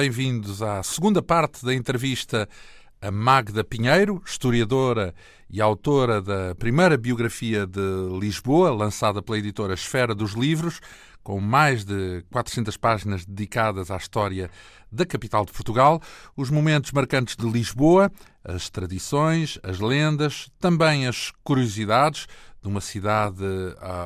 Bem-vindos 0.00 0.62
à 0.62 0.82
segunda 0.82 1.20
parte 1.20 1.62
da 1.62 1.74
entrevista 1.74 2.48
a 3.02 3.10
Magda 3.10 3.62
Pinheiro, 3.62 4.22
historiadora 4.24 5.14
e 5.50 5.60
autora 5.60 6.22
da 6.22 6.54
primeira 6.54 6.96
biografia 6.96 7.66
de 7.66 7.82
Lisboa, 8.18 8.70
lançada 8.70 9.20
pela 9.20 9.36
editora 9.36 9.74
Esfera 9.74 10.14
dos 10.14 10.32
Livros, 10.32 10.80
com 11.22 11.38
mais 11.38 11.84
de 11.84 12.24
400 12.32 12.78
páginas 12.78 13.26
dedicadas 13.26 13.90
à 13.90 13.98
história 13.98 14.50
da 14.90 15.04
capital 15.04 15.44
de 15.44 15.52
Portugal, 15.52 16.00
os 16.34 16.48
momentos 16.48 16.92
marcantes 16.92 17.36
de 17.36 17.46
Lisboa, 17.46 18.10
as 18.42 18.70
tradições, 18.70 19.58
as 19.62 19.80
lendas, 19.80 20.50
também 20.58 21.06
as 21.06 21.30
curiosidades 21.44 22.26
de 22.62 22.68
uma 22.68 22.80
cidade, 22.80 23.44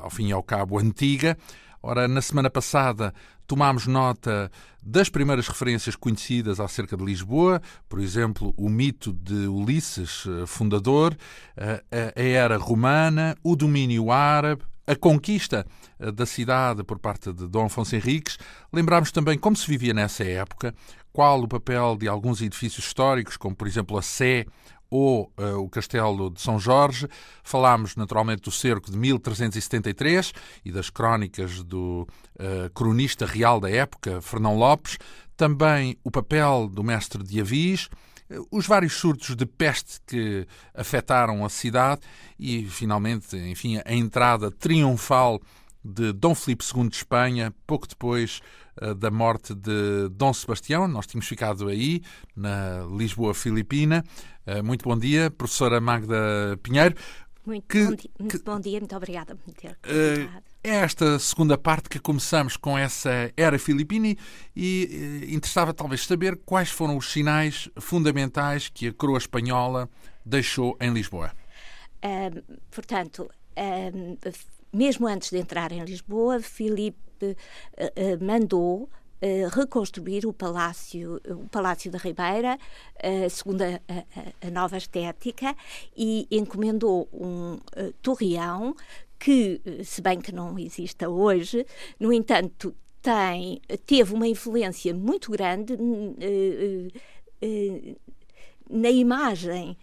ao 0.02 0.10
fim 0.10 0.26
e 0.26 0.32
ao 0.32 0.42
cabo, 0.42 0.76
antiga. 0.76 1.38
Ora, 1.80 2.08
na 2.08 2.22
semana 2.22 2.48
passada 2.48 3.14
tomámos 3.46 3.86
nota 3.86 4.50
das 4.82 5.08
primeiras 5.08 5.48
referências 5.48 5.96
conhecidas 5.96 6.60
acerca 6.60 6.96
de 6.96 7.04
Lisboa, 7.04 7.60
por 7.88 8.00
exemplo, 8.00 8.52
o 8.56 8.68
mito 8.68 9.12
de 9.12 9.46
Ulisses, 9.46 10.24
eh, 10.26 10.46
fundador, 10.46 11.16
eh, 11.56 11.82
a 12.14 12.20
era 12.20 12.56
romana, 12.58 13.34
o 13.42 13.56
domínio 13.56 14.10
árabe, 14.12 14.62
a 14.86 14.94
conquista 14.94 15.66
eh, 15.98 16.12
da 16.12 16.26
cidade 16.26 16.84
por 16.84 16.98
parte 16.98 17.32
de 17.32 17.48
Dom 17.48 17.66
Afonso 17.66 17.96
Henriques. 17.96 18.38
Lembramos 18.72 19.10
também 19.10 19.38
como 19.38 19.56
se 19.56 19.66
vivia 19.66 19.94
nessa 19.94 20.24
época, 20.24 20.74
qual 21.12 21.42
o 21.42 21.48
papel 21.48 21.96
de 21.96 22.08
alguns 22.08 22.42
edifícios 22.42 22.84
históricos, 22.86 23.36
como 23.36 23.54
por 23.54 23.66
exemplo 23.66 23.96
a 23.96 24.02
Sé 24.02 24.46
ou 24.96 25.32
uh, 25.36 25.58
o 25.58 25.68
Castelo 25.68 26.30
de 26.30 26.40
São 26.40 26.56
Jorge. 26.56 27.08
Falámos 27.42 27.96
naturalmente 27.96 28.42
do 28.42 28.52
cerco 28.52 28.92
de 28.92 28.96
1373 28.96 30.32
e 30.64 30.70
das 30.70 30.88
crónicas 30.88 31.64
do 31.64 32.06
uh, 32.38 32.70
cronista 32.72 33.26
real 33.26 33.58
da 33.58 33.68
época, 33.68 34.20
Fernão 34.22 34.56
Lopes. 34.56 34.96
Também 35.36 35.98
o 36.04 36.12
papel 36.12 36.70
do 36.72 36.84
mestre 36.84 37.24
de 37.24 37.40
Avis, 37.40 37.88
eh, 38.30 38.36
os 38.52 38.68
vários 38.68 38.92
surtos 38.92 39.34
de 39.34 39.44
peste 39.44 40.00
que 40.06 40.46
afetaram 40.72 41.44
a 41.44 41.48
cidade 41.48 42.02
e, 42.38 42.64
finalmente, 42.66 43.36
enfim, 43.36 43.80
a 43.84 43.92
entrada 43.92 44.48
triunfal 44.48 45.42
de 45.84 46.12
Dom 46.12 46.36
Filipe 46.36 46.64
II 46.64 46.88
de 46.88 46.94
Espanha, 46.94 47.52
pouco 47.66 47.88
depois 47.88 48.40
da 48.96 49.10
morte 49.10 49.54
de 49.54 50.08
Dom 50.10 50.32
Sebastião. 50.32 50.88
Nós 50.88 51.06
tínhamos 51.06 51.28
ficado 51.28 51.68
aí, 51.68 52.02
na 52.36 52.84
Lisboa 52.96 53.34
Filipina. 53.34 54.04
Uh, 54.46 54.62
muito 54.62 54.84
bom 54.84 54.98
dia, 54.98 55.30
professora 55.30 55.80
Magda 55.80 56.58
Pinheiro. 56.62 56.94
Muito, 57.46 57.66
que, 57.66 57.84
bom, 57.84 57.94
dia, 57.94 58.10
muito 58.18 58.38
que, 58.38 58.44
bom 58.44 58.60
dia, 58.60 58.78
muito 58.78 58.96
obrigada 58.96 59.36
por 59.36 59.52
ter 59.52 59.72
uh, 59.72 60.42
É 60.62 60.70
esta 60.76 61.18
segunda 61.18 61.58
parte 61.58 61.90
que 61.90 61.98
começamos 61.98 62.56
com 62.56 62.76
essa 62.76 63.30
era 63.36 63.58
filipina 63.58 64.16
e 64.56 65.28
interessava 65.28 65.74
talvez 65.74 66.06
saber 66.06 66.40
quais 66.44 66.70
foram 66.70 66.96
os 66.96 67.12
sinais 67.12 67.68
fundamentais 67.78 68.70
que 68.70 68.88
a 68.88 68.92
coroa 68.94 69.18
espanhola 69.18 69.90
deixou 70.24 70.74
em 70.80 70.90
Lisboa. 70.90 71.32
portanto, 72.70 73.30
mesmo 74.72 75.06
antes 75.06 75.30
de 75.30 75.38
entrar 75.38 75.70
em 75.70 75.84
Lisboa, 75.84 76.40
Filipe 76.40 76.98
mandou 78.20 78.88
Uh, 79.22 79.48
reconstruir 79.48 80.26
o 80.26 80.34
Palácio, 80.34 81.18
o 81.30 81.48
Palácio 81.48 81.90
da 81.90 81.96
Ribeira, 81.96 82.58
segundo 83.30 83.62
a, 83.62 83.80
a, 83.88 84.48
a, 84.48 84.50
nova 84.50 84.76
estética, 84.76 85.56
e 85.96 86.26
encomendou 86.30 87.08
um 87.10 87.58
torreão 88.02 88.76
que, 89.18 89.62
se 89.82 90.02
bem 90.02 90.20
que 90.20 90.30
não 90.30 90.58
exista 90.58 91.08
hoje, 91.08 91.64
no 91.98 92.12
entanto, 92.12 92.74
tem, 93.00 93.62
teve 93.86 94.12
uma 94.12 94.28
influência 94.28 94.92
muito 94.92 95.30
grande 95.30 95.74
na 98.68 98.90
imagem 98.90 99.76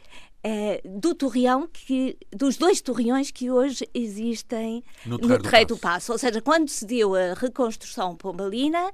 é, 0.43 0.81
do 0.83 1.13
torreão 1.13 1.67
que 1.67 2.17
dos 2.31 2.57
dois 2.57 2.81
torreões 2.81 3.29
que 3.29 3.51
hoje 3.51 3.87
existem 3.93 4.83
no 5.05 5.17
Terreiro, 5.19 5.43
no 5.43 5.49
terreiro 5.49 5.67
do, 5.67 5.77
Passo. 5.77 5.77
do, 5.77 5.79
Passo. 5.79 6.11
Ou 6.13 6.17
seja, 6.17 6.41
quando 6.41 6.69
se 6.69 6.85
deu 6.85 7.13
a 7.15 7.33
reconstrução 7.35 8.15
pombalina, 8.15 8.91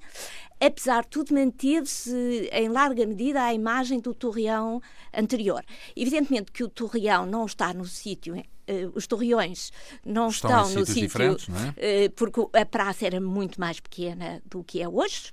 apesar 0.59 1.03
de 1.03 1.09
tudo, 1.09 1.33
manteve-se 1.33 2.49
em 2.51 2.67
larga 2.67 3.05
medida 3.05 3.43
a 3.43 3.53
imagem 3.53 3.99
do 3.99 4.13
torreão 4.13 4.81
anterior. 5.13 5.63
Evidentemente 5.95 6.51
que 6.51 6.63
o 6.63 6.69
torreão 6.69 7.25
não 7.25 7.45
está 7.45 7.73
no 7.73 7.85
sítio 7.85 8.35
Uh, 8.69 8.91
os 8.95 9.07
torreões 9.07 9.71
não 10.03 10.27
estão, 10.27 10.67
estão 10.67 10.81
no 10.81 10.85
sítio 10.85 11.23
é? 11.23 12.07
uh, 12.07 12.11
porque 12.17 12.41
a 12.51 12.65
praça 12.65 13.05
era 13.05 13.21
muito 13.21 13.61
mais 13.61 13.79
pequena 13.79 14.41
do 14.45 14.61
que 14.61 14.81
é 14.81 14.89
hoje. 14.89 15.31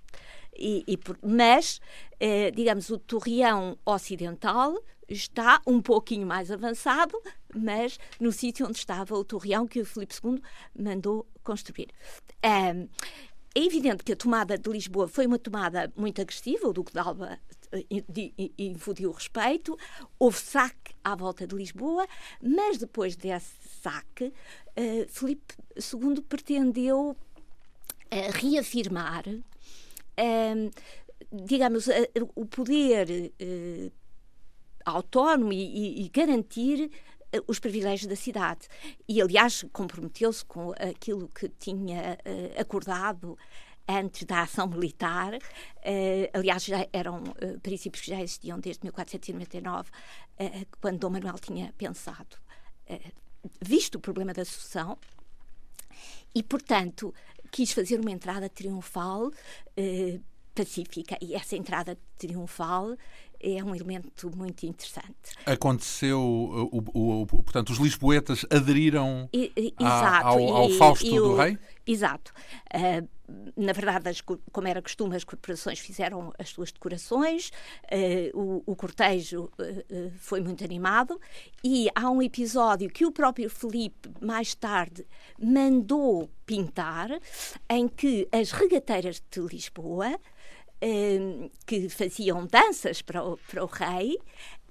E, 0.56 0.84
e 0.86 0.96
mas, 1.20 1.80
uh, 2.12 2.54
digamos, 2.54 2.90
o 2.90 2.96
torreão 2.96 3.76
ocidental 3.84 4.80
está 5.08 5.60
um 5.66 5.80
pouquinho 5.80 6.26
mais 6.26 6.50
avançado, 6.50 7.20
mas 7.54 7.98
no 8.18 8.32
sítio 8.32 8.66
onde 8.66 8.78
estava 8.78 9.14
o 9.14 9.24
torreão 9.24 9.66
que 9.66 9.80
o 9.80 9.86
Filipe 9.86 10.14
II 10.22 10.40
mandou 10.78 11.26
construir. 11.42 11.88
É, 12.42 12.86
evidente 13.54 14.02
que 14.02 14.12
a 14.12 14.16
tomada 14.16 14.58
de 14.58 14.68
Lisboa 14.70 15.06
foi 15.06 15.26
uma 15.26 15.38
tomada 15.38 15.92
muito 15.96 16.20
agressiva, 16.20 16.68
o 16.68 16.72
Duque 16.72 16.92
de 16.92 16.98
Alba 16.98 17.38
eh, 17.72 18.02
infundiu 18.58 19.12
respeito, 19.12 19.78
houve 20.18 20.38
saque 20.38 20.94
à 21.04 21.14
volta 21.14 21.46
de 21.46 21.54
Lisboa, 21.54 22.06
mas 22.42 22.78
depois 22.78 23.14
desse 23.14 23.54
saque, 23.82 24.26
uh, 24.26 25.08
Filipe 25.08 25.54
II 25.76 26.20
pretendeu 26.22 27.10
uh, 27.10 27.16
reafirmar, 28.32 29.24
uh, 29.28 30.70
digamos, 31.32 31.88
o 32.34 32.46
poder 32.46 33.32
autónomo 34.84 35.52
e, 35.52 36.02
e, 36.02 36.04
e 36.04 36.08
garantir 36.08 36.90
eh, 37.34 37.42
os 37.48 37.58
privilégios 37.58 38.06
da 38.08 38.14
cidade. 38.14 38.68
E, 39.08 39.20
aliás, 39.20 39.64
comprometeu-se 39.72 40.44
com 40.44 40.72
aquilo 40.72 41.28
que 41.28 41.48
tinha 41.48 42.16
uh, 42.24 42.60
acordado 42.60 43.36
antes 43.88 44.24
da 44.24 44.42
ação 44.42 44.68
militar. 44.68 45.34
Uh, 45.34 46.30
aliás, 46.32 46.64
já 46.64 46.86
eram 46.92 47.22
uh, 47.22 47.60
princípios 47.60 48.04
que 48.04 48.10
já 48.10 48.20
existiam 48.22 48.60
desde 48.60 48.84
1499, 48.84 49.90
quando 50.80 50.98
Dom 50.98 51.10
Manuel 51.10 51.38
tinha 51.38 51.72
pensado, 51.78 52.36
visto 53.60 53.96
o 53.96 54.00
problema 54.00 54.32
da 54.32 54.44
sucessão, 54.44 54.98
e, 56.34 56.42
portanto, 56.42 57.14
quis 57.52 57.72
fazer 57.72 58.00
uma 58.00 58.10
entrada 58.10 58.48
triunfal 58.48 59.30
pacífica. 60.54 61.16
E 61.20 61.34
essa 61.34 61.56
entrada 61.56 61.96
triunfal 62.18 62.96
é 63.44 63.62
um 63.62 63.74
elemento 63.74 64.30
muito 64.34 64.64
interessante. 64.64 65.34
Aconteceu, 65.44 66.20
o, 66.20 66.84
o, 66.94 67.22
o 67.22 67.26
portanto, 67.26 67.70
os 67.70 67.78
lisboetas 67.78 68.46
aderiram 68.50 69.28
e, 69.32 69.52
a, 69.78 70.26
ao, 70.26 70.42
ao 70.42 70.70
e, 70.70 70.78
Fausto 70.78 71.06
e 71.06 71.10
do 71.10 71.36
Rei? 71.36 71.58
Exato. 71.86 72.32
Uh, 72.74 73.06
na 73.56 73.72
verdade, 73.72 74.08
as, 74.08 74.20
como 74.20 74.68
era 74.68 74.82
costume, 74.82 75.16
as 75.16 75.24
corporações 75.24 75.78
fizeram 75.78 76.32
as 76.38 76.50
suas 76.50 76.72
decorações, 76.72 77.50
uh, 77.84 78.38
o, 78.38 78.62
o, 78.66 78.76
cortejo 78.76 79.50
uh, 79.58 80.10
foi 80.18 80.40
muito 80.40 80.64
animado 80.64 81.20
e 81.62 81.88
há 81.94 82.10
um 82.10 82.22
episódio 82.22 82.88
que 82.90 83.04
o 83.04 83.12
próprio 83.12 83.48
Felipe, 83.48 84.10
mais 84.20 84.54
tarde, 84.54 85.06
mandou 85.38 86.28
pintar, 86.46 87.08
em 87.68 87.88
que 87.88 88.28
as 88.30 88.50
regateiras 88.50 89.22
de 89.30 89.40
Lisboa 89.40 90.18
Ehm, 90.86 91.48
que 91.66 91.88
faziam 91.88 92.46
danças 92.46 93.00
para 93.00 93.24
o, 93.24 93.38
para 93.38 93.64
o 93.64 93.66
rei, 93.66 94.18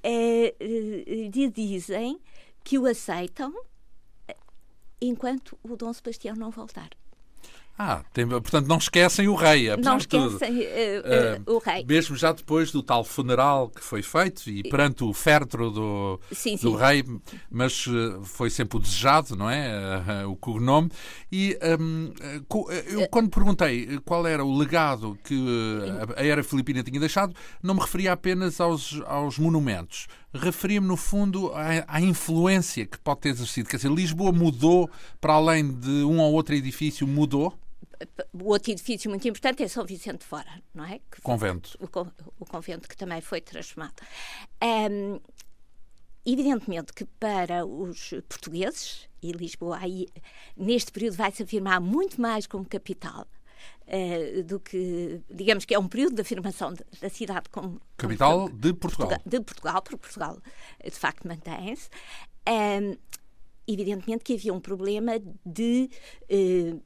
eh, 0.03 0.53
eh, 0.59 1.27
lhe 1.33 1.49
dizem 1.49 2.19
que 2.63 2.77
o 2.77 2.85
aceitam 2.85 3.51
eh, 4.27 4.35
enquanto 5.01 5.57
o 5.63 5.75
Dom 5.75 5.91
Sebastião 5.91 6.35
não 6.35 6.51
voltar. 6.51 6.91
Ah, 7.77 8.03
tem, 8.13 8.27
portanto 8.27 8.67
não 8.67 8.77
esquecem 8.77 9.27
o 9.27 9.33
rei, 9.33 9.75
não 9.77 9.97
esquecem 9.97 10.59
uh, 10.59 11.49
uh, 11.49 11.55
o 11.55 11.57
rei. 11.57 11.83
Mesmo 11.83 12.15
já 12.15 12.31
depois 12.31 12.71
do 12.71 12.83
tal 12.83 13.03
funeral 13.03 13.67
que 13.69 13.83
foi 13.83 14.03
feito 14.03 14.47
e 14.47 14.61
perante 14.61 15.03
o 15.03 15.11
féretro 15.11 15.71
do, 15.71 16.19
sim, 16.31 16.55
do 16.57 16.71
sim. 16.71 16.77
rei, 16.77 17.03
mas 17.49 17.85
foi 18.25 18.51
sempre 18.51 18.77
o 18.77 18.79
desejado, 18.79 19.35
não 19.35 19.49
é? 19.49 20.23
o 20.27 20.35
cognome. 20.35 20.91
E 21.31 21.57
um, 21.79 22.13
eu 22.87 23.07
quando 23.09 23.29
perguntei 23.29 23.99
qual 24.05 24.27
era 24.27 24.45
o 24.45 24.55
legado 24.55 25.17
que 25.23 25.35
a 26.15 26.23
era 26.23 26.43
filipina 26.43 26.83
tinha 26.83 26.99
deixado, 26.99 27.33
não 27.61 27.73
me 27.73 27.81
referia 27.81 28.13
apenas 28.13 28.61
aos, 28.61 29.01
aos 29.07 29.39
monumentos 29.39 30.07
referia-me, 30.33 30.87
no 30.87 30.97
fundo, 30.97 31.51
à, 31.53 31.85
à, 31.87 32.01
influência 32.01 32.85
que 32.85 32.97
pode 32.97 33.21
ter 33.21 33.29
exercido. 33.29 33.69
Quer 33.69 33.77
dizer, 33.77 33.91
Lisboa 33.91 34.31
mudou, 34.31 34.89
para 35.21 35.33
além 35.33 35.71
de 35.71 36.03
um 36.03 36.19
ou 36.19 36.33
outro 36.33 36.55
edifício, 36.55 37.07
mudou? 37.07 37.57
O 38.33 38.49
outro 38.49 38.71
edifício 38.71 39.09
muito 39.09 39.27
importante 39.27 39.63
é 39.63 39.67
São 39.67 39.85
Vicente 39.85 40.25
Fora, 40.25 40.61
não 40.73 40.83
é? 40.83 40.99
Que 41.11 41.21
convento. 41.21 41.77
O, 41.79 41.85
o, 42.39 42.45
convento 42.45 42.89
que 42.89 42.97
também 42.97 43.21
foi 43.21 43.39
transformado. 43.39 43.93
Um, 44.61 45.19
evidentemente 46.25 46.91
que 46.93 47.05
para 47.05 47.65
os 47.65 48.09
portugueses, 48.27 49.07
e 49.21 49.31
Lisboa 49.31 49.77
aí, 49.77 50.07
neste 50.57 50.91
período 50.91 51.15
vai 51.15 51.31
se 51.31 51.43
afirmar 51.43 51.79
muito 51.79 52.19
mais 52.19 52.45
como 52.45 52.65
capital, 52.65 53.25
uh, 53.87 54.43
do 54.43 54.59
que, 54.59 55.21
digamos 55.29 55.65
que 55.65 55.73
é 55.73 55.79
um 55.79 55.87
período 55.87 56.15
de 56.15 56.21
afirmação 56.21 56.73
da 57.01 57.09
cidade 57.09 57.49
como 57.49 57.81
capital 57.97 58.47
como, 58.47 58.59
de 58.59 58.73
Portugal. 58.73 59.09
Portugal. 59.09 59.31
De 59.39 59.45
Portugal, 59.45 59.81
porque 59.81 59.97
Portugal 59.97 60.37
de 60.83 60.91
facto 60.91 61.27
mantém-se. 61.27 61.89
Um, 62.47 62.97
evidentemente 63.67 64.23
que 64.23 64.33
havia 64.33 64.53
um 64.53 64.59
problema 64.59 65.13
de 65.45 65.89
uh, 66.23 66.83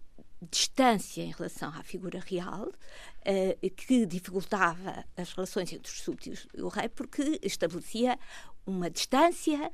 distância 0.51 1.24
em 1.24 1.31
relação 1.31 1.69
à 1.69 1.83
figura 1.83 2.19
real, 2.19 2.68
uh, 2.68 3.69
que 3.71 4.06
dificultava 4.06 5.03
as 5.15 5.33
relações 5.33 5.74
entre 5.74 5.91
os 5.91 6.01
súbditos 6.01 6.47
e 6.53 6.62
o 6.62 6.68
rei, 6.68 6.89
porque 6.89 7.39
estabelecia 7.41 8.19
uma 8.65 8.89
distância 8.89 9.71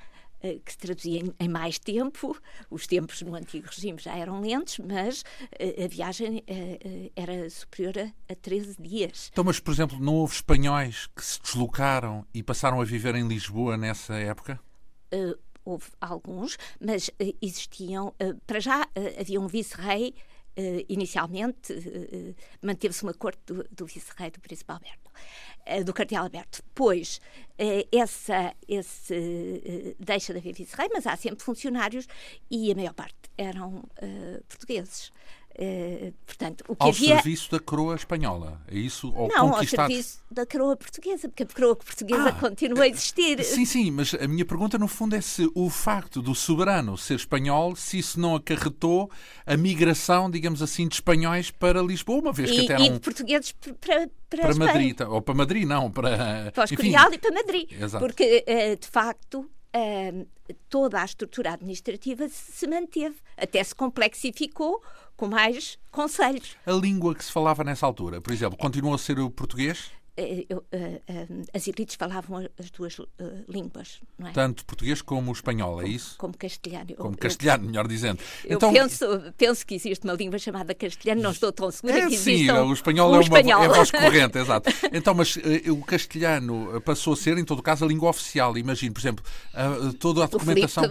que 0.66 0.72
se 0.72 0.78
traduzia 0.78 1.22
em, 1.22 1.34
em, 1.40 1.48
mais 1.48 1.80
tempo. 1.80 2.38
Os 2.69 2.86
tempos 2.86 3.22
no 3.22 3.36
antigo 3.36 3.68
regime 3.68 3.98
já 4.00 4.16
eram 4.16 4.42
lentos, 4.42 4.80
mas 4.80 5.22
uh, 5.22 5.84
a 5.84 5.88
viagem 5.88 6.44
era 7.16 7.50
superior 7.50 7.94
a, 7.98 8.34
a 8.34 8.36
13 8.36 8.75
dias. 8.80 9.30
Então, 9.31 9.44
mas, 9.44 9.60
por 9.60 9.72
exemplo, 9.72 10.00
não 10.00 10.16
houve 10.16 10.36
espanhóis 10.36 11.07
que 11.07 11.24
se 11.24 11.42
deslocaram 11.42 12.25
e 12.34 12.44
passaram 12.44 12.81
a 12.81 12.86
viver 12.86 13.16
em 13.16 13.28
Lisboa 13.28 13.78
nessa 13.78 14.16
época? 14.16 14.60
houve 15.63 15.86
alguns, 16.01 16.57
mas 16.84 17.10
existiam, 17.39 18.13
para 18.48 18.60
já 18.60 18.88
havia 19.19 19.39
um 19.39 19.48
vice-rei 19.48 20.13
Uh, 20.56 20.86
inicialmente 20.88 21.74
uh, 21.74 22.36
manteve-se 22.62 23.04
um 23.04 23.10
acordo 23.10 23.39
do, 23.44 23.68
do 23.72 23.86
vice-rei 23.88 24.30
do 24.30 24.39
príncipe 24.39 24.72
Alberto, 24.72 25.00
uh, 25.00 25.02
do 25.86 25.94
cardeal 25.94 26.24
Alberto. 26.24 26.62
Depois, 26.63 27.21
essa, 27.92 28.54
esse 28.68 29.95
deixa 30.00 30.33
de 30.33 30.39
haver 30.39 30.54
vice-rei, 30.54 30.89
mas 30.94 31.07
há 31.07 31.15
sempre 31.15 31.44
funcionários 31.44 32.07
e 32.51 32.71
a 32.71 32.75
maior 32.75 32.94
parte 32.94 33.15
eram 33.38 33.83
portugueses. 34.50 35.12
Uh, 35.55 36.11
portanto, 36.25 36.63
o 36.67 36.75
que 36.75 36.83
ao 36.83 36.89
havia... 36.89 37.15
serviço 37.15 37.51
da 37.51 37.59
coroa 37.59 37.95
espanhola, 37.95 38.59
é 38.67 38.75
isso? 38.75 39.13
Ou 39.15 39.27
não, 39.27 39.55
ao 39.55 39.63
serviço 39.63 40.19
da 40.31 40.47
coroa 40.47 40.75
portuguesa, 40.75 41.29
porque 41.29 41.44
a 41.44 41.45
coroa 41.45 41.75
portuguesa 41.75 42.29
ah, 42.29 42.31
continua 42.31 42.83
a 42.83 42.88
existir. 42.88 43.44
Sim, 43.44 43.63
sim, 43.63 43.91
mas 43.91 44.15
a 44.15 44.27
minha 44.27 44.45
pergunta 44.45 44.79
no 44.79 44.88
fundo 44.88 45.15
é 45.15 45.21
se 45.21 45.47
o 45.53 45.69
facto 45.69 46.23
do 46.23 46.33
soberano 46.33 46.97
ser 46.97 47.15
espanhol, 47.15 47.75
se 47.75 48.00
isso 48.00 48.19
não 48.19 48.35
acarretou 48.35 49.11
a 49.45 49.55
migração, 49.55 50.27
digamos 50.29 50.59
assim, 50.63 50.88
de 50.88 50.95
espanhóis 50.95 51.51
para 51.51 51.83
Lisboa, 51.83 52.19
uma 52.19 52.33
vez 52.33 52.50
e, 52.50 52.53
que 52.53 52.61
até 52.61 52.73
eram... 52.73 52.85
E 52.85 52.89
de 52.89 53.00
portugueses 53.00 53.51
para, 53.51 54.09
para, 54.29 54.41
para 54.41 54.55
Madrid, 54.55 55.01
ou 55.01 55.21
para 55.21 55.35
Madrid, 55.35 55.67
não, 55.67 55.91
para... 55.91 56.51
Para 56.51 56.61
o 56.61 56.65
Escorial 56.65 57.13
e 57.13 57.19
para 57.19 57.31
Madrid, 57.31 57.71
Exato. 57.71 58.03
porque 58.03 58.44
eh, 58.47 58.75
de 58.75 58.88
facto 58.88 59.47
toda 60.69 61.01
a 61.01 61.05
estrutura 61.05 61.53
administrativa 61.53 62.27
se 62.29 62.67
manteve, 62.67 63.15
até 63.35 63.63
se 63.63 63.73
complexificou 63.73 64.81
com 65.24 65.30
mais 65.30 65.78
conselhos. 65.90 66.58
A 66.66 66.72
língua 66.74 67.16
que 67.16 67.24
se 67.24 67.31
falava 67.31 67.64
nessa 67.64 67.86
altura, 67.86 68.20
por 68.20 68.34
exemplo, 68.34 68.58
continuou 68.58 68.94
a 68.94 68.98
ser 68.98 69.20
o 69.20 69.30
português? 69.31 69.90
Eh, 70.15 70.45
eu, 70.48 70.60
uh, 70.60 70.62
uh, 70.62 71.45
as 71.56 71.68
elites 71.68 71.95
falavam 71.95 72.48
as 72.60 72.69
duas 72.69 73.00
uh, 73.00 73.07
línguas, 73.50 74.00
não 74.15 74.27
é? 74.27 74.31
Tanto 74.31 74.63
português 74.63 75.01
como 75.01 75.31
espanhol, 75.31 75.81
é 75.81 75.88
isso? 75.88 76.15
Como 76.19 76.38
castelhano. 76.38 76.94
Como 76.95 77.18
castelhano, 77.18 77.65
melhor 77.65 77.88
dizendo. 77.88 78.19
Eu 78.45 78.57
então... 78.57 78.71
penso, 78.71 79.06
penso 79.36 79.65
que 79.65 79.74
existe 79.74 80.06
uma 80.06 80.13
língua 80.13 80.38
chamada 80.38 80.75
castelhano, 80.75 81.19
não 81.19 81.31
estou 81.31 81.51
tão 81.51 81.71
segura 81.71 81.98
é, 81.98 82.07
que 82.07 82.18
Sim, 82.18 82.51
o 82.51 82.71
espanhol 82.71 83.10
um 83.10 83.15
é, 83.15 83.18
uma, 83.18 83.24
espanhol. 83.24 83.63
é 83.63 83.68
voz 83.69 83.89
corrente, 83.92 84.38
exato. 84.38 84.69
Então, 84.92 85.15
mas 85.15 85.36
o 85.68 85.81
castelhano 85.81 86.80
passou 86.81 87.13
a 87.13 87.18
ser, 87.18 87.36
em 87.39 87.45
todo 87.45 87.63
caso, 87.63 87.83
a 87.83 87.88
língua 87.88 88.12
oficial. 88.12 88.56
Imagino, 88.56 88.94
por 88.94 89.00
exemplo, 89.00 89.25
toda 90.00 90.25
a 90.25 90.27
documentação... 90.27 90.83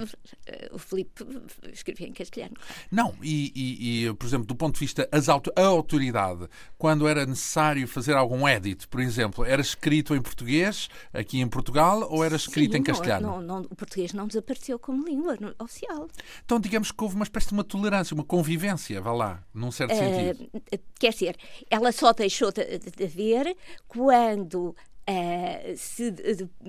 O 0.72 0.78
Filipe, 0.78 1.24
escrevia 1.72 2.08
em 2.08 2.12
castelhano. 2.12 2.54
Não, 2.90 3.14
e, 3.22 3.52
e, 3.54 4.06
e, 4.06 4.14
por 4.14 4.26
exemplo, 4.26 4.46
do 4.46 4.54
ponto 4.54 4.74
de 4.74 4.80
vista 4.80 5.08
as 5.12 5.28
auto, 5.28 5.52
a 5.54 5.62
autoridade, 5.62 6.48
quando 6.76 7.06
era 7.06 7.24
necessário 7.24 7.86
fazer 7.86 8.16
algum 8.16 8.48
edit, 8.48 8.88
por 8.88 9.00
exemplo, 9.00 9.11
exemplo, 9.12 9.44
era 9.44 9.60
escrito 9.60 10.14
em 10.14 10.22
português 10.22 10.88
aqui 11.12 11.40
em 11.40 11.48
Portugal 11.48 12.06
ou 12.10 12.24
era 12.24 12.36
escrito 12.36 12.72
Sim, 12.72 12.78
em 12.78 12.82
castelhano? 12.82 13.26
Não, 13.26 13.40
não, 13.40 13.60
o 13.62 13.76
português 13.76 14.12
não 14.12 14.26
desapareceu 14.26 14.78
como 14.78 15.04
língua 15.04 15.36
oficial. 15.58 16.08
Então, 16.44 16.58
digamos 16.58 16.90
que 16.90 17.02
houve 17.02 17.14
uma 17.14 17.24
espécie 17.24 17.48
de 17.48 17.54
uma 17.54 17.64
tolerância, 17.64 18.14
uma 18.14 18.24
convivência, 18.24 19.00
vá 19.00 19.12
lá, 19.12 19.44
num 19.54 19.70
certo 19.70 19.92
uh, 19.92 19.96
sentido. 19.96 20.50
Quer 20.98 21.12
dizer, 21.12 21.36
ela 21.70 21.92
só 21.92 22.12
deixou 22.12 22.50
de, 22.50 22.78
de 22.78 23.04
haver 23.04 23.56
quando 23.86 24.74
Uh, 25.02 25.76
se, 25.76 26.14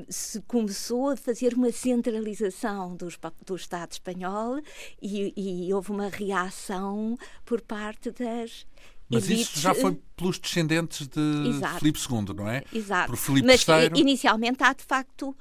se, 0.10 0.42
começou 0.48 1.10
a 1.10 1.16
fazer 1.16 1.54
uma 1.54 1.72
centralização 1.72 2.96
dos, 2.96 3.16
do 3.46 3.56
Estado 3.56 3.92
espanhol 3.92 4.60
e, 5.00 5.68
e, 5.68 5.72
houve 5.72 5.92
uma 5.92 6.10
reação 6.10 7.16
por 7.46 7.62
parte 7.62 8.10
das 8.10 8.66
mas 9.14 9.30
isso 9.30 9.60
já 9.60 9.74
foi 9.74 10.00
pelos 10.16 10.40
descendentes 10.40 11.08
de 11.08 11.50
Exato. 11.50 11.80
Filipe 11.80 12.00
II, 12.00 12.36
não 12.36 12.50
é? 12.50 12.64
Exato. 12.74 13.10
Por 13.10 13.18
Filipe 13.18 13.48
Mas 13.48 13.68
III... 13.68 13.92
inicialmente 14.00 14.64
há 14.64 14.74
de 14.74 14.84
facto 14.84 15.36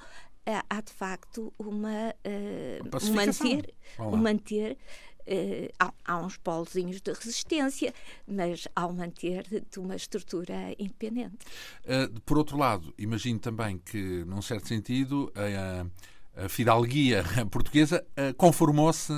há 0.69 0.81
de 0.81 0.93
facto 0.93 1.53
uma 1.59 2.15
uh, 2.27 3.07
um 3.09 3.15
manter, 3.15 3.75
um 3.99 4.17
manter 4.17 4.73
uh, 4.73 5.73
há, 5.79 5.93
há, 6.05 6.19
uns 6.19 6.37
polozinhos 6.37 7.00
de 7.00 7.12
resistência, 7.12 7.95
mas 8.26 8.67
há 8.75 8.87
um 8.87 8.93
manter 8.93 9.45
de, 9.45 9.61
de 9.61 9.79
uma 9.79 9.95
estrutura 9.95 10.75
independente. 10.79 11.47
Uh, 11.85 12.21
por 12.23 12.38
outro 12.38 12.57
lado, 12.57 12.93
imagino 12.99 13.38
também 13.38 13.79
que, 13.79 14.25
num 14.25 14.43
certo 14.43 14.67
sentido, 14.69 15.33
a, 15.37 16.45
a 16.45 16.49
fidalguia 16.49 17.25
portuguesa 17.50 18.05
conformou-se 18.37 19.12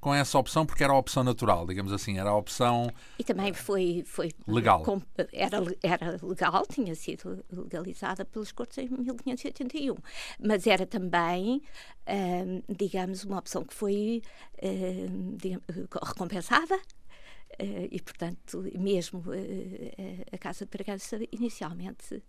com 0.00 0.14
essa 0.14 0.38
opção 0.38 0.64
porque 0.64 0.82
era 0.82 0.92
a 0.92 0.96
opção 0.96 1.22
natural, 1.22 1.66
digamos 1.66 1.92
assim, 1.92 2.18
era 2.18 2.30
a 2.30 2.36
opção 2.36 2.90
e 3.18 3.24
também 3.24 3.52
foi 3.52 4.02
foi 4.06 4.30
legal. 4.46 4.82
com, 4.82 5.00
era 5.32 5.58
era 5.82 6.16
legal, 6.22 6.66
tinha 6.66 6.94
sido 6.94 7.44
legalizada 7.50 8.24
pelos 8.24 8.50
cortes 8.50 8.78
em 8.78 8.88
1581, 8.88 9.94
mas 10.40 10.66
era 10.66 10.86
também 10.86 11.62
hum, 12.08 12.62
digamos 12.68 13.24
uma 13.24 13.38
opção 13.38 13.64
que 13.64 13.74
foi 13.74 14.22
hum, 14.62 15.36
digamos, 15.36 15.64
recompensada 16.02 16.76
hum, 16.76 17.88
e 17.90 18.00
portanto 18.00 18.64
mesmo 18.78 19.22
a 20.32 20.38
Casa 20.38 20.64
de 20.64 20.70
Bragança 20.70 21.18
inicialmente 21.30 22.22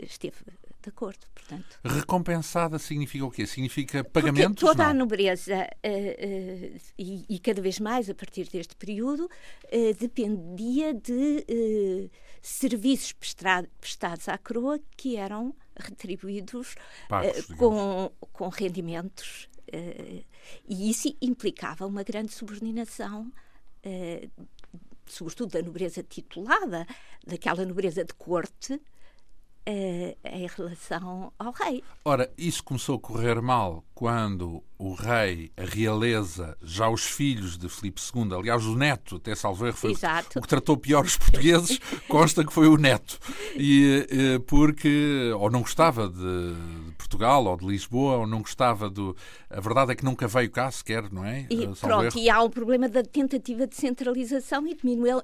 esteve 0.00 0.36
de 0.82 0.88
acordo, 0.88 1.26
portanto. 1.34 1.78
Recompensada 1.84 2.78
significa 2.78 3.24
o 3.24 3.30
quê? 3.30 3.46
Significa 3.46 4.02
pagamentos? 4.02 4.54
Porque 4.54 4.66
toda 4.66 4.84
não? 4.84 4.90
a 4.90 4.94
nobreza, 4.94 5.68
uh, 5.84 5.88
uh, 5.88 6.80
e, 6.98 7.24
e, 7.28 7.38
cada 7.38 7.62
vez 7.62 7.78
mais 7.78 8.10
a 8.10 8.14
partir 8.14 8.48
deste 8.48 8.74
período, 8.76 9.24
uh, 9.24 9.94
dependia 9.98 10.92
de 10.92 12.10
serviços 12.40 13.12
prestados 13.12 14.28
à 14.28 14.36
coroa 14.36 14.80
que 14.96 15.16
eram 15.16 15.54
retribuídos 15.76 16.74
Pagos, 17.08 17.46
com, 17.56 18.10
com 18.32 18.48
rendimentos. 18.48 19.48
e 20.68 20.90
isso 20.90 21.16
implicava 21.22 21.86
uma 21.86 22.02
grande 22.02 22.32
subordinação 22.32 23.32
sobretudo 25.06 25.52
da 25.52 25.62
nobreza 25.62 26.02
titulada, 26.02 26.86
daquela 27.26 27.64
nobreza 27.64 28.04
de 28.04 28.14
corte, 28.14 28.80
uh, 29.68 30.28
em 30.28 30.46
relação 30.46 31.32
ao 31.38 31.52
rei. 31.52 31.82
Ora, 32.04 32.30
isso 32.36 32.62
começou 32.62 32.96
a 32.96 33.00
correr 33.00 33.40
mal 33.40 33.84
quando 33.94 34.62
o 34.78 34.94
rei, 34.94 35.52
a 35.56 35.64
realeza, 35.64 36.56
já 36.60 36.88
os 36.88 37.04
filhos 37.04 37.56
de 37.56 37.68
Filipe 37.68 38.00
II, 38.00 38.34
aliás, 38.34 38.64
o 38.66 38.74
neto, 38.74 39.16
até 39.16 39.32
salvo 39.34 39.64
erro, 39.64 39.76
foi 39.76 39.92
Exato. 39.92 40.40
o 40.40 40.42
que 40.42 40.48
tratou 40.48 40.76
pior 40.76 41.04
os 41.04 41.16
portugueses, 41.16 41.78
consta 42.08 42.44
que 42.44 42.52
foi 42.52 42.66
o 42.66 42.76
neto. 42.76 43.20
E, 43.54 44.04
eh, 44.10 44.38
porque 44.40 45.30
ou 45.38 45.48
não 45.48 45.60
gostava 45.60 46.08
de 46.08 46.54
Portugal 46.98 47.44
ou 47.44 47.56
de 47.56 47.64
Lisboa, 47.64 48.18
ou 48.18 48.26
não 48.26 48.40
gostava 48.40 48.90
do. 48.90 49.16
A 49.48 49.60
verdade 49.60 49.92
é 49.92 49.94
que 49.94 50.04
nunca 50.04 50.26
veio 50.26 50.50
cá 50.50 50.68
sequer, 50.70 51.12
não 51.12 51.24
é? 51.24 51.46
E, 51.48 51.68
pronto, 51.80 52.04
erro. 52.06 52.18
e 52.18 52.28
há 52.28 52.42
um 52.42 52.50
problema 52.50 52.88
da 52.88 53.04
tentativa 53.04 53.68
de 53.68 53.76
centralização 53.76 54.66
e 54.66 54.76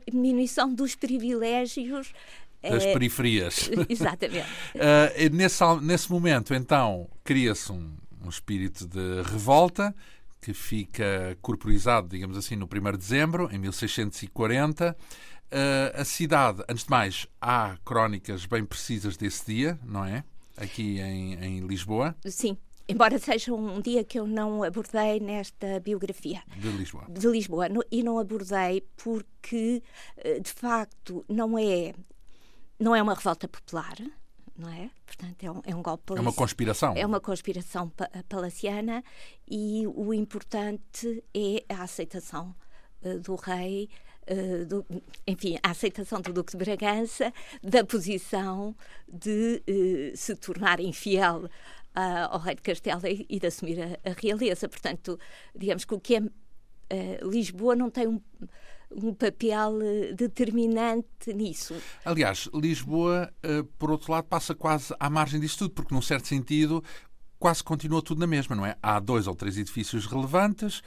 diminuição 0.08 0.72
dos 0.72 0.94
privilégios 0.94 2.12
das 2.62 2.84
é... 2.84 2.92
periferias. 2.92 3.70
Exatamente. 3.88 4.46
uh, 4.74 5.36
nesse, 5.36 5.64
nesse 5.82 6.10
momento, 6.10 6.54
então, 6.54 7.08
cria-se 7.24 7.70
um, 7.72 7.96
um 8.24 8.28
espírito 8.28 8.86
de 8.86 9.22
revolta 9.22 9.94
que 10.40 10.52
fica 10.52 11.36
corporizado, 11.42 12.08
digamos 12.08 12.36
assim, 12.36 12.56
no 12.56 12.66
1 12.66 12.92
de 12.92 12.98
dezembro, 12.98 13.48
em 13.52 13.58
1640. 13.58 14.96
Uh, 14.96 14.98
eh, 15.50 15.94
a 15.96 16.04
cidade, 16.04 16.62
antes 16.68 16.84
de 16.84 16.90
mais, 16.90 17.26
há 17.40 17.76
crónicas 17.84 18.44
bem 18.44 18.64
precisas 18.64 19.16
desse 19.16 19.46
dia, 19.46 19.78
não 19.82 20.04
é? 20.04 20.22
Aqui 20.56 21.00
em, 21.00 21.34
em 21.34 21.66
Lisboa. 21.66 22.14
Sim. 22.26 22.56
Embora 22.90 23.18
seja 23.18 23.52
um 23.52 23.80
dia 23.80 24.02
que 24.02 24.18
eu 24.18 24.26
não 24.26 24.62
abordei 24.62 25.20
nesta 25.20 25.78
biografia. 25.80 26.42
De 26.56 26.68
Lisboa. 26.68 27.04
De 27.08 27.26
Lisboa. 27.28 27.68
E 27.90 28.02
não 28.02 28.18
abordei 28.18 28.82
porque, 28.96 29.82
eh, 30.16 30.40
de 30.40 30.50
facto, 30.50 31.24
não 31.28 31.58
é 31.58 31.92
não 32.78 32.94
é 32.94 33.02
uma 33.02 33.14
revolta 33.14 33.48
popular, 33.48 33.96
não 34.56 34.68
é? 34.68 34.90
Portanto, 35.06 35.42
é 35.42 35.50
um, 35.50 35.62
é 35.64 35.74
um 35.74 35.82
golpe 35.82 36.14
É 36.16 36.20
uma 36.20 36.32
conspiração. 36.32 36.94
É 36.96 37.06
uma 37.06 37.20
conspiração 37.20 37.92
palaciana 38.28 39.02
e 39.48 39.86
o 39.86 40.12
importante 40.12 41.24
é 41.34 41.64
a 41.68 41.82
aceitação 41.82 42.54
uh, 43.02 43.18
do 43.20 43.34
rei 43.36 43.88
uh, 44.30 44.66
do, 44.66 44.86
enfim, 45.26 45.58
a 45.62 45.70
aceitação 45.70 46.20
do 46.20 46.32
Duque 46.32 46.52
de 46.52 46.64
Bragança 46.64 47.32
da 47.62 47.84
posição 47.84 48.74
de 49.08 49.62
uh, 49.68 50.16
se 50.16 50.34
tornar 50.36 50.80
infiel 50.80 51.48
ao 52.30 52.38
rei 52.38 52.54
de 52.54 52.62
Castela 52.62 53.10
e, 53.10 53.26
e 53.28 53.40
de 53.40 53.46
assumir 53.48 53.80
a, 53.82 54.10
a, 54.10 54.14
realeza. 54.16 54.68
Portanto, 54.68 55.18
digamos 55.52 55.84
que 55.84 55.94
o 55.94 55.98
que 55.98 56.14
é 56.14 56.22
Lisboa 57.24 57.74
não 57.74 57.90
tem 57.90 58.06
um 58.06 58.20
um 58.90 59.12
papel 59.14 59.78
determinante 60.14 61.32
nisso. 61.34 61.74
Aliás, 62.04 62.48
Lisboa, 62.54 63.32
por 63.78 63.90
outro 63.90 64.12
lado, 64.12 64.24
passa 64.24 64.54
quase 64.54 64.94
à 64.98 65.10
margem 65.10 65.40
disso 65.40 65.58
tudo, 65.58 65.70
porque, 65.74 65.94
num 65.94 66.02
certo 66.02 66.26
sentido, 66.26 66.82
quase 67.38 67.62
continua 67.62 68.02
tudo 68.02 68.18
na 68.18 68.26
mesma, 68.26 68.56
não 68.56 68.66
é? 68.66 68.76
Há 68.82 68.98
dois 68.98 69.26
ou 69.26 69.34
três 69.34 69.56
edifícios 69.56 70.06
relevantes, 70.06 70.78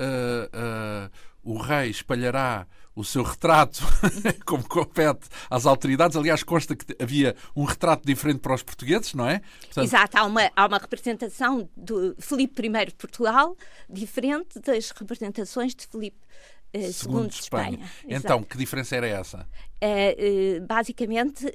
uh, 0.00 1.08
uh, 1.08 1.10
o 1.42 1.58
rei 1.58 1.90
espalhará 1.90 2.66
o 2.96 3.02
seu 3.02 3.24
retrato, 3.24 3.80
como 4.46 4.66
compete 4.68 5.28
às 5.50 5.66
autoridades. 5.66 6.16
Aliás, 6.16 6.44
consta 6.44 6.76
que 6.76 6.84
havia 7.02 7.34
um 7.56 7.64
retrato 7.64 8.06
diferente 8.06 8.38
para 8.38 8.54
os 8.54 8.62
portugueses, 8.62 9.14
não 9.14 9.28
é? 9.28 9.40
Portanto... 9.62 9.84
Exato, 9.84 10.16
há 10.16 10.24
uma, 10.24 10.50
há 10.54 10.66
uma 10.66 10.78
representação 10.78 11.68
de 11.76 12.14
Filipe 12.20 12.62
I 12.64 12.86
de 12.86 12.94
Portugal 12.94 13.56
diferente 13.90 14.60
das 14.60 14.90
representações 14.90 15.74
de 15.74 15.86
Filipe 15.88 16.24
uh, 16.74 16.92
segundo 16.92 17.28
de 17.28 17.40
Espanha. 17.40 17.78
Espanha. 17.78 17.90
Então, 18.08 18.42
que 18.42 18.56
diferença 18.56 18.96
era 18.96 19.06
essa? 19.06 19.46
Uh, 19.82 20.62
uh, 20.62 20.66
basicamente, 20.66 21.46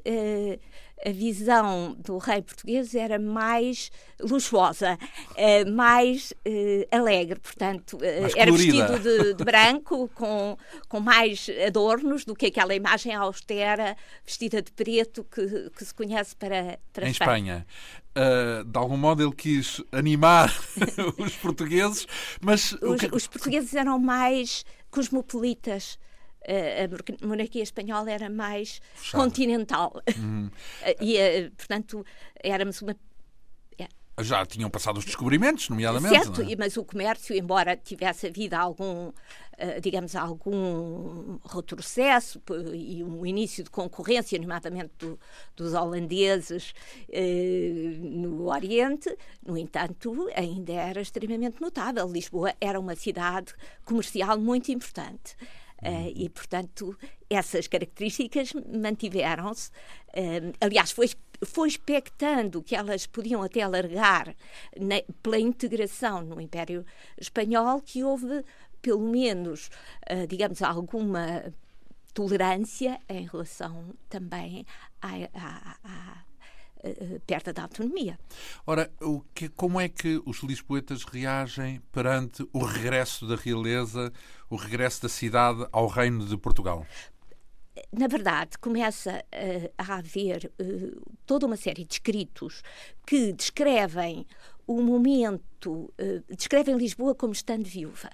a 1.06 1.12
visão 1.12 1.96
do 1.98 2.18
rei 2.18 2.42
português 2.42 2.94
era 2.94 3.18
mais 3.18 3.90
luxuosa, 4.20 4.98
mais 5.74 6.34
alegre, 6.92 7.40
portanto, 7.40 7.98
mais 8.22 8.36
era 8.36 8.52
vestido 8.52 9.00
de, 9.00 9.34
de, 9.34 9.44
branco, 9.46 10.10
com, 10.14 10.58
com 10.90 11.00
mais 11.00 11.50
adornos 11.66 12.26
do 12.26 12.36
que 12.36 12.48
aquela 12.48 12.76
imagem 12.76 13.16
austera, 13.16 13.96
vestida 14.26 14.62
de 14.62 14.74
preto, 14.74 15.24
que, 15.24 15.70
que 15.70 15.86
se 15.86 15.94
conhece 15.94 16.36
para, 16.36 16.78
para 16.92 17.08
em 17.08 17.12
Espanha. 17.12 17.66
Espanha. 18.14 18.64
De 18.66 18.78
algum 18.78 18.98
modo 18.98 19.24
ele 19.24 19.34
quis 19.34 19.82
animar 19.94 20.54
os 21.18 21.34
portugueses, 21.38 22.06
mas... 22.42 22.74
Os, 22.74 23.00
que... 23.00 23.16
os 23.16 23.26
portugueses 23.26 23.74
eram 23.74 23.98
mais 23.98 24.66
cosmopolitas 24.90 26.00
a 26.48 27.26
monarquia 27.26 27.62
espanhola 27.62 28.12
era 28.12 28.30
mais 28.30 28.82
Fechado. 28.94 29.24
continental. 29.24 30.02
Uhum. 30.18 30.50
e, 31.02 31.18
eh, 31.18 31.52
portanto, 31.56 32.06
éramos 32.42 32.82
uma 32.82 32.96
já 34.22 34.46
tinham 34.46 34.70
passado 34.70 34.98
os 34.98 35.06
descobrimentos, 35.06 35.70
nomeadamente. 35.70 36.16
Certo, 36.16 36.42
é? 36.42 36.56
mas 36.58 36.78
o 36.78 36.84
comércio, 36.84 37.36
embora 37.36 37.76
tivesse 37.76 38.28
havido 38.28 38.56
algum, 38.56 39.12
eh, 39.58 39.80
digamos, 39.80 40.16
algum 40.16 41.38
retrocesso 41.46 42.42
e 42.74 43.04
um 43.04 43.26
início 43.26 43.64
de 43.64 43.70
concorrência, 43.70 44.40
nomeadamente 44.40 44.92
do, 45.00 45.20
dos 45.56 45.74
holandeses 45.74 46.74
eh, 47.10 47.98
no 48.00 48.50
Oriente, 48.50 49.16
no 49.46 49.58
entanto, 49.58 50.30
ainda 50.36 50.74
era 50.74 51.02
extremamente 51.02 51.62
notável. 51.62 52.08
Lisboa 52.08 52.54
era 52.60 52.80
uma 52.80 52.96
cidade 52.96 53.54
comercial 53.86 54.40
muito 54.40 54.72
importante. 54.72 55.36
Uh, 55.82 56.12
e, 56.14 56.30
portanto, 56.30 56.98
essas 57.30 57.68
características 57.68 58.54
mantiveram-se. 58.54 59.70
Uh, 60.10 60.54
aliás, 60.60 60.92
foi, 60.92 61.10
foi 61.44 61.70
expectando 61.70 62.62
que 62.62 62.76
elas 62.76 63.06
podiam 63.06 63.42
até 63.42 63.62
alargar 63.62 64.36
na, 64.78 64.96
pela 65.24 65.40
integração 65.40 66.22
no 66.22 66.42
Império 66.42 66.86
Espanhol 67.18 67.82
que 67.82 68.04
houve, 68.04 68.44
pelo 68.82 69.10
menos, 69.10 69.70
uh, 70.12 70.28
digamos, 70.28 70.62
alguma 70.62 71.54
tolerância 72.14 73.00
em 73.08 73.26
relação 73.26 73.94
também 74.10 74.66
à, 75.02 75.12
à, 75.34 75.78
à 75.84 76.29
eh, 76.84 77.20
perto 77.26 77.52
da 77.54 77.64
autonomia. 77.64 78.18
Ora, 78.66 78.92
o 79.02 79.22
que, 79.34 79.50
como 79.50 79.80
é 79.80 79.90
que 79.90 80.22
os 80.26 80.42
lisboetas 80.44 81.04
reagem 81.04 81.82
perante 81.92 82.48
o 82.54 82.64
regresso 82.64 83.28
da 83.28 83.36
realeza, 83.36 84.12
o 84.50 84.56
regresso 84.56 85.02
da 85.02 85.10
cidade 85.10 85.68
ao 85.72 85.88
reino 85.88 86.26
de 86.26 86.38
Portugal? 86.38 86.86
na 87.92 88.08
verdade, 88.08 88.58
começa 88.58 89.24
uh, 89.34 89.74
a 89.78 89.96
haver 89.96 90.52
uh, 90.60 91.02
toda 91.26 91.46
uma 91.46 91.56
série 91.56 91.86
de 91.86 91.94
escritos 91.94 92.62
que 93.06 93.32
descrevem 93.34 94.28
o 94.70 94.84
momento, 94.84 95.92
uh, 96.00 96.36
descrevem 96.36 96.78
Lisboa 96.78 97.16
como 97.16 97.34
estando 97.34 97.66
viúva, 97.66 98.12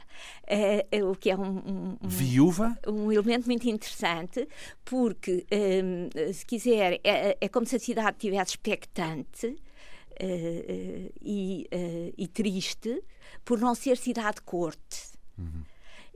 o 1.12 1.16
que 1.16 1.30
é 1.30 1.36
um, 1.36 1.98
um, 2.02 2.08
viúva? 2.08 2.78
um 2.88 3.12
elemento 3.12 3.46
muito 3.46 3.68
interessante, 3.68 4.48
porque, 4.86 5.46
se 6.34 6.46
quiser, 6.46 7.02
é, 7.04 7.38
é, 7.42 7.50
como 7.50 7.66
se 7.66 7.76
a 7.76 7.80
cidade 7.80 8.16
estivesse 8.16 8.52
expectante. 8.52 9.58
E, 11.22 11.68
e, 12.18 12.28
triste 12.30 13.04
por 13.44 13.60
não 13.60 13.76
ser 13.76 13.98
cidade-corte. 13.98 15.12
Uhum. 15.38 15.64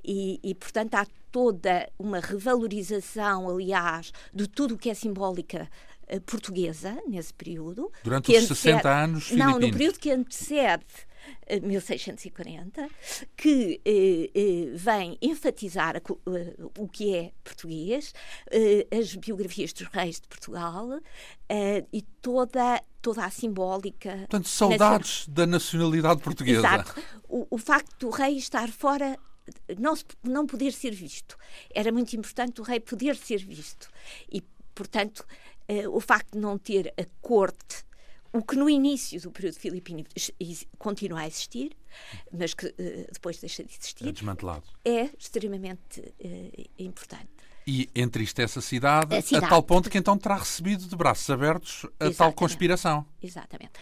E, 0.02 0.40
e, 0.42 0.56
portanto, 0.56 0.96
há 0.96 1.06
toda 1.30 1.92
uma 2.00 2.22
revalorização, 2.22 3.50
aliás, 3.50 4.14
de 4.34 4.48
tudo 4.48 4.76
o 4.76 4.78
que 4.78 4.90
é 4.90 4.94
simbólica 4.94 5.70
portuguesa 6.26 6.98
nesse 7.08 7.34
período. 7.34 7.92
Durante 8.04 8.32
os 8.32 8.38
antecede, 8.38 8.60
60 8.60 8.90
anos 8.90 9.24
filipinos. 9.26 9.54
Não, 9.54 9.60
no 9.60 9.72
período 9.72 10.00
que 10.00 10.12
antecede 10.12 10.86
1640, 11.62 12.82
eh, 12.82 12.90
que 13.36 13.82
eh, 13.84 14.30
eh, 14.34 14.72
vem 14.76 15.18
enfatizar 15.22 15.98
a, 15.98 16.00
uh, 16.00 16.72
o 16.78 16.88
que 16.88 17.16
é 17.16 17.32
português, 17.44 18.14
uh, 18.48 18.98
as 18.98 19.16
biografias 19.16 19.74
dos 19.74 19.88
reis 19.88 20.20
de 20.20 20.28
Portugal 20.28 20.88
uh, 20.88 21.88
e 21.92 22.02
toda, 22.22 22.82
toda 23.02 23.26
a 23.26 23.30
simbólica. 23.30 24.12
Portanto, 24.18 24.48
saudades 24.48 25.28
nacional. 25.28 25.36
da 25.36 25.48
nacionalidade 25.48 26.22
portuguesa. 26.22 26.60
Exato. 26.60 27.04
O, 27.28 27.48
o 27.50 27.58
facto 27.58 27.98
do 28.00 28.10
rei 28.10 28.38
estar 28.38 28.70
fora 28.70 29.18
não, 29.78 29.94
não 30.24 30.46
poder 30.46 30.72
ser 30.72 30.92
visto. 30.92 31.38
Era 31.74 31.92
muito 31.92 32.16
importante 32.16 32.62
o 32.62 32.64
rei 32.64 32.80
poder 32.80 33.16
ser 33.16 33.38
visto. 33.38 33.90
E, 34.32 34.44
portanto, 34.76 35.26
uh, 35.70 35.96
o 35.96 36.00
facto 36.00 36.34
de 36.34 36.40
não 36.40 36.58
ter 36.58 36.94
a 36.98 37.06
corte, 37.22 37.86
o 38.34 38.44
que 38.44 38.56
no 38.56 38.70
início 38.70 39.20
do 39.22 39.32
período 39.32 39.56
filipino 39.56 40.04
continua 40.78 41.22
a 41.22 41.28
existir, 41.28 41.76
mas 42.32 42.54
que 42.54 42.68
uh, 42.68 43.12
depois 43.12 43.40
deixa 43.40 43.64
de 43.64 43.72
existir, 43.72 44.08
é, 44.08 44.12
desmantelado. 44.12 44.64
é 44.86 45.10
extremamente 45.18 46.00
uh, 46.02 46.70
importante. 46.78 47.30
E 47.68 47.90
entristece 47.94 48.58
a 48.58 48.62
cidade, 48.62 49.16
a 49.16 49.22
cidade, 49.22 49.46
a 49.46 49.50
tal 49.50 49.62
ponto 49.62 49.90
que 49.90 49.98
então 49.98 50.18
terá 50.18 50.38
recebido 50.38 50.88
de 50.88 50.96
braços 50.96 51.30
abertos 51.30 51.86
a 51.86 52.06
Exatamente. 52.06 52.18
tal 52.18 52.34
conspiração. 52.34 53.06
Exatamente. 53.22 53.74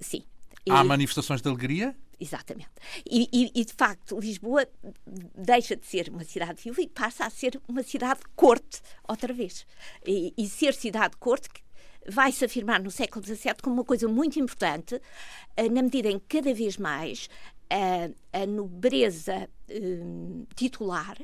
sim. 0.00 0.22
Há 0.68 0.84
manifestações 0.84 1.40
de 1.40 1.48
alegria? 1.48 1.96
Exatamente. 2.22 2.70
E, 3.04 3.28
e, 3.32 3.50
e, 3.60 3.64
de 3.64 3.72
facto, 3.72 4.20
Lisboa 4.20 4.64
deixa 5.04 5.74
de 5.74 5.84
ser 5.84 6.08
uma 6.08 6.22
cidade 6.22 6.62
viva 6.62 6.80
e 6.80 6.88
passa 6.88 7.24
a 7.24 7.30
ser 7.30 7.60
uma 7.66 7.82
cidade-corte, 7.82 8.80
outra 9.08 9.32
vez. 9.34 9.66
E, 10.06 10.32
e 10.38 10.48
ser 10.48 10.72
cidade-corte 10.72 11.48
vai 12.08 12.30
se 12.30 12.44
afirmar 12.44 12.80
no 12.80 12.92
século 12.92 13.24
XVII 13.24 13.56
como 13.60 13.74
uma 13.74 13.84
coisa 13.84 14.06
muito 14.06 14.38
importante, 14.38 15.00
eh, 15.56 15.68
na 15.68 15.82
medida 15.82 16.08
em 16.08 16.18
que 16.20 16.38
cada 16.38 16.54
vez 16.54 16.76
mais 16.76 17.28
a, 17.68 18.40
a 18.40 18.46
nobreza 18.46 19.48
um, 19.68 20.46
titular 20.54 21.16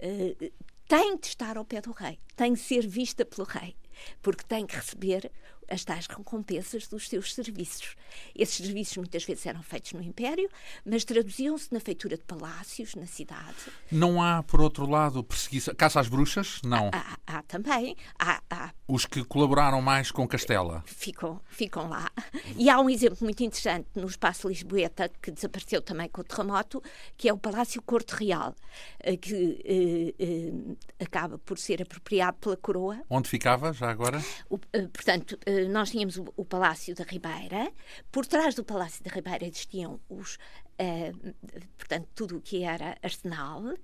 uh, 0.00 0.52
tem 0.88 1.16
de 1.18 1.26
estar 1.26 1.56
ao 1.56 1.64
pé 1.64 1.80
do 1.80 1.92
rei, 1.92 2.18
tem 2.34 2.52
de 2.52 2.60
ser 2.60 2.86
vista 2.86 3.24
pelo 3.24 3.46
rei, 3.46 3.76
porque 4.22 4.44
tem 4.44 4.66
que 4.66 4.76
receber 4.76 5.30
as 5.68 5.84
tais 5.84 6.06
recompensas 6.06 6.86
dos 6.86 7.08
seus 7.08 7.34
serviços. 7.34 7.96
Esses 8.34 8.56
serviços 8.56 8.96
muitas 8.96 9.24
vezes 9.24 9.46
eram 9.46 9.62
feitos 9.62 9.92
no 9.92 10.02
Império, 10.02 10.48
mas 10.84 11.04
traduziam-se 11.04 11.72
na 11.72 11.80
feitura 11.80 12.16
de 12.16 12.22
palácios, 12.22 12.94
na 12.94 13.06
cidade. 13.06 13.56
Não 13.90 14.22
há, 14.22 14.42
por 14.42 14.60
outro 14.60 14.88
lado, 14.88 15.22
perseguição. 15.24 15.74
Caça 15.74 16.00
às 16.00 16.08
bruxas? 16.08 16.60
Não. 16.64 16.90
Há, 16.92 17.18
há, 17.26 17.38
há 17.38 17.42
também. 17.42 17.96
Há, 18.18 18.40
há, 18.50 18.70
Os 18.86 19.06
que 19.06 19.24
colaboraram 19.24 19.80
mais 19.82 20.10
com 20.10 20.26
Castela? 20.26 20.82
Ficam, 20.86 21.40
ficam 21.46 21.88
lá. 21.88 22.10
E 22.56 22.70
há 22.70 22.78
um 22.80 22.88
exemplo 22.88 23.18
muito 23.22 23.42
interessante 23.42 23.88
no 23.94 24.06
Espaço 24.06 24.48
Lisboeta, 24.48 25.10
que 25.20 25.30
desapareceu 25.30 25.82
também 25.82 26.08
com 26.08 26.20
o 26.20 26.24
terremoto, 26.24 26.82
que 27.16 27.28
é 27.28 27.32
o 27.32 27.38
Palácio 27.38 27.80
Corte 27.82 28.14
Real, 28.14 28.54
eh, 29.00 29.16
que 29.16 29.60
eh, 29.64 30.14
eh, 30.18 31.04
acaba 31.04 31.38
por 31.38 31.58
ser 31.58 31.82
apropriado 31.82 32.36
pela 32.38 32.56
coroa. 32.56 33.00
Onde 33.08 33.28
ficava, 33.28 33.72
já 33.72 33.90
agora? 33.90 34.22
O, 34.48 34.58
eh, 34.72 34.88
portanto, 34.88 35.38
eh, 35.46 35.55
nós 35.68 35.90
tínhamos 35.90 36.16
o, 36.16 36.32
o, 36.36 36.44
Palácio 36.44 36.94
da 36.94 37.02
Ribeira, 37.04 37.72
por 38.10 38.26
trás 38.26 38.54
do 38.54 38.64
Palácio 38.64 39.04
da 39.04 39.10
Ribeira 39.10 39.46
existiam 39.46 40.00
os, 40.08 40.38
uh, 40.80 41.34
portanto, 41.76 42.08
tudo 42.14 42.36
o 42.36 42.40
que 42.40 42.62
era 42.62 42.96
arsenal, 43.02 43.62
uh, 43.62 43.76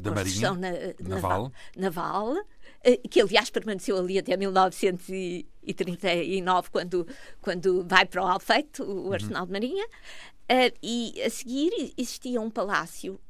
da 0.00 0.12
construção 0.12 0.54
na, 0.54 0.70
naval, 1.00 1.52
naval 1.76 2.32
uh, 2.32 3.08
que 3.08 3.20
aliás 3.20 3.50
permaneceu 3.50 3.98
ali 3.98 4.18
até 4.18 4.36
1939, 4.36 6.70
quando, 6.70 7.06
quando 7.40 7.86
vai 7.86 8.06
para 8.06 8.22
o 8.22 8.26
Alfeito, 8.26 8.82
o 8.82 9.06
uhum. 9.06 9.12
Arsenal 9.12 9.42
uhum. 9.42 9.46
de 9.46 9.52
Marinha, 9.52 9.86
e 10.82 11.22
a 11.22 11.30
seguir 11.30 11.92
existia 11.96 12.40
um 12.40 12.48
palácio 12.48 13.20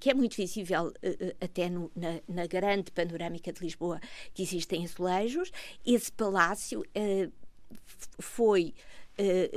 que 0.00 0.10
é 0.10 0.14
muito 0.14 0.36
visível 0.36 0.92
até 1.40 1.68
no, 1.68 1.90
na, 1.96 2.20
na, 2.28 2.46
grande 2.46 2.90
panorâmica 2.90 3.52
de 3.52 3.62
Lisboa, 3.62 4.00
que 4.34 4.42
existem 4.42 4.84
azulejos. 4.84 5.50
Esse 5.84 6.10
palácio 6.12 6.84
foi 8.18 8.74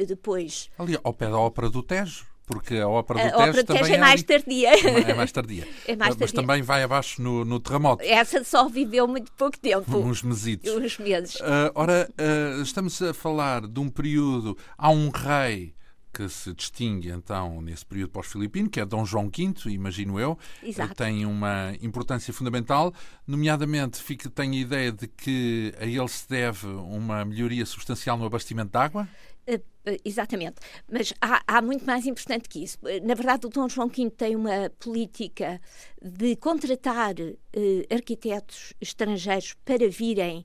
depois. 0.07 0.69
Ali 0.77 0.97
ao 1.03 1.13
pé 1.13 1.29
da 1.29 1.37
Ópera 1.37 1.69
do 1.69 1.81
Tejo 1.81 2.25
porque 2.45 2.77
a 2.77 2.87
ópera 2.87 3.29
do 3.29 3.35
a 3.35 3.43
ópera 3.43 3.63
também 3.63 3.91
é, 3.91 3.95
é 3.95 3.97
mais 3.97 4.23
tardia. 4.23 4.69
É 4.69 5.13
mais 5.13 5.31
tardia. 5.31 5.67
é 5.87 5.95
mais 5.95 6.15
tardia. 6.15 6.17
Mas 6.19 6.31
também 6.31 6.61
vai 6.61 6.83
abaixo 6.83 7.21
no, 7.21 7.43
no 7.43 7.59
terremoto. 7.59 8.03
Essa 8.03 8.43
só 8.43 8.69
viveu 8.69 9.07
muito 9.07 9.31
pouco 9.33 9.57
tempo. 9.57 9.97
Uns 9.97 10.21
mesitos. 10.21 10.71
Uns 10.71 10.97
meses. 10.99 11.35
Uh, 11.37 11.71
ora, 11.73 12.09
uh, 12.09 12.61
estamos 12.61 13.01
a 13.01 13.13
falar 13.13 13.67
de 13.67 13.79
um 13.79 13.89
período. 13.89 14.55
Há 14.77 14.91
um 14.91 15.09
rei 15.09 15.73
que 16.15 16.29
se 16.29 16.53
distingue 16.53 17.09
então 17.09 17.61
nesse 17.61 17.85
período 17.85 18.11
pós-filipino, 18.11 18.69
que 18.69 18.79
é 18.79 18.85
Dom 18.85 19.05
João 19.05 19.29
V, 19.29 19.69
imagino 19.69 20.17
eu, 20.17 20.39
Exato. 20.63 20.95
tem 20.95 21.25
uma 21.25 21.73
importância 21.81 22.33
fundamental, 22.33 22.93
nomeadamente 23.27 24.01
fica, 24.01 24.29
tenho 24.29 24.53
a 24.53 24.57
ideia 24.57 24.91
de 24.93 25.07
que 25.07 25.73
a 25.77 25.85
ele 25.85 26.07
se 26.07 26.29
deve 26.29 26.67
uma 26.67 27.25
melhoria 27.25 27.65
substancial 27.65 28.17
no 28.17 28.25
abastecimento 28.25 28.71
de 28.71 28.77
água. 28.77 29.09
Uh, 29.47 29.61
exatamente, 30.03 30.55
mas 30.91 31.13
há, 31.21 31.43
há, 31.45 31.61
muito 31.61 31.85
mais 31.85 32.07
importante 32.07 32.47
que 32.49 32.63
isso. 32.63 32.79
Na 33.03 33.13
verdade, 33.13 33.45
o 33.45 33.49
Dom 33.49 33.67
João 33.69 33.89
V 33.89 34.09
tem 34.09 34.35
uma 34.35 34.71
política 34.79 35.61
de 36.01 36.35
contratar 36.37 37.13
uh, 37.13 37.93
arquitetos 37.93 38.73
estrangeiros 38.81 39.53
para 39.65 39.87
virem 39.87 40.43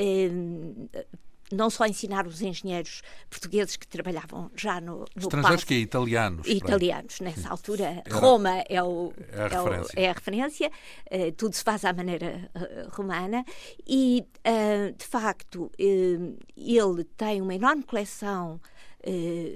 uh, 0.00 0.90
não 1.52 1.68
só 1.68 1.86
ensinar 1.86 2.26
os 2.26 2.40
engenheiros 2.40 3.02
portugueses 3.28 3.76
que 3.76 3.86
trabalhavam 3.86 4.50
já 4.54 4.80
no, 4.80 5.00
no 5.14 5.22
Estrangeiros 5.22 5.64
que 5.64 5.74
é 5.74 5.78
italianos. 5.78 6.46
Italianos, 6.46 7.18
pronto. 7.18 7.36
nessa 7.36 7.48
altura. 7.50 8.02
Era, 8.04 8.16
Roma 8.18 8.58
é, 8.68 8.82
o, 8.82 9.12
é 9.32 9.40
a 9.40 9.48
referência. 9.48 9.92
É, 9.94 10.00
o, 10.00 10.04
é 10.04 10.08
a 10.08 10.12
referência. 10.12 10.72
Uh, 11.10 11.32
tudo 11.32 11.54
se 11.54 11.64
faz 11.64 11.84
à 11.84 11.92
maneira 11.92 12.50
uh, 12.54 12.94
romana. 12.94 13.44
E, 13.86 14.24
uh, 14.46 14.96
de 14.96 15.04
facto, 15.04 15.70
ele 15.78 17.04
tem 17.16 17.40
uma 17.42 17.54
enorme 17.54 17.82
coleção 17.82 18.60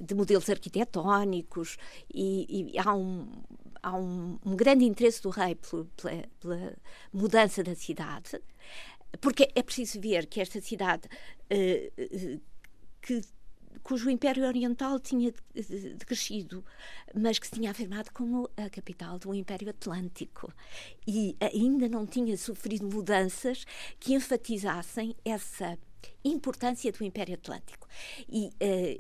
de 0.02 0.14
modelos 0.14 0.48
arquitetónicos 0.48 1.76
e, 2.10 2.70
e 2.72 2.78
há 2.78 2.94
um 2.94 3.28
há 3.84 3.94
um, 3.94 4.38
um, 4.44 4.56
grande 4.56 4.84
interesse 4.86 5.22
do 5.22 5.28
rei 5.28 5.54
pela, 5.54 5.86
pela, 6.40 6.72
mudança 7.12 7.62
da 7.62 7.74
cidade. 7.74 8.40
Porque 9.20 9.48
é 9.54 9.62
preciso 9.62 10.00
ver 10.00 10.26
que 10.26 10.40
esta 10.40 10.60
cidade, 10.60 11.08
uh, 11.50 12.40
que, 13.00 13.20
cujo 13.82 14.08
Império 14.08 14.46
Oriental 14.46 14.98
tinha 14.98 15.32
decrescido, 15.96 16.64
mas 17.14 17.38
que 17.38 17.46
se 17.46 17.52
tinha 17.52 17.70
afirmado 17.70 18.10
como 18.12 18.48
a 18.56 18.70
capital 18.70 19.18
do 19.18 19.34
Império 19.34 19.68
Atlântico 19.68 20.52
e 21.06 21.36
ainda 21.40 21.88
não 21.88 22.06
tinha 22.06 22.36
sofrido 22.36 22.86
mudanças 22.86 23.64
que 24.00 24.14
enfatizassem 24.14 25.14
essa 25.24 25.78
importância 26.24 26.90
do 26.92 27.04
Império 27.04 27.34
Atlântico. 27.34 27.86
E 28.28 28.50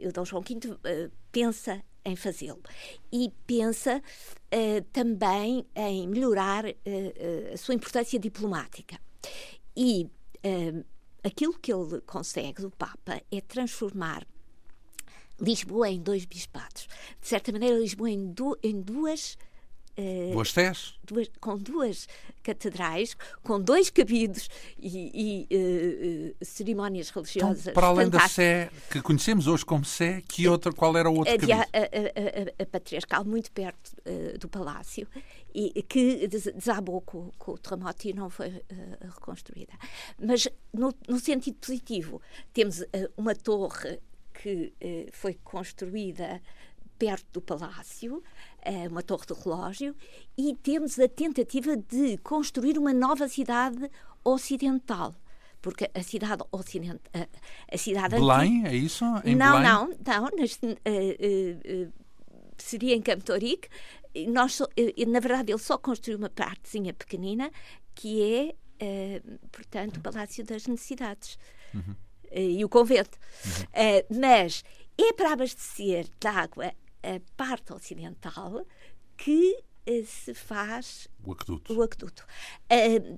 uh, 0.04 0.08
o 0.08 0.12
Dom 0.12 0.24
João 0.24 0.42
V 0.42 0.54
uh, 0.54 1.12
pensa 1.32 1.82
em 2.04 2.16
fazê-lo 2.16 2.62
e 3.10 3.32
pensa 3.46 3.96
uh, 3.98 4.82
também 4.92 5.66
em 5.74 6.06
melhorar 6.06 6.66
a 6.66 7.56
sua 7.56 7.74
importância 7.74 8.18
diplomática. 8.18 9.00
E 9.76 10.04
uh, 10.44 10.84
aquilo 11.22 11.58
que 11.58 11.72
ele 11.72 12.00
consegue 12.02 12.62
do 12.62 12.70
Papa 12.70 13.20
é 13.30 13.40
transformar 13.40 14.26
Lisboa 15.40 15.88
em 15.88 16.00
dois 16.00 16.24
bispados. 16.24 16.86
De 17.20 17.26
certa 17.26 17.50
maneira, 17.50 17.78
Lisboa 17.78 18.10
em, 18.10 18.32
du 18.32 18.56
em 18.62 18.80
duas. 18.80 19.36
Uh, 19.96 20.32
duas? 20.32 20.94
Duas, 21.04 21.30
com 21.40 21.56
duas 21.56 22.08
catedrais, 22.42 23.16
com 23.42 23.60
dois 23.60 23.90
cabidos 23.90 24.48
e, 24.78 25.46
e 25.48 25.56
uh, 25.56 26.42
uh, 26.42 26.44
cerimónias 26.44 27.10
religiosas. 27.10 27.62
Então, 27.62 27.74
para 27.74 27.86
além 27.86 28.08
da 28.08 28.28
Sé, 28.28 28.70
que 28.90 29.00
conhecemos 29.00 29.46
hoje 29.46 29.64
como 29.64 29.84
Sé, 29.84 30.22
que 30.26 30.48
outra, 30.48 30.72
qual 30.72 30.96
era 30.96 31.08
o 31.08 31.16
outro 31.16 31.32
cabido? 31.32 31.52
A, 31.52 31.62
a, 31.62 31.62
a, 31.62 32.62
a 32.62 32.66
Patriarcal, 32.66 33.24
muito 33.24 33.52
perto 33.52 33.92
do 34.40 34.48
palácio, 34.48 35.06
e 35.54 35.82
que 35.82 36.26
desabou 36.26 37.00
com, 37.00 37.30
com, 37.38 37.52
o 37.52 37.58
terremoto 37.58 38.08
e 38.08 38.12
não 38.12 38.28
foi 38.28 38.48
uh, 38.48 38.62
reconstruída. 39.14 39.72
Mas 40.18 40.48
no, 40.72 40.92
no, 41.08 41.20
sentido 41.20 41.56
positivo, 41.58 42.20
temos 42.52 42.80
uh, 42.80 42.86
uma 43.16 43.36
torre 43.36 44.00
que 44.32 44.74
uh, 44.82 45.12
foi 45.12 45.34
construída 45.44 46.42
perto 46.98 47.26
do 47.34 47.40
palácio, 47.40 48.22
uma 48.90 49.02
torre 49.02 49.26
de 49.26 49.34
relógio, 49.34 49.94
e 50.36 50.54
temos 50.54 50.98
a 50.98 51.08
tentativa 51.08 51.76
de 51.76 52.16
construir 52.18 52.78
uma 52.78 52.92
nova 52.92 53.28
cidade 53.28 53.90
ocidental 54.24 55.14
porque 55.60 55.90
a 55.94 56.02
cidade 56.02 56.42
ocidental, 56.52 57.00
a, 57.72 57.78
cidade 57.78 58.16
Belém, 58.16 58.58
antiga, 58.58 58.68
é 58.68 58.76
isso? 58.76 59.04
Em 59.24 59.34
não, 59.34 59.52
Belém? 59.52 59.72
não, 59.72 59.88
não, 60.06 60.30
nas, 60.38 60.52
uh, 60.56 60.66
uh, 60.66 61.86
uh, 61.86 61.92
seria 62.58 62.94
em 62.94 63.00
Campo 63.00 63.24
Torique, 63.24 63.70
nós, 64.28 64.60
na 65.08 65.20
verdade, 65.20 65.50
ele 65.50 65.58
só 65.58 65.76
construiu 65.76 66.18
uma 66.18 66.30
partezinha 66.30 66.92
pequenina, 66.92 67.50
que 67.94 68.54
é, 68.80 69.20
uh, 69.20 69.48
portanto, 69.50 69.96
o 69.96 70.00
Palácio 70.00 70.44
das 70.44 70.66
Necessidades 70.66 71.38
uhum. 71.74 71.94
uh, 72.30 72.38
e 72.38 72.64
o 72.64 72.68
convento. 72.68 73.18
Uhum. 73.44 73.62
Uh, 73.62 74.20
mas 74.20 74.62
é 74.96 75.12
para 75.12 75.32
abastecer 75.32 76.06
de 76.20 76.28
água 76.28 76.72
a 77.04 77.20
parte 77.36 77.72
ocidental 77.72 78.66
que 79.16 79.62
se 80.06 80.32
faz 80.32 81.08
o 81.22 81.32
aqueduto. 81.32 81.74
O 81.74 81.82
aqueduto. 81.82 82.26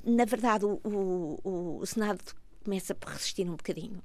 na 0.05 0.25
verdade, 0.25 0.65
o, 0.65 0.81
o, 0.85 1.79
o 1.81 1.87
Senado 1.87 2.21
começa 2.65 2.95
por 2.95 3.11
resistir 3.11 3.49
um 3.49 3.57
bocadinho 3.57 4.03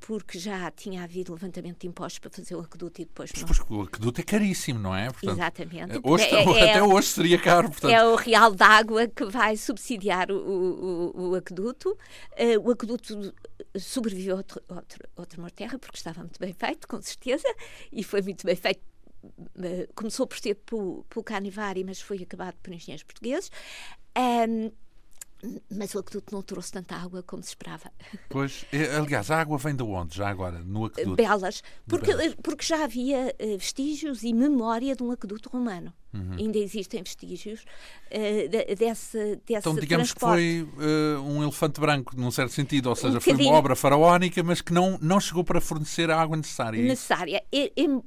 porque 0.00 0.38
já 0.38 0.70
tinha 0.70 1.02
havido 1.02 1.32
levantamento 1.32 1.80
de 1.80 1.86
impostos 1.86 2.18
para 2.18 2.30
fazer 2.30 2.54
o 2.54 2.60
aqueduto 2.60 3.02
e 3.02 3.04
depois 3.04 3.30
não. 3.32 3.46
Pois, 3.46 3.60
o 3.68 3.82
aqueduto 3.82 4.20
é 4.20 4.24
caríssimo, 4.24 4.78
não 4.78 4.94
é? 4.94 5.10
Portanto, 5.10 5.32
Exatamente. 5.32 5.96
Eh, 5.96 6.00
hoje, 6.02 6.24
é, 6.24 6.44
é, 6.44 6.70
até 6.70 6.82
hoje 6.82 7.08
seria 7.08 7.38
caro. 7.38 7.68
Portanto... 7.68 7.90
É 7.90 8.04
o 8.04 8.14
real 8.14 8.54
d'água 8.54 9.08
que 9.08 9.24
vai 9.24 9.56
subsidiar 9.56 10.30
o, 10.30 11.12
o, 11.14 11.30
o 11.30 11.34
aqueduto. 11.34 11.90
Uh, 11.90 12.60
o 12.68 12.70
aqueduto 12.70 13.34
sobreviveu 13.76 14.34
a 14.34 14.38
outro, 14.38 14.62
outro, 14.68 15.08
outro 15.16 15.40
morterra, 15.40 15.78
porque 15.78 15.96
estava 15.96 16.20
muito 16.20 16.38
bem 16.38 16.52
feito, 16.52 16.86
com 16.86 17.00
certeza, 17.02 17.48
e 17.92 18.02
foi 18.02 18.22
muito 18.22 18.46
bem 18.46 18.56
feito 18.56 18.80
começou 19.94 20.26
por 20.26 20.38
ser 20.38 20.54
pelo, 20.54 21.04
pelo 21.04 21.24
Canivari, 21.24 21.84
mas 21.84 22.00
foi 22.00 22.18
acabado 22.22 22.56
por 22.62 22.72
engenheiros 22.72 23.02
portugueses. 23.02 23.50
Um, 24.16 24.70
mas 25.70 25.94
o 25.94 26.00
aqueduto 26.00 26.34
não 26.34 26.42
trouxe 26.42 26.72
tanta 26.72 26.96
água 26.96 27.22
como 27.22 27.42
se 27.42 27.50
esperava. 27.50 27.92
Pois, 28.28 28.64
é, 28.72 28.96
aliás, 28.96 29.30
a 29.30 29.40
água 29.40 29.56
vem 29.56 29.74
de 29.74 29.82
onde, 29.82 30.16
já 30.16 30.28
agora, 30.28 30.58
no 30.58 30.86
aqueduto? 30.86 31.16
Belas, 31.16 31.62
porque, 31.86 32.14
Belas. 32.14 32.34
porque 32.42 32.64
já 32.64 32.84
havia 32.84 33.34
eh, 33.38 33.56
vestígios 33.56 34.22
e 34.22 34.32
memória 34.32 34.94
de 34.94 35.02
um 35.02 35.10
aqueduto 35.10 35.48
romano. 35.48 35.92
Uhum. 36.12 36.36
Ainda 36.38 36.58
existem 36.58 37.02
vestígios 37.02 37.60
uh, 37.60 38.76
desse, 38.76 39.36
desse 39.46 39.58
Então, 39.58 39.74
digamos 39.74 40.12
transporte. 40.12 40.42
que 40.42 40.76
foi 40.76 40.84
uh, 40.84 41.22
um 41.22 41.42
elefante 41.42 41.80
branco, 41.80 42.14
num 42.16 42.30
certo 42.30 42.52
sentido, 42.52 42.88
ou 42.88 42.96
seja, 42.96 43.18
um 43.18 43.20
foi 43.20 43.34
uma 43.34 43.52
obra 43.52 43.76
faraónica, 43.76 44.42
mas 44.42 44.60
que 44.62 44.72
não, 44.72 44.98
não 45.02 45.20
chegou 45.20 45.44
para 45.44 45.60
fornecer 45.60 46.10
a 46.10 46.18
água 46.18 46.36
necessária. 46.36 46.78
É 46.78 46.82
necessária, 46.82 47.42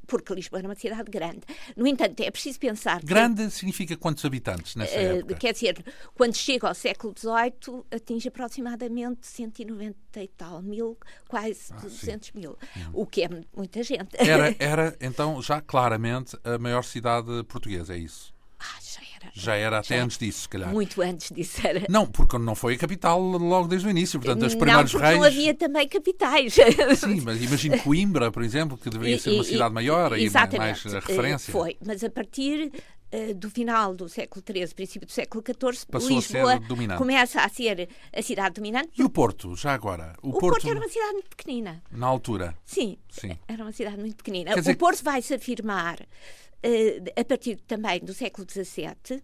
porque 0.07 0.33
Lisboa 0.33 0.59
era 0.59 0.67
uma 0.67 0.75
cidade 0.75 1.11
grande. 1.11 1.41
No 1.75 1.85
entanto, 1.85 2.19
é 2.21 2.31
preciso 2.31 2.59
pensar. 2.59 3.01
Grande 3.03 3.45
que, 3.45 3.51
significa 3.51 3.95
quantos 3.95 4.25
habitantes 4.25 4.75
nessa 4.75 4.95
uh, 4.95 5.17
época? 5.17 5.35
Quer 5.35 5.53
dizer, 5.53 5.85
quando 6.15 6.35
chega 6.35 6.67
ao 6.67 6.73
século 6.73 7.13
XVIII, 7.15 7.83
atinge 7.91 8.27
aproximadamente 8.27 9.27
190 9.27 9.95
e 10.19 10.27
tal 10.27 10.61
mil, 10.61 10.97
quase 11.27 11.71
ah, 11.71 11.81
200 11.81 12.27
sim. 12.27 12.39
mil, 12.39 12.57
uhum. 12.75 12.91
o 12.93 13.05
que 13.05 13.23
é 13.23 13.29
muita 13.55 13.83
gente. 13.83 14.09
Era, 14.15 14.55
era, 14.59 14.97
então, 14.99 15.41
já 15.41 15.61
claramente 15.61 16.37
a 16.43 16.57
maior 16.57 16.83
cidade 16.83 17.43
portuguesa 17.43 17.93
é 17.93 17.99
isso? 17.99 18.33
Ah, 18.59 18.79
já 18.79 19.01
era. 19.15 19.31
Já 19.33 19.55
era 19.55 19.79
até 19.79 19.97
já 19.97 20.03
antes 20.03 20.17
disso, 20.19 20.41
se 20.41 20.49
calhar. 20.49 20.69
Muito 20.69 21.01
antes 21.01 21.31
disso 21.31 21.65
era. 21.65 21.83
Não, 21.89 22.05
porque 22.05 22.37
não 22.37 22.53
foi 22.53 22.75
a 22.75 22.77
capital 22.77 23.19
logo 23.19 23.67
desde 23.67 23.87
o 23.87 23.89
início. 23.89 24.19
Portanto, 24.19 24.45
os 24.45 24.53
primeiros 24.53 24.93
reis. 24.93 25.17
Não 25.17 25.23
havia 25.23 25.53
também 25.55 25.87
capitais. 25.87 26.53
Sim, 26.97 27.21
mas 27.21 27.41
imagino 27.41 27.79
Coimbra, 27.79 28.31
por 28.31 28.43
exemplo, 28.43 28.77
que 28.77 28.89
deveria 28.89 29.17
ser 29.17 29.31
uma 29.31 29.43
cidade 29.43 29.73
maior 29.73 30.17
e 30.17 30.29
mais 30.29 30.83
referência. 30.83 31.51
Foi, 31.51 31.75
mas 31.83 32.03
a 32.03 32.09
partir 32.09 32.71
uh, 33.13 33.33
do 33.35 33.49
final 33.49 33.93
do 33.95 34.07
século 34.09 34.43
XIII, 34.45 34.73
princípio 34.73 35.07
do 35.07 35.11
século 35.11 35.43
XIV, 35.43 35.85
Passou 35.87 36.09
Lisboa 36.09 36.53
a 36.55 36.97
começa 36.97 37.41
a 37.41 37.49
ser 37.49 37.89
a 38.13 38.21
cidade 38.21 38.55
dominante. 38.55 38.89
E 38.97 39.03
o 39.03 39.09
Porto, 39.09 39.55
já 39.55 39.73
agora? 39.73 40.15
O, 40.21 40.29
o 40.29 40.31
Porto... 40.33 40.53
Porto... 40.53 40.69
era 40.69 40.79
uma 40.79 40.89
cidade 40.89 41.13
muito 41.13 41.29
pequenina. 41.29 41.83
Na 41.91 42.07
altura? 42.07 42.57
Sim, 42.63 42.97
Sim. 43.09 43.37
era 43.47 43.63
uma 43.63 43.71
cidade 43.71 43.97
muito 43.97 44.15
pequenina. 44.15 44.55
Dizer... 44.55 44.71
O 44.71 44.77
Porto 44.77 45.03
vai 45.03 45.21
se 45.21 45.33
afirmar 45.33 45.99
uh, 46.01 47.19
a 47.19 47.25
partir 47.25 47.57
também 47.67 47.99
do 47.99 48.13
século 48.13 48.47
XVII, 48.49 49.21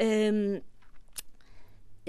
um, 0.00 0.60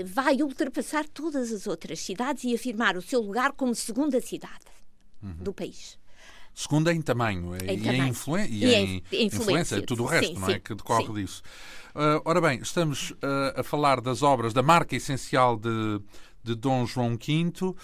vai 0.04 0.42
ultrapassar 0.42 1.08
todas 1.08 1.52
as 1.52 1.66
outras 1.68 2.00
cidades 2.00 2.44
e 2.44 2.54
afirmar 2.54 2.96
o 2.98 3.02
seu 3.02 3.20
lugar 3.20 3.54
como 3.54 3.74
segunda 3.74 4.22
cidade 4.22 4.66
uhum. 5.22 5.36
do 5.36 5.54
país. 5.54 5.98
Segunda 6.58 6.92
em 6.92 7.00
tamanho 7.04 7.56
em 7.56 7.78
e, 7.78 7.78
tamanho. 7.78 8.04
Em 8.04 8.10
influ 8.10 8.40
e, 8.40 8.66
e, 8.66 8.74
em, 8.74 8.98
influência, 9.12 9.26
influência, 9.26 9.82
tudo 9.84 10.02
o 10.02 10.06
resto, 10.08 10.34
sim, 10.34 10.40
não 10.40 10.50
é? 10.50 10.58
Que 10.58 10.74
decorre 10.74 11.06
sim. 11.06 11.14
disso. 11.14 11.44
Uh, 11.94 12.20
ora 12.26 12.42
bem, 12.42 12.60
estamos 12.64 13.12
uh, 13.12 13.60
a 13.60 13.62
falar 13.62 14.02
das 14.02 14.24
obras, 14.24 14.54
da 14.54 14.64
marca 14.64 14.96
essencial 14.96 15.56
de, 15.56 16.02
de 16.44 16.56
Dom 16.56 16.84
João 16.88 17.12
V. 17.16 17.64
Uh, 17.64 17.76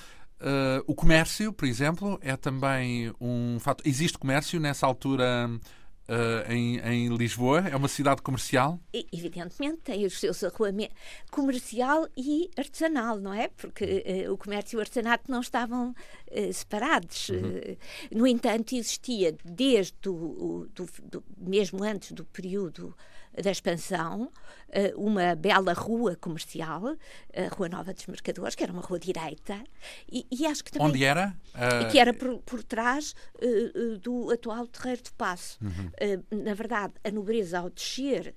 o 0.87 0.95
comércio, 0.95 1.53
por 1.53 1.67
exemplo, 1.67 2.17
é 2.19 2.35
também 2.35 3.13
um 3.21 3.59
fato. 3.59 3.83
Existe 3.85 4.17
comércio 4.17 4.59
nessa 4.59 4.87
altura 4.87 5.51
Uh, 6.07 6.51
em, 6.51 6.79
em, 6.79 7.15
Lisboa? 7.15 7.61
É 7.61 7.75
uma 7.75 7.87
cidade 7.87 8.21
comercial? 8.21 8.77
Evidentemente, 9.11 9.77
tem 9.83 10.05
os 10.05 10.19
seus 10.19 10.43
arruamentos 10.43 10.95
comercial 11.31 12.07
e 12.17 12.49
artesanal, 12.57 13.17
não 13.17 13.33
é? 13.33 13.47
Porque 13.47 14.25
uh, 14.27 14.33
o 14.33 14.37
comércio 14.37 14.75
e 14.75 14.77
o 14.77 14.81
artesanato 14.81 15.31
não 15.31 15.39
estavam 15.39 15.91
uh, 15.91 16.53
separados. 16.53 17.29
Uhum. 17.29 17.77
no 18.11 18.27
entanto, 18.27 18.75
existia 18.75 19.33
desde 19.45 19.93
o 20.09 20.67
do, 20.75 20.89
do, 21.03 21.23
mesmo 21.37 21.81
antes 21.83 22.11
do 22.11 22.25
período 22.25 22.93
da 23.41 23.51
expansão, 23.51 24.31
eh, 24.69 24.93
uma 24.95 25.35
bela 25.35 25.73
rua 25.73 26.15
comercial, 26.15 26.95
a 27.35 27.55
Rua 27.55 27.69
Nova 27.69 27.93
dos 27.93 28.05
Mercadores, 28.05 28.55
que 28.55 28.63
era 28.63 28.71
uma 28.71 28.81
rua 28.81 28.99
direita, 28.99 29.63
e, 30.11 30.25
e 30.31 30.45
acho 30.45 30.63
que 30.63 30.71
também... 30.71 30.87
Onde 30.87 31.03
era? 31.03 31.35
Uh... 31.55 31.91
Que 31.91 31.99
era 31.99 32.13
por, 32.13 32.39
por 32.39 32.63
trás 32.63 33.15
uh, 33.35 33.97
do 33.97 34.31
atual 34.31 34.67
Terreiro 34.67 35.03
de 35.03 35.11
Passo. 35.13 35.57
Uhum. 35.61 35.87
Uh, 35.87 36.43
na 36.43 36.53
verdade, 36.53 36.93
a 37.03 37.11
nobreza, 37.11 37.59
ao 37.59 37.69
descer 37.69 38.35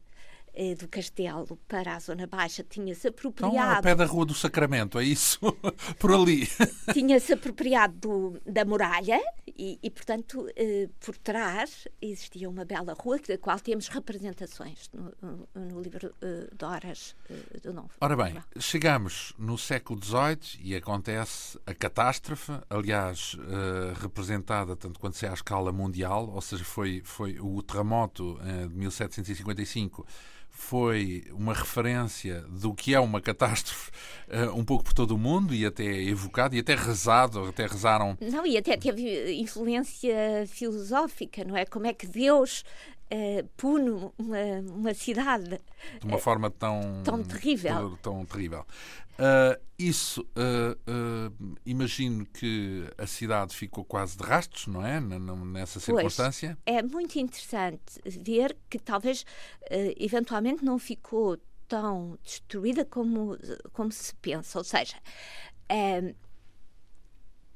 eh, 0.56 0.74
do 0.74 0.88
castelo 0.88 1.58
para 1.68 1.94
a 1.94 2.00
zona 2.00 2.26
baixa 2.26 2.64
tinha-se 2.64 3.08
apropriado. 3.08 3.54
Então, 3.54 3.76
ao 3.76 3.82
pé 3.82 3.94
da 3.94 4.06
Rua 4.06 4.26
do 4.26 4.34
Sacramento, 4.34 4.98
é 4.98 5.04
isso? 5.04 5.38
por 6.00 6.12
ali. 6.12 6.48
tinha-se 6.92 7.32
apropriado 7.32 7.94
do, 7.94 8.40
da 8.50 8.64
muralha 8.64 9.20
e, 9.46 9.78
e 9.82 9.90
portanto, 9.90 10.48
eh, 10.56 10.88
por 10.98 11.16
trás 11.18 11.86
existia 12.00 12.48
uma 12.48 12.64
bela 12.64 12.94
rua, 12.98 13.18
da 13.28 13.36
qual 13.38 13.60
temos 13.60 13.88
representações 13.88 14.90
no, 14.92 15.48
no, 15.54 15.80
livro 15.80 16.14
eh, 16.22 16.48
de 16.56 16.64
Horas 16.64 17.14
eh, 17.30 17.60
do 17.60 17.72
Novo. 17.72 17.90
Ora 18.00 18.16
bem, 18.16 18.36
chegamos 18.58 19.34
no 19.38 19.58
século 19.58 20.02
XVIII 20.02 20.60
e 20.60 20.74
acontece 20.74 21.58
a 21.66 21.74
catástrofe, 21.74 22.52
aliás, 22.70 23.36
eh, 23.38 23.94
representada 24.00 24.74
tanto 24.76 24.98
quanto 24.98 25.16
se 25.16 25.26
é 25.26 25.28
à 25.28 25.34
escala 25.34 25.72
mundial, 25.72 26.30
ou 26.30 26.40
seja, 26.40 26.64
foi, 26.64 27.02
foi 27.04 27.38
o 27.40 27.62
terremoto 27.62 28.38
eh, 28.42 28.68
de 28.68 28.74
1755 28.74 30.06
foi 30.56 31.22
uma 31.32 31.52
referência 31.52 32.40
do 32.48 32.74
que 32.74 32.94
é 32.94 32.98
uma 32.98 33.20
catástrofe 33.20 33.90
uh, 34.26 34.58
um 34.58 34.64
pouco 34.64 34.84
por 34.84 34.94
todo 34.94 35.12
o 35.12 35.18
mundo 35.18 35.54
e 35.54 35.66
até 35.66 35.84
evocado 35.84 36.56
e 36.56 36.58
até 36.58 36.74
rezado, 36.74 37.44
até 37.44 37.66
rezaram. 37.66 38.16
Não, 38.20 38.44
e 38.44 38.56
até 38.56 38.76
teve 38.76 39.34
influência 39.34 40.46
filosófica, 40.48 41.44
não 41.44 41.56
é? 41.56 41.66
Como 41.66 41.86
é 41.86 41.92
que 41.92 42.06
Deus 42.06 42.64
uh, 43.12 43.46
pune 43.56 43.90
uma, 44.18 44.38
uma 44.74 44.94
cidade 44.94 45.60
de 46.00 46.06
uma 46.06 46.18
forma 46.18 46.50
tão 46.50 47.02
tão 47.04 47.22
terrível. 47.22 47.74
Tão, 47.74 47.96
tão 47.96 48.24
terrível. 48.24 48.64
Uh, 49.18 49.58
isso, 49.78 50.20
uh, 50.36 50.76
uh, 50.90 51.56
imagino 51.64 52.26
que 52.26 52.84
a 52.98 53.06
cidade 53.06 53.54
ficou 53.54 53.84
quase 53.84 54.16
de 54.16 54.22
rastros, 54.22 54.66
não 54.66 54.84
é? 54.84 55.00
nessa 55.00 55.80
circunstância. 55.80 56.56
Pois, 56.64 56.76
é 56.76 56.82
muito 56.82 57.18
interessante 57.18 58.00
ver 58.04 58.56
que 58.68 58.78
talvez, 58.78 59.24
eventualmente, 59.98 60.64
não 60.64 60.78
ficou 60.78 61.38
tão 61.66 62.18
destruída 62.22 62.84
como, 62.84 63.36
como 63.72 63.90
se 63.90 64.14
pensa. 64.16 64.58
Ou 64.58 64.64
seja, 64.64 64.96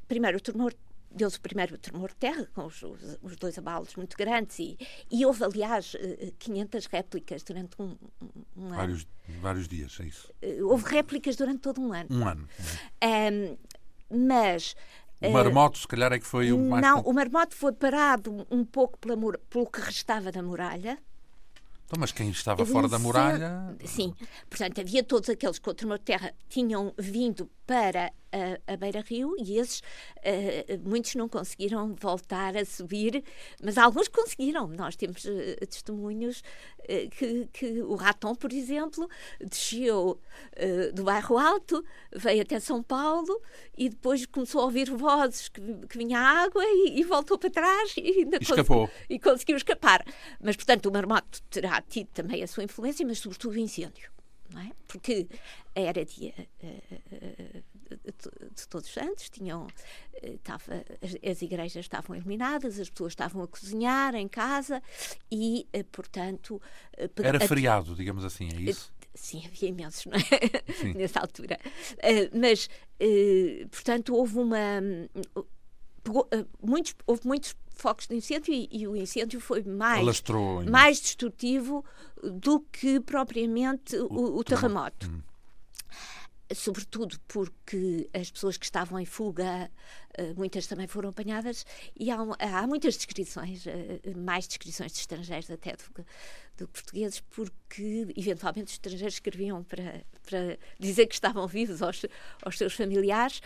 primeiro, 0.08 0.38
o 0.38 0.40
tremor 0.40 0.74
deu-se 1.10 1.38
o 1.38 1.40
primeiro 1.40 1.76
tremor 1.78 2.10
de 2.10 2.16
terra, 2.16 2.48
com 2.54 2.66
os, 2.66 2.82
os, 3.22 3.36
dois 3.36 3.58
abalos 3.58 3.94
muito 3.96 4.16
grandes, 4.16 4.58
e, 4.58 4.78
e 5.10 5.26
houve, 5.26 5.44
aliás, 5.44 5.96
500 6.38 6.84
eh, 6.84 6.88
réplicas 6.90 7.42
durante 7.42 7.80
um, 7.80 7.96
um 8.56 8.68
vários, 8.68 9.02
ano. 9.28 9.40
Vários 9.40 9.68
dias, 9.68 9.98
é 10.00 10.04
isso? 10.04 10.32
Eh, 10.40 10.62
houve 10.62 10.84
réplicas 10.88 11.36
durante 11.36 11.60
todo 11.60 11.80
um 11.80 11.92
ano. 11.92 12.08
Um 12.10 12.26
ano. 12.26 12.48
Um, 13.02 14.26
mas. 14.28 14.74
O 15.20 15.30
marmoto, 15.30 15.78
se 15.78 15.86
calhar, 15.86 16.12
é 16.12 16.18
que 16.18 16.26
foi 16.26 16.52
o 16.52 16.58
mais. 16.58 16.82
Não, 16.82 17.00
o 17.02 17.12
marmoto 17.12 17.54
foi 17.54 17.72
parado 17.72 18.46
um 18.50 18.64
pouco 18.64 18.98
pela, 18.98 19.16
pelo 19.50 19.66
que 19.66 19.80
restava 19.80 20.32
da 20.32 20.42
muralha. 20.42 20.98
Então, 21.90 21.98
mas 21.98 22.12
quem 22.12 22.30
estava 22.30 22.64
fora 22.64 22.88
da 22.88 23.00
muralha. 23.00 23.76
Sim, 23.84 24.14
portanto, 24.48 24.80
havia 24.80 25.02
todos 25.02 25.28
aqueles 25.28 25.58
que 25.58 25.68
o 25.68 25.74
tremor 25.74 25.98
de 25.98 26.04
terra 26.04 26.32
tinham 26.48 26.94
vindo 26.96 27.50
para 27.66 28.12
a, 28.32 28.72
a 28.72 28.76
Beira 28.76 29.00
Rio 29.00 29.34
e 29.38 29.58
esses, 29.58 29.80
uh, 29.80 30.88
muitos 30.88 31.14
não 31.14 31.28
conseguiram 31.28 31.94
voltar 32.00 32.56
a 32.56 32.64
subir, 32.64 33.22
mas 33.62 33.76
alguns 33.76 34.08
conseguiram. 34.08 34.68
Nós 34.68 34.96
temos 34.96 35.24
uh, 35.24 35.66
testemunhos 35.68 36.42
uh, 36.80 37.10
que, 37.10 37.48
que, 37.52 37.82
o 37.82 37.94
Raton, 37.94 38.34
por 38.34 38.52
exemplo, 38.52 39.08
desceu 39.40 40.20
do 40.94 41.04
bairro 41.04 41.38
Alto, 41.38 41.84
veio 42.14 42.42
até 42.42 42.60
São 42.60 42.82
Paulo 42.82 43.40
e 43.76 43.88
depois 43.88 44.24
começou 44.26 44.60
a 44.60 44.64
ouvir 44.64 44.90
vozes 44.90 45.48
que, 45.48 45.60
que 45.88 45.98
vinha 45.98 46.18
água 46.18 46.62
e, 46.64 47.00
e, 47.00 47.04
voltou 47.04 47.38
para 47.38 47.50
trás 47.50 47.94
e 47.96 48.20
ainda 48.20 48.38
escapou. 48.40 48.86
Consegui, 48.86 49.04
e 49.08 49.18
conseguiu 49.18 49.56
escapar. 49.56 50.04
Mas, 50.42 50.56
portanto, 50.56 50.86
o 50.86 50.92
marmoto 50.92 51.42
terá 51.44 51.80
tido 51.82 52.08
também 52.08 52.42
a 52.42 52.46
sua 52.46 52.64
influência, 52.64 53.06
mas 53.06 53.18
sobretudo 53.18 53.54
o 53.54 53.58
incêndio 53.58 54.10
não 54.52 54.60
é? 54.60 54.70
Porque 54.86 55.28
era 55.74 56.04
dia 56.04 56.34
uh, 56.62 57.62
de 58.12 58.68
todos 58.68 58.88
os 58.88 58.94
santos, 58.94 59.30
tinham, 59.30 59.66
estava, 60.22 60.84
as, 61.24 61.42
igrejas 61.42 61.84
estavam 61.84 62.16
iluminadas, 62.16 62.78
as 62.78 62.90
pessoas 62.90 63.12
estavam 63.12 63.42
a 63.42 63.48
cozinhar 63.48 64.14
em 64.14 64.28
casa 64.28 64.82
e, 65.30 65.66
portanto... 65.92 66.60
Era 67.16 67.40
feriado, 67.40 67.94
digamos 67.94 68.24
assim, 68.24 68.48
é 68.54 68.60
isso? 68.60 68.92
Sim, 69.14 69.42
havia 69.46 69.68
imensos, 69.68 70.06
não 70.06 70.14
é? 70.14 70.94
Nessa 70.96 71.20
altura. 71.20 71.58
mas, 72.32 72.68
portanto, 73.70 74.14
houve 74.14 74.38
uma... 74.38 74.80
muitos, 76.62 76.94
houve 77.06 77.26
muitos 77.26 77.56
focos 77.80 78.06
de 78.06 78.14
incêndio 78.14 78.52
e, 78.52 78.68
e 78.70 78.86
o 78.86 78.94
incêndio 78.94 79.40
foi 79.40 79.62
mais, 79.62 80.00
Alastrou, 80.00 80.62
mais 80.64 81.00
destrutivo 81.00 81.84
do 82.22 82.60
que 82.60 83.00
propriamente 83.00 83.96
o, 83.96 84.06
o, 84.06 84.38
o 84.38 84.44
terremoto. 84.44 85.08
Hum. 85.10 85.22
Sobretudo 86.54 87.18
porque 87.28 88.08
as 88.12 88.30
pessoas 88.30 88.56
que 88.56 88.64
estavam 88.64 88.98
em 88.98 89.04
fuga, 89.04 89.70
eh, 90.14 90.34
muitas 90.34 90.66
também 90.66 90.86
foram 90.86 91.10
apanhadas, 91.10 91.64
e 91.98 92.10
há, 92.10 92.16
há 92.40 92.66
muitas 92.66 92.96
descrições, 92.96 93.66
eh, 93.66 94.00
mais 94.16 94.48
descrições 94.48 94.92
de 94.92 94.98
estrangeiros 94.98 95.50
até 95.50 95.76
do 95.76 96.04
do 96.60 96.68
que 96.68 96.74
portugueses, 96.74 97.20
porque 97.20 98.12
eventualmente 98.16 98.66
os 98.66 98.72
estrangeiros 98.72 99.14
escreviam 99.14 99.64
para, 99.64 100.04
para 100.28 100.58
dizer 100.78 101.06
que 101.06 101.14
estavam 101.14 101.46
vivos 101.46 101.82
aos, 101.82 102.04
aos 102.42 102.58
seus 102.58 102.74
familiares, 102.74 103.40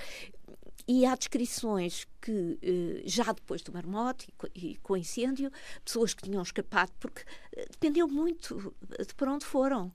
e 0.87 1.07
há 1.07 1.15
descrições 1.15 2.07
que, 2.21 2.59
eh, 2.63 3.03
já 3.07 3.33
depois 3.33 3.63
do 3.63 3.73
marmoto 3.73 4.27
e 4.55 4.77
com 4.83 4.97
incêndio, 4.97 5.51
pessoas 5.83 6.13
que 6.13 6.25
tinham 6.25 6.43
escapado, 6.43 6.93
porque 7.01 7.23
eh, 7.57 7.67
dependeu 7.71 8.07
muito 8.07 8.75
de 8.99 9.15
para 9.15 9.33
onde 9.33 9.47
foram, 9.47 9.91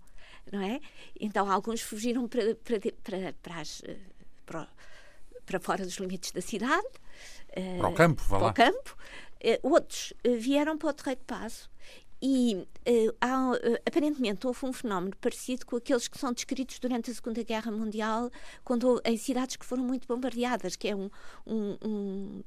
não 0.51 0.61
é? 0.61 0.79
Então, 1.19 1.51
alguns 1.51 1.81
fugiram 1.81 2.27
para, 2.27 2.55
para, 2.55 2.79
para, 3.03 3.33
para, 3.41 3.61
as, 3.61 3.81
eh, 3.85 3.97
para, 4.45 4.67
para 5.45 5.59
fora 5.59 5.83
dos 5.83 5.95
limites 5.95 6.31
da 6.31 6.41
cidade. 6.41 6.87
Para 7.77 7.89
o 7.89 7.93
campo, 7.93 8.21
vá 8.27 8.37
lá. 8.37 8.53
Para 8.53 8.69
o 8.69 8.73
campo. 8.73 8.97
Outros 9.63 10.13
vieram 10.39 10.77
para 10.77 10.89
o 10.89 10.93
Terreiro 10.93 11.19
de 11.21 11.25
Passo 11.25 11.69
e 12.21 12.55
uh, 12.55 13.15
há, 13.21 13.51
uh, 13.51 13.55
aparentemente 13.85 14.45
houve 14.45 14.65
um 14.65 14.73
fenómeno 14.73 15.15
parecido 15.21 15.65
com 15.65 15.77
aqueles 15.77 16.07
que 16.07 16.17
são 16.17 16.33
descritos 16.33 16.77
durante 16.79 17.09
a 17.09 17.13
Segunda 17.13 17.41
Guerra 17.43 17.71
Mundial, 17.71 18.29
quando 18.63 19.01
em 19.05 19.15
cidades 19.15 19.55
que 19.55 19.65
foram 19.65 19.83
muito 19.83 20.05
bombardeadas, 20.05 20.75
que 20.75 20.89
é 20.89 20.95
um, 20.95 21.09
um, 21.47 21.77
um, 21.81 22.43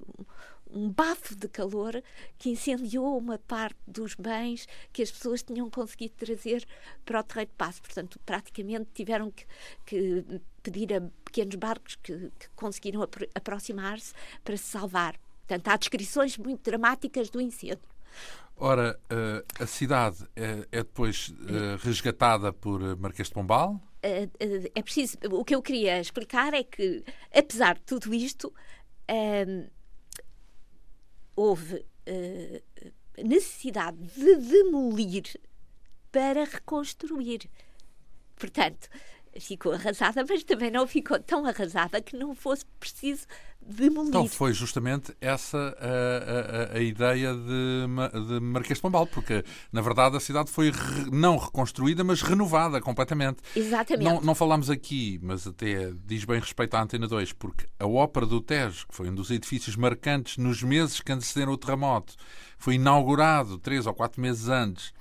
um 0.74 0.90
bafo 0.90 1.34
de 1.36 1.48
calor 1.48 2.02
que 2.38 2.50
incendiou 2.50 3.18
uma 3.18 3.38
parte 3.38 3.78
dos 3.86 4.14
bens 4.14 4.66
que 4.92 5.02
as 5.02 5.10
pessoas 5.10 5.42
tinham 5.42 5.68
conseguido 5.70 6.14
trazer 6.16 6.66
para 7.04 7.20
o 7.20 7.22
terreiro 7.22 7.50
de 7.50 7.56
passo. 7.56 7.82
Portanto, 7.82 8.18
praticamente 8.24 8.88
tiveram 8.94 9.30
que, 9.30 9.46
que 9.84 10.24
pedir 10.62 10.94
a 10.94 11.00
pequenos 11.24 11.54
barcos 11.56 11.96
que, 11.96 12.30
que 12.38 12.48
conseguiram 12.56 13.02
apro 13.02 13.28
aproximar-se 13.34 14.12
para 14.44 14.56
se 14.56 14.64
salvar. 14.64 15.16
Portanto, 15.46 15.68
há 15.68 15.76
descrições 15.76 16.38
muito 16.38 16.62
dramáticas 16.62 17.30
do 17.30 17.40
incêndio. 17.40 17.92
Ora, 18.56 18.98
uh, 19.10 19.62
a 19.62 19.66
cidade 19.66 20.24
é, 20.36 20.66
é 20.70 20.78
depois 20.78 21.28
uh, 21.30 21.76
resgatada 21.80 22.52
por 22.52 22.96
Marquês 22.96 23.28
de 23.28 23.34
Pombal? 23.34 23.80
É 24.02 24.82
preciso. 24.82 25.16
O 25.30 25.44
que 25.44 25.54
eu 25.54 25.62
queria 25.62 26.00
explicar 26.00 26.52
é 26.54 26.64
que, 26.64 27.04
apesar 27.32 27.76
de 27.76 27.82
tudo 27.82 28.12
isto, 28.12 28.52
houve 31.36 31.84
necessidade 33.18 33.98
de 33.98 34.36
demolir 34.36 35.24
para 36.10 36.44
reconstruir. 36.44 37.48
Portanto, 38.36 38.88
ficou 39.40 39.72
arrasada, 39.72 40.24
mas 40.28 40.44
também 40.44 40.70
não 40.70 40.86
ficou 40.86 41.18
tão 41.18 41.46
arrasada 41.46 42.02
que 42.02 42.16
não 42.16 42.34
fosse 42.34 42.64
preciso 42.78 43.26
demolir. 43.66 44.08
Então 44.08 44.26
foi 44.26 44.52
justamente 44.52 45.14
essa 45.20 45.76
a, 45.78 46.74
a, 46.74 46.78
a 46.78 46.80
ideia 46.80 47.34
de, 47.34 48.28
de 48.28 48.40
Marquês 48.40 48.78
de 48.78 48.82
Pombal, 48.82 49.06
porque 49.06 49.44
na 49.72 49.80
verdade 49.80 50.16
a 50.16 50.20
cidade 50.20 50.50
foi 50.50 50.70
re, 50.70 51.10
não 51.10 51.36
reconstruída, 51.36 52.02
mas 52.02 52.22
renovada 52.22 52.80
completamente. 52.80 53.38
Exatamente. 53.54 54.04
Não, 54.04 54.20
não 54.20 54.34
falámos 54.34 54.70
aqui, 54.70 55.18
mas 55.22 55.46
até 55.46 55.92
diz 56.04 56.24
bem 56.24 56.40
respeito 56.40 56.74
à 56.74 56.82
Antena 56.82 57.06
2, 57.06 57.32
porque 57.32 57.66
a 57.78 57.86
Ópera 57.86 58.26
do 58.26 58.40
Tejo, 58.40 58.86
que 58.88 58.94
foi 58.94 59.08
um 59.08 59.14
dos 59.14 59.30
edifícios 59.30 59.76
marcantes 59.76 60.36
nos 60.36 60.62
meses 60.62 61.00
que 61.00 61.12
antecederam 61.12 61.52
o 61.52 61.58
terremoto, 61.58 62.14
foi 62.58 62.74
inaugurado 62.74 63.58
três 63.58 63.86
ou 63.86 63.94
quatro 63.94 64.20
meses 64.20 64.48
antes 64.48 64.92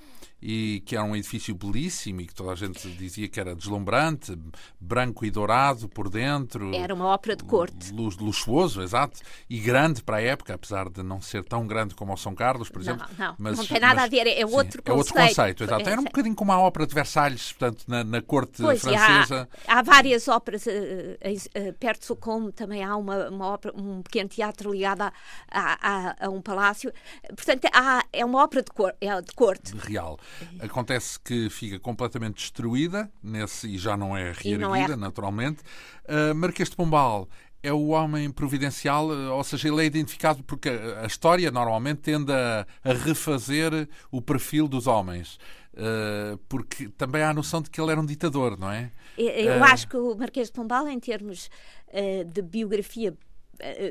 e 0.41 0.82
que 0.86 0.95
era 0.95 1.06
um 1.06 1.15
edifício 1.15 1.54
belíssimo 1.54 2.21
e 2.21 2.27
que 2.27 2.34
toda 2.34 2.51
a 2.51 2.56
gente 2.56 2.89
dizia 2.89 3.27
que 3.27 3.39
era 3.39 3.56
deslumbrante, 3.56 4.38
branco 4.80 5.23
e 5.23 5.30
dourado 5.30 5.88
por 5.88 6.10
dentro. 6.10 6.73
Era 6.73 6.93
uma 6.93 7.06
ópera 7.06 7.36
de 7.36 7.43
corte. 7.43 7.93
Luxuoso, 7.93 8.82
exato, 8.82 9.19
e 9.49 9.60
grande 9.60 10.01
para 10.01 10.17
a 10.17 10.21
época, 10.21 10.54
apesar 10.54 10.89
de 10.89 11.04
não 11.04 11.21
ser 11.21 11.43
tão 11.43 11.67
grande 11.67 11.93
como 11.93 12.13
o 12.13 12.17
São 12.17 12.34
Carlos, 12.34 12.69
por 12.69 12.82
exemplo. 12.82 13.06
Não, 13.17 13.27
não, 13.27 13.36
mas, 13.38 13.58
não 13.58 13.65
tem 13.65 13.80
nada 13.80 13.95
mas, 13.95 14.04
a 14.06 14.08
ver, 14.08 14.27
é 14.27 14.45
outro 14.45 14.54
sim, 14.54 14.62
conceito. 14.62 14.89
É 14.89 14.93
outro 14.93 15.13
conceito, 15.13 15.63
exato. 15.63 15.89
Era 15.89 16.01
um 16.01 16.06
bocadinho 16.06 16.36
como 16.36 16.51
a 16.51 16.60
ópera 16.60 16.88
de 16.88 16.95
Versalhes, 16.95 17.54
portanto, 17.54 17.84
na, 17.88 18.04
na 18.04 18.21
corte 18.21 18.62
pois, 18.62 18.82
francesa. 18.82 19.47
Há, 19.67 19.80
há, 19.80 19.82
várias 19.82 20.27
óperas, 20.27 20.65
uh, 20.65 20.69
uh, 20.69 21.73
perto 21.73 22.01
de 22.01 22.06
Socorro 22.08 22.51
também 22.51 22.84
há 22.84 22.95
uma, 22.95 23.30
uma 23.30 23.47
ópera, 23.47 23.73
um 23.77 24.01
pequeno 24.01 24.30
teatro 24.30 24.71
ligado 24.71 25.01
a, 25.01 25.12
a, 25.51 26.15
a, 26.25 26.30
um 26.30 26.41
palácio. 26.41 26.91
Portanto, 27.27 27.67
há, 27.73 28.04
é 28.12 28.25
uma 28.25 28.43
ópera 28.43 28.63
de, 28.63 28.71
cor, 28.71 28.95
é 28.99 29.21
de 29.21 29.34
corte. 29.34 29.75
Real. 29.77 30.19
Acontece 30.59 31.19
que 31.19 31.49
fica 31.49 31.79
completamente 31.79 32.35
destruída 32.35 33.11
nesse, 33.21 33.67
e 33.67 33.77
já 33.77 33.95
não 33.95 34.15
é 34.15 34.31
reerguida, 34.31 34.57
não 34.57 34.75
é... 34.75 34.95
naturalmente. 34.95 35.61
Uh, 36.05 36.33
Marquês 36.35 36.69
de 36.69 36.75
Pombal 36.75 37.27
é 37.63 37.71
o 37.71 37.89
homem 37.89 38.31
providencial, 38.31 39.11
ah, 39.11 39.35
ou 39.35 39.43
seja, 39.43 39.67
ele 39.67 39.81
é 39.83 39.85
identificado 39.85 40.43
porque 40.43 40.69
a 40.69 41.05
história 41.05 41.51
normalmente 41.51 41.99
tende 41.99 42.31
a, 42.31 42.65
a 42.83 42.93
refazer 42.93 43.87
o 44.11 44.21
perfil 44.21 44.67
dos 44.67 44.87
homens. 44.87 45.37
Uh, 45.73 46.37
porque 46.49 46.89
também 46.89 47.21
há 47.21 47.29
a 47.29 47.33
noção 47.33 47.61
de 47.61 47.69
que 47.69 47.79
ele 47.79 47.91
era 47.91 48.01
um 48.01 48.05
ditador, 48.05 48.59
não 48.59 48.69
é? 48.69 48.91
Eu 49.17 49.59
uh... 49.59 49.63
acho 49.63 49.87
que 49.87 49.95
o 49.95 50.15
Marquês 50.15 50.47
de 50.47 50.53
Pombal, 50.53 50.85
em 50.87 50.99
termos 50.99 51.49
uh, 51.87 52.25
de 52.25 52.41
biografia 52.41 53.15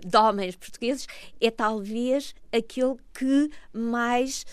de 0.04 0.16
homens 0.16 0.56
portugueses, 0.56 1.06
é 1.40 1.48
talvez 1.48 2.34
aquele 2.52 2.96
que 3.14 3.50
mais 3.72 4.44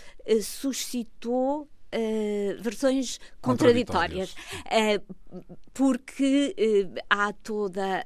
suscitou 0.44 1.68
Uh, 1.98 2.62
versões 2.62 3.20
contraditórias, 3.42 4.36
contraditórias. 4.36 5.02
Uh, 5.02 5.42
porque 5.74 6.56
uh, 6.58 7.02
há 7.10 7.34
toda 7.34 8.06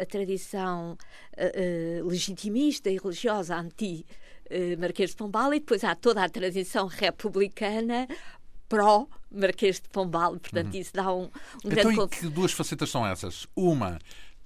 a 0.00 0.06
tradição 0.06 0.96
legitimista 2.04 2.90
e 2.90 2.98
religiosa 2.98 3.56
anti 3.56 4.04
Marquês 4.78 5.10
de 5.10 5.16
Pombal 5.16 5.54
e 5.54 5.60
depois 5.60 5.82
há 5.84 5.94
toda 5.94 6.22
a 6.22 6.28
tradição 6.28 6.86
republicana 6.86 8.06
pró 8.68 9.06
Marquês 9.30 9.80
de 9.80 9.88
Pombal, 9.88 10.38
portanto 10.38 10.74
uhum. 10.74 10.80
isso 10.80 10.92
dá 10.92 11.12
um, 11.12 11.22
um 11.24 11.30
então, 11.64 11.94
grande... 11.94 12.08
que 12.08 12.28
duas 12.28 12.52
facetas 12.52 12.90
são 12.90 13.06
essas? 13.06 13.46
Uma 13.56 13.98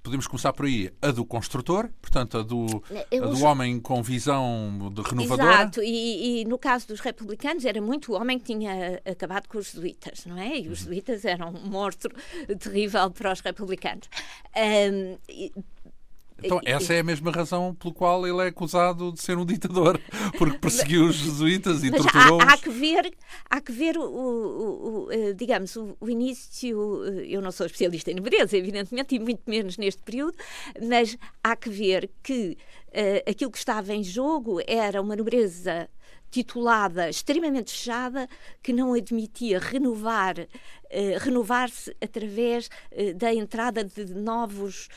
podemos 0.05 0.27
começar 0.27 0.53
por 0.53 0.67
aí, 0.67 0.91
a 1.01 1.09
do 1.09 1.25
construtor, 1.25 1.89
portanto, 1.99 2.37
a 2.37 2.43
do, 2.43 2.83
a 3.11 3.25
do 3.25 3.43
homem 3.43 3.79
com 3.79 4.03
visão 4.03 4.91
de 4.93 5.01
renovadora. 5.01 5.51
Exato, 5.51 5.81
e, 5.81 6.41
e, 6.41 6.45
no 6.45 6.59
caso 6.59 6.87
dos 6.87 6.99
republicanos 6.99 7.65
era 7.65 7.81
muito 7.81 8.13
o 8.13 8.15
homem 8.15 8.37
que 8.37 8.45
tinha 8.45 9.01
acabado 9.03 9.47
com 9.47 9.57
os 9.57 9.71
jesuítas, 9.71 10.27
não 10.27 10.37
é? 10.37 10.59
E 10.59 10.61
os 10.61 10.67
uhum. 10.67 10.75
jesuítas 10.75 11.25
eram 11.25 11.49
um 11.49 11.67
monstro 11.67 12.15
terrível 12.59 13.09
para 13.09 13.33
os 13.33 13.39
republicanos. 13.39 14.07
Um, 14.55 15.17
então, 16.43 16.59
essa 16.65 16.93
é 16.93 16.99
a 16.99 17.03
mesma 17.03 17.31
razão 17.31 17.73
pelo 17.73 17.93
qual 17.93 18.27
ele 18.27 18.43
é 18.43 18.47
acusado 18.47 19.11
de 19.11 19.21
ser 19.21 19.37
um 19.37 19.45
ditador, 19.45 19.99
porque 20.37 20.57
perseguiu 20.57 21.05
os 21.05 21.15
jesuítas 21.15 21.83
e 21.83 21.91
torturou-os. 21.91 22.45
Há, 22.45 22.53
há, 22.53 22.57
que 22.57 22.69
ver, 22.69 23.13
há 23.49 23.61
que 23.61 23.71
ver 23.71 23.97
o, 23.97 24.03
o, 24.03 25.05
o 25.05 25.11
eh, 25.11 25.33
digamos, 25.33 25.75
o, 25.75 25.95
o, 25.99 26.09
início. 26.09 27.05
Eh, 27.05 27.27
eu 27.29 27.41
não 27.41 27.51
sou 27.51 27.65
especialista 27.65 28.11
em 28.11 28.15
nobreza, 28.15 28.57
evidentemente, 28.57 29.15
e 29.15 29.19
muito 29.19 29.43
menos 29.47 29.77
neste 29.77 30.01
período, 30.03 30.35
mas 30.87 31.17
há 31.43 31.55
que 31.55 31.69
ver 31.69 32.09
que 32.21 32.57
uh, 32.89 33.29
aquilo 33.29 33.51
que 33.51 33.57
estava 33.57 33.93
em 33.93 34.03
jogo 34.03 34.59
era 34.67 35.01
uma 35.01 35.15
nobreza 35.15 35.89
titulada 36.29 37.09
extremamente 37.09 37.71
fechada 37.71 38.27
que 38.61 38.73
não 38.73 38.93
admitia 38.93 39.57
renovar 39.57 40.35
renovar-se 41.19 41.95
através 42.01 42.69
da 43.15 43.33
entrada 43.33 43.83
de 43.83 44.13
novos 44.13 44.87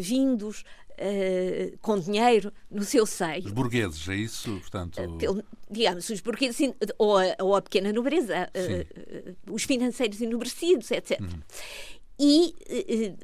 vindos 0.00 0.64
Uh, 0.98 1.76
com 1.78 1.98
dinheiro 1.98 2.52
no 2.70 2.84
seu 2.84 3.06
seio. 3.06 3.44
Os 3.44 3.52
burgueses, 3.52 4.08
é 4.08 4.14
isso? 4.14 4.50
Portanto... 4.60 5.00
Uh, 5.00 5.42
digamos, 5.70 6.08
os 6.10 6.20
burgueses 6.20 6.74
ou 6.98 7.16
a, 7.16 7.34
ou 7.40 7.56
a 7.56 7.62
pequena 7.62 7.92
nobreza, 7.92 8.48
uh, 8.48 9.52
os 9.52 9.64
financeiros 9.64 10.20
enobrecidos, 10.20 10.90
etc. 10.90 11.20
Uhum. 11.20 11.40
E 12.20 12.54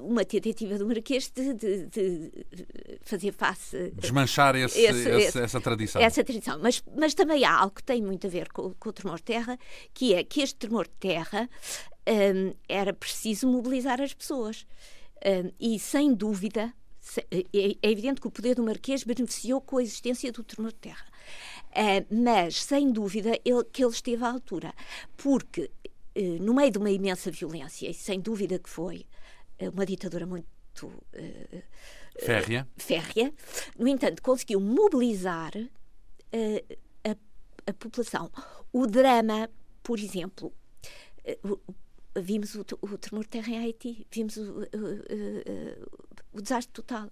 uma 0.00 0.24
tentativa 0.24 0.76
do 0.76 0.87
Marquês 0.87 1.31
de, 1.31 1.54
de, 1.54 1.87
de 1.87 2.33
fazer 3.02 3.33
face. 3.33 3.92
Desmanchar 3.94 4.57
esse, 4.57 4.81
esse, 4.81 5.09
esse, 5.11 5.38
essa 5.38 5.61
tradição. 5.61 6.02
Essa 6.02 6.24
tradição. 6.24 6.59
Mas, 6.61 6.83
mas 6.96 7.14
também 7.14 7.44
há 7.44 7.61
algo 7.61 7.76
que 7.76 7.83
tem 7.85 8.02
muito 8.02 8.26
a 8.26 8.31
ver 8.31 8.50
com, 8.50 8.74
com 8.74 8.88
o 8.88 8.92
tremor 8.92 9.18
de 9.18 9.24
terra, 9.24 9.59
que 9.94 10.14
é 10.14 10.24
que 10.24 10.40
este 10.40 10.57
tremor 10.57 10.87
de 10.87 10.94
terra 10.98 11.48
um, 12.09 12.54
era 12.68 12.92
preciso 12.92 13.46
mobilizar 13.46 14.00
as 14.00 14.14
pessoas. 14.14 14.66
Um, 15.24 15.52
e, 15.61 15.78
sem 15.78 16.14
dúvida, 16.14 16.72
é, 17.30 17.38
é, 17.38 17.76
é 17.82 17.90
evidente 17.90 18.20
que 18.20 18.26
o 18.26 18.30
poder 18.30 18.54
do 18.54 18.62
Marquês 18.62 19.04
beneficiou 19.04 19.60
com 19.60 19.78
a 19.78 19.82
existência 19.82 20.30
do 20.30 20.44
tremor 20.44 20.72
de 20.72 20.78
terra. 20.78 21.06
Uh, 21.70 22.22
mas, 22.22 22.62
sem 22.62 22.90
dúvida, 22.90 23.38
ele, 23.44 23.64
que 23.64 23.82
ele 23.82 23.92
esteve 23.92 24.24
à 24.24 24.30
altura. 24.30 24.74
Porque, 25.16 25.70
uh, 26.16 26.42
no 26.42 26.54
meio 26.54 26.70
de 26.70 26.78
uma 26.78 26.90
imensa 26.90 27.30
violência, 27.30 27.88
e 27.88 27.94
sem 27.94 28.20
dúvida 28.20 28.58
que 28.58 28.68
foi 28.68 29.06
uh, 29.60 29.70
uma 29.70 29.86
ditadura 29.86 30.26
muito. 30.26 30.46
férrea. 32.20 32.68
férrea. 32.76 33.32
No 33.78 33.88
entanto, 33.88 34.22
conseguiu 34.22 34.60
mobilizar 34.60 35.52
a, 37.04 37.16
a 37.66 37.72
população. 37.72 38.30
O 38.72 38.86
drama, 38.86 39.48
por 39.82 39.98
exemplo, 39.98 40.52
vimos 42.16 42.54
o, 42.54 42.64
o 42.82 42.98
tremor 42.98 43.24
de 43.24 43.30
terra 43.30 43.50
em 43.50 43.58
Haiti, 43.58 44.06
vimos 44.10 44.36
o, 44.36 44.62
o 46.38 46.42
desastre 46.42 46.72
total. 46.72 47.11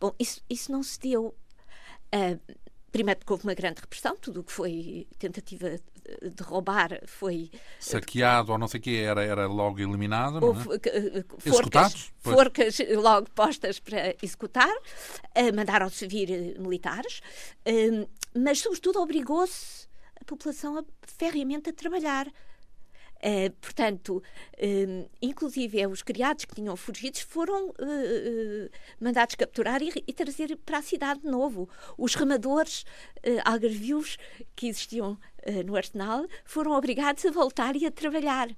Bom, 0.00 0.14
isso, 0.18 0.42
isso 0.48 0.70
não 0.70 0.82
se 0.82 0.98
deu. 0.98 1.34
Uh, 2.14 2.54
primeiro 2.92 3.18
porque 3.18 3.32
houve 3.32 3.44
uma 3.44 3.54
grande 3.54 3.80
repressão, 3.80 4.16
tudo 4.16 4.40
o 4.40 4.44
que 4.44 4.52
foi 4.52 5.08
tentativa 5.18 5.80
de 6.22 6.42
roubar 6.42 7.00
foi... 7.06 7.50
Saqueado 7.80 8.52
ou 8.52 8.58
não 8.58 8.68
sei 8.68 8.78
o 8.78 8.82
quê, 8.82 9.04
era, 9.04 9.24
era 9.24 9.46
logo 9.46 9.80
eliminado, 9.80 10.40
não 10.40 10.48
houve, 10.48 10.68
é? 10.76 11.24
forcas, 11.50 12.12
forcas 12.20 12.78
logo 12.96 13.28
postas 13.30 13.80
para 13.80 14.14
executar, 14.22 14.72
mandaram 15.54 15.88
servir 15.88 16.28
uh, 16.30 16.62
militares, 16.62 17.20
mas 18.36 18.60
sobretudo 18.60 19.00
obrigou-se 19.00 19.88
a 20.20 20.24
população 20.24 20.78
a, 20.78 20.84
ferreamente 21.02 21.70
a 21.70 21.72
trabalhar, 21.72 22.30
Uh, 23.24 23.50
portanto, 23.58 24.22
uh, 24.58 25.10
inclusive 25.22 25.80
é 25.80 25.88
os 25.88 26.02
criados 26.02 26.44
que 26.44 26.54
tinham 26.54 26.76
fugido 26.76 27.18
foram 27.20 27.70
uh, 27.70 28.70
mandados 29.00 29.34
capturar 29.34 29.80
e, 29.80 29.90
e, 30.06 30.12
trazer 30.12 30.54
para 30.58 30.78
a 30.78 30.82
cidade 30.82 31.20
de 31.20 31.28
novo. 31.28 31.66
Os 31.96 32.14
remadores 32.14 32.84
algarvios 33.44 34.18
que 34.54 34.68
existiam 34.68 35.18
no 35.64 35.74
arsenal 35.74 36.26
foram 36.44 36.72
obrigados 36.72 37.24
a 37.24 37.30
voltar 37.30 37.74
e 37.76 37.86
a 37.86 37.90
trabalhar. 37.90 38.48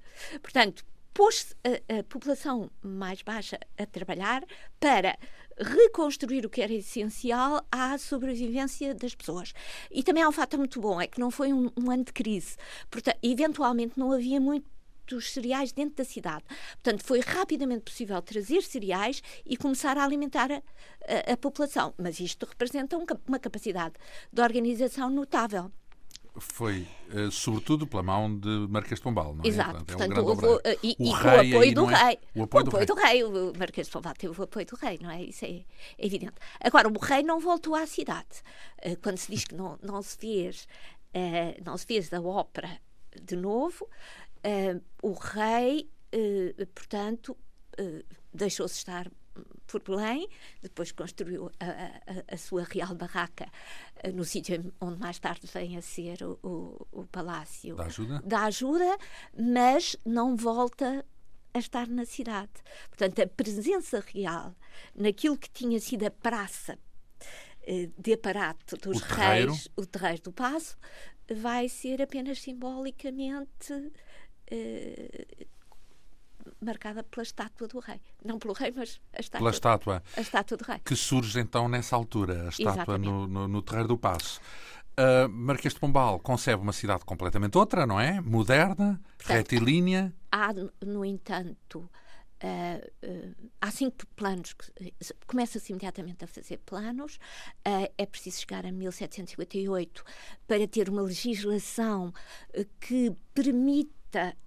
Portanto, 0.41 0.83
pôs 1.13 1.55
a, 1.63 1.99
a 1.99 2.03
população 2.03 2.69
mais 2.81 3.21
baixa 3.21 3.57
a 3.77 3.85
trabalhar 3.85 4.43
para 4.79 5.17
reconstruir 5.59 6.45
o 6.45 6.49
que 6.49 6.61
era 6.61 6.73
essencial 6.73 7.65
à 7.71 7.97
sobrevivência 7.97 8.93
das 8.93 9.15
pessoas. 9.15 9.53
E 9.91 10.03
também 10.03 10.23
há 10.23 10.29
um 10.29 10.31
fato 10.31 10.57
muito 10.57 10.79
bom, 10.79 11.01
é 11.01 11.07
que 11.07 11.19
não 11.19 11.31
foi 11.31 11.53
um, 11.53 11.71
um 11.77 11.91
ano 11.91 12.03
de 12.03 12.13
crise. 12.13 12.55
Portanto, 12.89 13.17
eventualmente 13.23 13.97
não 13.97 14.11
havia 14.11 14.39
muito 14.39 14.65
dos 15.07 15.31
cereais 15.31 15.71
dentro 15.71 15.95
da 15.95 16.03
cidade. 16.03 16.43
Portanto, 16.83 17.03
foi 17.03 17.21
rapidamente 17.21 17.83
possível 17.83 18.21
trazer 18.21 18.61
cereais 18.61 19.23
e 19.45 19.55
começar 19.55 19.97
a 19.97 20.03
alimentar 20.03 20.51
a, 20.51 20.55
a, 20.55 21.33
a 21.33 21.37
população. 21.37 21.93
Mas 21.97 22.19
isto 22.19 22.45
representa 22.45 22.97
um, 22.97 23.05
uma 23.27 23.39
capacidade 23.39 23.95
de 24.31 24.41
organização 24.41 25.09
notável 25.09 25.71
foi 26.39 26.87
uh, 27.13 27.31
sobretudo 27.31 27.87
pela 27.87 28.03
mão 28.03 28.37
de 28.37 28.67
Marquês 28.69 28.99
de 28.99 29.03
Pombal, 29.03 29.33
não 29.33 29.43
é? 29.43 29.47
Exato, 29.47 29.85
portanto, 29.85 30.17
é 30.17 30.21
um 30.21 30.55
uh, 30.55 30.61
e, 30.83 30.95
o 30.99 31.03
e 31.03 31.21
com 31.21 31.27
o 31.27 31.57
apoio 31.57 31.75
do 31.75 31.89
é? 31.89 32.03
rei. 32.03 32.19
O 32.35 32.43
apoio, 32.43 32.65
o 32.65 32.67
apoio 32.67 32.85
do, 32.85 32.95
do, 32.95 33.01
rei. 33.01 33.23
O 33.23 33.53
Marquês 33.57 33.87
de 33.87 33.93
Pombal 33.93 34.13
teve 34.13 34.39
o 34.39 34.43
apoio 34.43 34.65
do 34.65 34.75
rei, 34.75 34.99
não 35.01 35.09
é? 35.09 35.23
Isso 35.23 35.45
é, 35.45 35.49
é 35.49 35.65
evidente. 36.05 36.35
Agora, 36.61 36.87
o 36.87 36.99
rei 36.99 37.23
não 37.23 37.39
voltou 37.39 37.75
à 37.75 37.85
cidade. 37.85 38.43
Uh, 38.85 38.97
quando 39.01 39.17
se 39.17 39.31
diz 39.31 39.45
que 39.45 39.55
não, 39.55 39.77
não 39.81 40.01
se 40.01 40.17
fez, 40.17 40.67
não 41.65 41.75
se 41.77 41.85
fez 41.85 42.09
da 42.09 42.21
ópera 42.21 42.79
de 43.19 43.35
novo, 43.35 43.87
o 45.01 45.13
rei, 45.13 45.89
portanto, 46.75 47.35
deixou-se 48.31 48.75
estar 48.75 49.09
por 49.67 49.81
Belém, 49.81 50.27
depois 50.61 50.91
construiu 50.91 51.51
a, 51.59 51.65
a, 51.65 52.35
a 52.35 52.37
sua 52.37 52.63
real 52.63 52.95
barraca 52.95 53.47
uh, 54.03 54.11
no 54.11 54.23
sítio 54.23 54.73
onde 54.79 54.99
mais 54.99 55.19
tarde 55.19 55.47
vem 55.53 55.77
a 55.77 55.81
ser 55.81 56.23
o, 56.23 56.39
o, 56.43 56.87
o 57.01 57.07
Palácio 57.07 57.75
da 57.75 57.85
ajuda. 57.85 58.21
da 58.25 58.43
ajuda, 58.45 58.97
mas 59.37 59.95
não 60.05 60.35
volta 60.35 61.05
a 61.53 61.59
estar 61.59 61.87
na 61.87 62.05
cidade. 62.05 62.51
Portanto, 62.89 63.21
a 63.21 63.27
presença 63.27 64.03
real 64.13 64.55
naquilo 64.95 65.37
que 65.37 65.49
tinha 65.49 65.79
sido 65.79 66.05
a 66.05 66.11
praça 66.11 66.77
uh, 67.67 68.01
de 68.01 68.13
aparato 68.13 68.77
dos 68.77 69.01
o 69.01 69.05
reis, 69.05 69.67
o 69.75 69.85
terreiro 69.85 70.23
do 70.23 70.31
Passo, 70.31 70.77
vai 71.29 71.67
ser 71.67 72.01
apenas 72.01 72.41
simbolicamente 72.41 73.73
uh, 73.73 75.47
marcada 76.61 77.03
pela 77.03 77.23
estátua 77.23 77.67
do 77.67 77.79
rei. 77.79 77.99
Não 78.23 78.39
pelo 78.39 78.53
rei, 78.53 78.73
mas 78.75 78.99
a 79.13 79.19
estátua, 79.19 79.39
pela 79.39 79.51
estátua. 79.51 80.03
A 80.15 80.21
estátua 80.21 80.57
do 80.57 80.63
rei. 80.63 80.79
Que 80.83 80.95
surge 80.95 81.39
então 81.39 81.67
nessa 81.67 81.95
altura, 81.95 82.45
a 82.45 82.49
estátua 82.49 82.97
no, 82.97 83.27
no, 83.27 83.47
no, 83.47 83.61
Terreiro 83.61 83.89
do 83.89 83.97
Passo. 83.97 84.39
Uh, 84.99 85.29
Marquês 85.29 85.73
de 85.73 85.79
Pombal 85.79 86.19
concebe 86.19 86.61
uma 86.61 86.73
cidade 86.73 87.05
completamente 87.05 87.57
outra, 87.57 87.85
não 87.85 87.99
é? 87.99 88.19
Moderna, 88.19 88.99
Portanto, 89.17 89.37
retilínea. 89.37 90.13
Há, 90.31 90.53
no 90.83 91.05
entanto, 91.05 91.89
Uh, 92.43 92.77
uh, 93.03 93.49
há 93.59 93.71
cinco 93.71 94.05
planos 94.15 94.53
que 94.53 94.71
começa-se 95.25 95.71
imediatamente 95.71 96.23
a 96.23 96.27
fazer 96.27 96.57
planos. 96.59 97.15
Uh, 97.67 97.91
é 97.97 98.05
preciso 98.05 98.41
chegar 98.41 98.63
a 98.63 98.71
1758 98.71 100.03
para 100.47 100.67
ter 100.67 100.87
uma 100.87 101.01
legislação 101.01 102.13
que 102.79 103.11
permita 103.33 104.37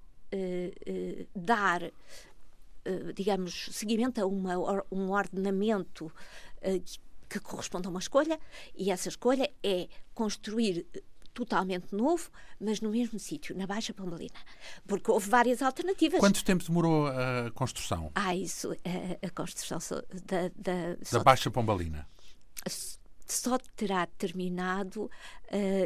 dar, 1.35 1.83
eh, 1.83 3.12
digamos, 3.14 3.69
seguimento 3.73 4.21
a 4.21 4.27
uma, 4.27 4.55
um 4.90 5.11
ordenamento 5.11 6.12
que, 6.61 7.38
que 7.38 7.40
corresponde 7.40 7.87
a 7.87 7.90
uma 7.90 8.01
escolha, 8.01 8.38
e 8.75 8.90
essa 8.90 9.09
escolha 9.09 9.51
é 9.62 9.88
construir 10.14 10.87
totalmente 11.33 11.95
novo, 11.95 12.31
mas 12.61 12.81
no 12.81 12.90
mesmo 12.90 13.19
sítio, 13.19 13.57
na 13.57 13.66
Baixa 13.66 13.95
Pombalina. 13.95 14.38
Porque 14.87 15.11
houve 15.11 15.31
várias 15.31 15.62
alternativas. 15.62 16.21
Quanto 16.21 16.45
tempo 16.45 16.64
demorou 16.64 17.07
a 17.07 17.51
construção? 17.53 18.11
Ah, 18.14 18.35
isso, 18.35 18.73
a, 18.73 19.27
a 19.27 19.31
construção 19.31 19.79
da, 20.27 20.49
da, 20.57 20.97
da 21.11 21.25
Baixa 21.25 21.51
Pombalina 21.51 22.07
só 23.33 23.59
terá 23.77 24.07
terminado 24.07 25.05
uh, 25.05 25.11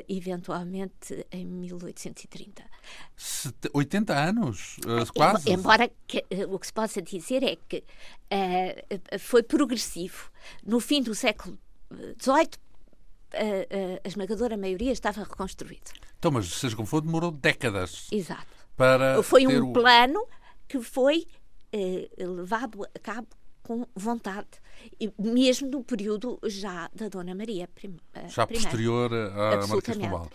eventualmente 0.09 1.27
em 1.31 1.45
1830. 1.47 2.65
80 3.73 4.15
anos? 4.15 4.77
Uh, 4.79 5.13
quase? 5.15 5.51
Embora 5.51 5.91
que, 6.07 6.19
uh, 6.19 6.55
o 6.55 6.59
que 6.59 6.67
se 6.67 6.73
possa 6.73 7.01
dizer 7.01 7.43
é 7.43 7.57
que 7.69 7.85
foi 9.19 9.43
progressivo. 9.43 10.31
No 10.65 10.81
fim 10.81 11.03
do 11.03 11.15
século 11.15 11.59
XVIII, 12.21 12.51
a 14.05 14.09
esmagadora 14.09 14.57
maioria 14.57 14.93
estava 14.93 15.23
reconstruído. 15.23 15.93
Então, 16.19 16.31
mas 16.33 16.47
seja 16.47 16.75
como 16.75 16.87
for, 16.87 17.01
demorou 17.01 17.31
décadas. 17.31 18.09
Exato. 18.11 18.47
Para 18.77 19.23
foi 19.23 19.47
um 19.47 19.71
o... 19.71 19.73
plano 19.73 20.27
que 20.67 20.81
foi 20.81 21.27
levado 22.19 22.85
a 22.85 22.99
cabo 22.99 23.29
com 23.65 23.87
vontade, 23.97 24.47
mesmo 25.19 25.69
no 25.71 25.83
período 25.83 26.39
já 26.47 26.89
da 26.95 27.09
Dona 27.09 27.35
Maria 27.35 27.67
prim, 27.75 27.97
eh, 28.13 28.29
Já 28.29 28.47
posterior 28.47 29.11
a 29.13 29.67
Marquês 29.67 29.97
de 29.99 30.05
Pombal. 30.05 30.29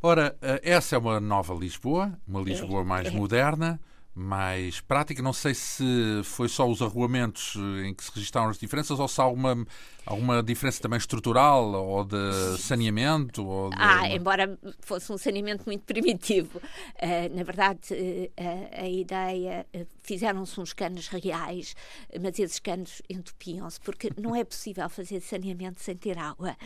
Ora, 0.00 0.36
eh, 0.40 0.60
essa 0.62 0.94
é 0.94 0.98
uma 0.98 1.20
nova 1.20 1.52
Lisboa, 1.54 2.16
uma 2.26 2.40
é, 2.40 2.44
Lisboa 2.44 2.80
é, 2.80 2.84
mais 2.84 3.08
é. 3.08 3.10
moderna, 3.10 3.80
mais 4.14 4.80
prática. 4.80 5.22
Não 5.22 5.32
sei 5.32 5.54
se 5.54 6.20
foi 6.24 6.48
só 6.48 6.68
os 6.68 6.82
arruamentos 6.82 7.54
eh, 7.56 7.86
em 7.86 7.94
que 7.94 8.04
se 8.04 8.10
registaram 8.14 8.50
as 8.50 8.58
diferenças 8.58 9.00
ou 9.00 9.08
se 9.08 9.18
há 9.20 9.24
alguma, 9.24 9.66
alguma 10.04 10.42
diferença 10.42 10.82
também 10.82 10.98
estrutural 10.98 11.72
ou 11.72 12.04
de 12.04 12.58
saneamento. 12.58 13.46
Ou 13.46 13.70
de... 13.70 13.76
Ah, 13.78 14.08
embora 14.08 14.58
fosse 14.80 15.10
um 15.10 15.16
saneamento 15.16 15.64
muito 15.66 15.84
primitivo. 15.84 16.58
Uh, 16.58 17.34
na 17.34 17.42
verdade, 17.42 17.80
uh, 17.92 18.68
a 18.72 18.88
ideia. 18.88 19.66
Uh, 19.74 19.86
Fizeram-se 20.04 20.60
uns 20.60 20.72
canos 20.72 21.06
reais, 21.06 21.76
mas 22.20 22.36
esses 22.38 22.58
canos 22.58 23.00
entupiam-se, 23.08 23.80
porque 23.80 24.10
não 24.20 24.34
é 24.34 24.42
possível 24.42 24.88
fazer 24.90 25.20
saneamento 25.20 25.80
sem 25.80 25.96
ter 25.96 26.18
água. 26.18 26.56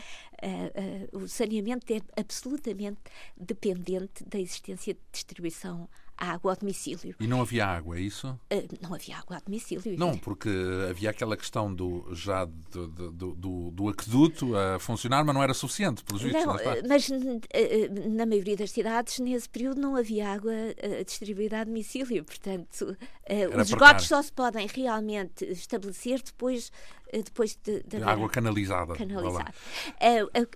o 1.12 1.28
saneamento 1.28 1.92
é 1.92 2.00
absolutamente 2.18 2.98
dependente 3.36 4.24
da 4.24 4.38
existência 4.38 4.94
de 4.94 5.00
distribuição 5.12 5.86
água 6.16 6.52
ao 6.52 6.56
domicílio. 6.56 7.14
E 7.20 7.26
não 7.26 7.40
havia 7.42 7.66
água, 7.66 7.98
é 7.98 8.00
isso? 8.00 8.28
Uh, 8.52 8.66
não 8.80 8.94
havia 8.94 9.18
água 9.18 9.36
ao 9.36 9.42
domicílio. 9.42 9.98
Não, 9.98 10.16
porque 10.16 10.48
havia 10.88 11.10
aquela 11.10 11.36
questão 11.36 11.72
do, 11.72 12.08
já 12.14 12.44
do, 12.44 12.88
do, 12.88 13.34
do, 13.34 13.70
do 13.70 13.88
aqueduto 13.88 14.56
a 14.56 14.78
funcionar, 14.78 15.24
mas 15.24 15.34
não 15.34 15.42
era 15.42 15.52
suficiente, 15.52 16.02
pelos 16.02 16.22
vistos. 16.22 16.44
Não, 16.44 16.54
não 16.54 16.88
mas 16.88 17.08
uh, 17.08 18.10
na 18.10 18.24
maioria 18.24 18.56
das 18.56 18.70
cidades, 18.70 19.18
nesse 19.18 19.48
período, 19.48 19.80
não 19.80 19.96
havia 19.96 20.32
água 20.32 20.52
uh, 20.52 21.04
distribuída 21.04 21.60
a 21.60 21.64
domicílio. 21.64 22.24
Portanto, 22.24 22.96
os 23.58 23.68
esgotos 23.68 24.06
só 24.06 24.22
se 24.22 24.32
podem 24.32 24.66
realmente 24.66 25.44
estabelecer 25.44 26.22
depois 26.22 26.70
depois 27.12 27.56
de, 27.62 27.84
de 27.84 28.02
água 28.02 28.28
canalizada. 28.28 28.94
canalizada. 28.94 29.54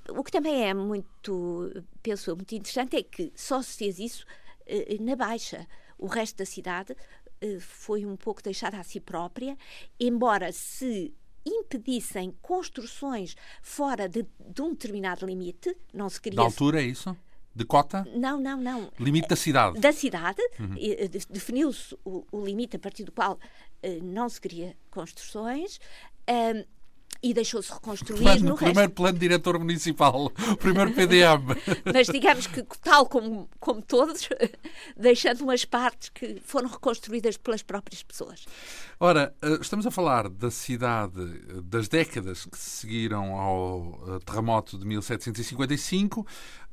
o 0.09 0.25
que 0.25 0.33
também 0.33 0.68
é 0.68 0.75
muito, 0.75 1.70
penso 2.03 2.35
muito 2.35 2.55
interessante 2.55 2.96
é 2.96 3.03
que 3.05 3.33
só 3.37 3.62
se 3.62 3.77
fez 3.77 3.99
isso 4.01 4.27
na 5.00 5.16
Baixa. 5.16 5.66
O 5.98 6.06
resto 6.06 6.38
da 6.38 6.46
cidade 6.46 6.96
eh, 7.40 7.59
foi 7.59 8.04
um 8.04 8.16
pouco 8.16 8.42
deixada 8.42 8.78
a 8.78 8.83
si 8.83 9.00
própria, 9.00 9.56
embora 9.98 10.52
se 10.52 11.14
impedissem 11.44 12.35
construções 12.42 13.35
fora 13.62 14.09
de, 14.09 14.26
de 14.38 14.62
um 14.62 14.70
determinado 14.70 15.24
limite, 15.24 15.74
não 15.92 16.09
se 16.09 16.20
queria. 16.20 16.37
Da 16.37 16.42
altura, 16.42 16.83
é 16.83 16.85
isso? 16.85 17.16
De 17.54 17.64
cota? 17.64 18.06
Não, 18.14 18.38
não, 18.38 18.61
não. 18.61 18.92
Limite 18.98 19.28
da 19.28 19.37
cidade? 19.37 19.80
Da 19.80 19.92
cidade. 19.92 20.40
Uhum. 20.59 20.76
Eh, 20.78 21.09
definiu-se 21.28 21.96
o, 22.04 22.24
o, 22.30 22.44
limite 22.44 22.76
a 22.76 22.78
partir 22.78 23.04
do 23.04 23.12
qual 23.12 23.35
uh, 23.35 24.04
não 24.04 24.28
se 24.28 24.40
queria 24.40 24.76
construções. 24.90 25.78
Uh, 26.28 26.64
e 27.22 27.35
deixou-se 27.35 27.72
reconstruir 27.72 28.22
plano, 28.22 28.48
no 28.50 28.54
primeiro 28.56 28.80
resto. 28.80 28.94
plano 28.94 29.18
diretor 29.18 29.59
municipal, 29.59 30.26
o 30.26 30.56
primeiro 30.56 30.92
PDM. 30.92 31.56
Mas 31.92 32.06
digamos 32.06 32.46
que, 32.46 32.62
tal 32.83 33.06
como, 33.06 33.48
como 33.59 33.83
todos, 33.83 34.28
deixando 34.96 35.42
umas 35.42 35.64
partes 35.64 36.09
que 36.09 36.40
foram 36.44 36.68
reconstruídas 36.68 37.37
pelas 37.37 37.62
próprias 37.62 38.02
pessoas. 38.02 38.46
Ora, 38.98 39.35
eh, 39.42 39.59
estamos 39.61 39.87
a 39.87 39.90
falar 39.90 40.28
da 40.28 40.50
cidade, 40.50 41.24
das 41.62 41.88
décadas 41.88 42.46
que 42.46 42.59
seguiram 42.59 43.35
ao 43.35 44.16
eh, 44.16 44.18
terremoto 44.25 44.79
de 44.79 44.87
1755. 44.87 46.27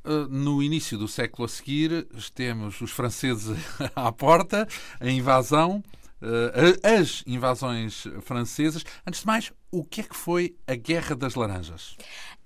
Eh, 0.04 0.26
no 0.30 0.62
início 0.62 0.96
do 0.96 1.06
século 1.06 1.44
a 1.44 1.48
seguir, 1.48 2.06
temos 2.34 2.80
os 2.80 2.90
franceses 2.90 3.56
à 3.94 4.10
porta, 4.10 4.66
a 5.00 5.10
invasão. 5.10 5.82
Uh, 6.20 7.00
as 7.00 7.22
invasões 7.26 8.04
francesas. 8.22 8.84
Antes 9.06 9.20
de 9.20 9.26
mais, 9.26 9.52
o 9.70 9.84
que 9.84 10.00
é 10.00 10.04
que 10.04 10.16
foi 10.16 10.56
a 10.66 10.74
Guerra 10.74 11.14
das 11.14 11.34
Laranjas? 11.36 11.96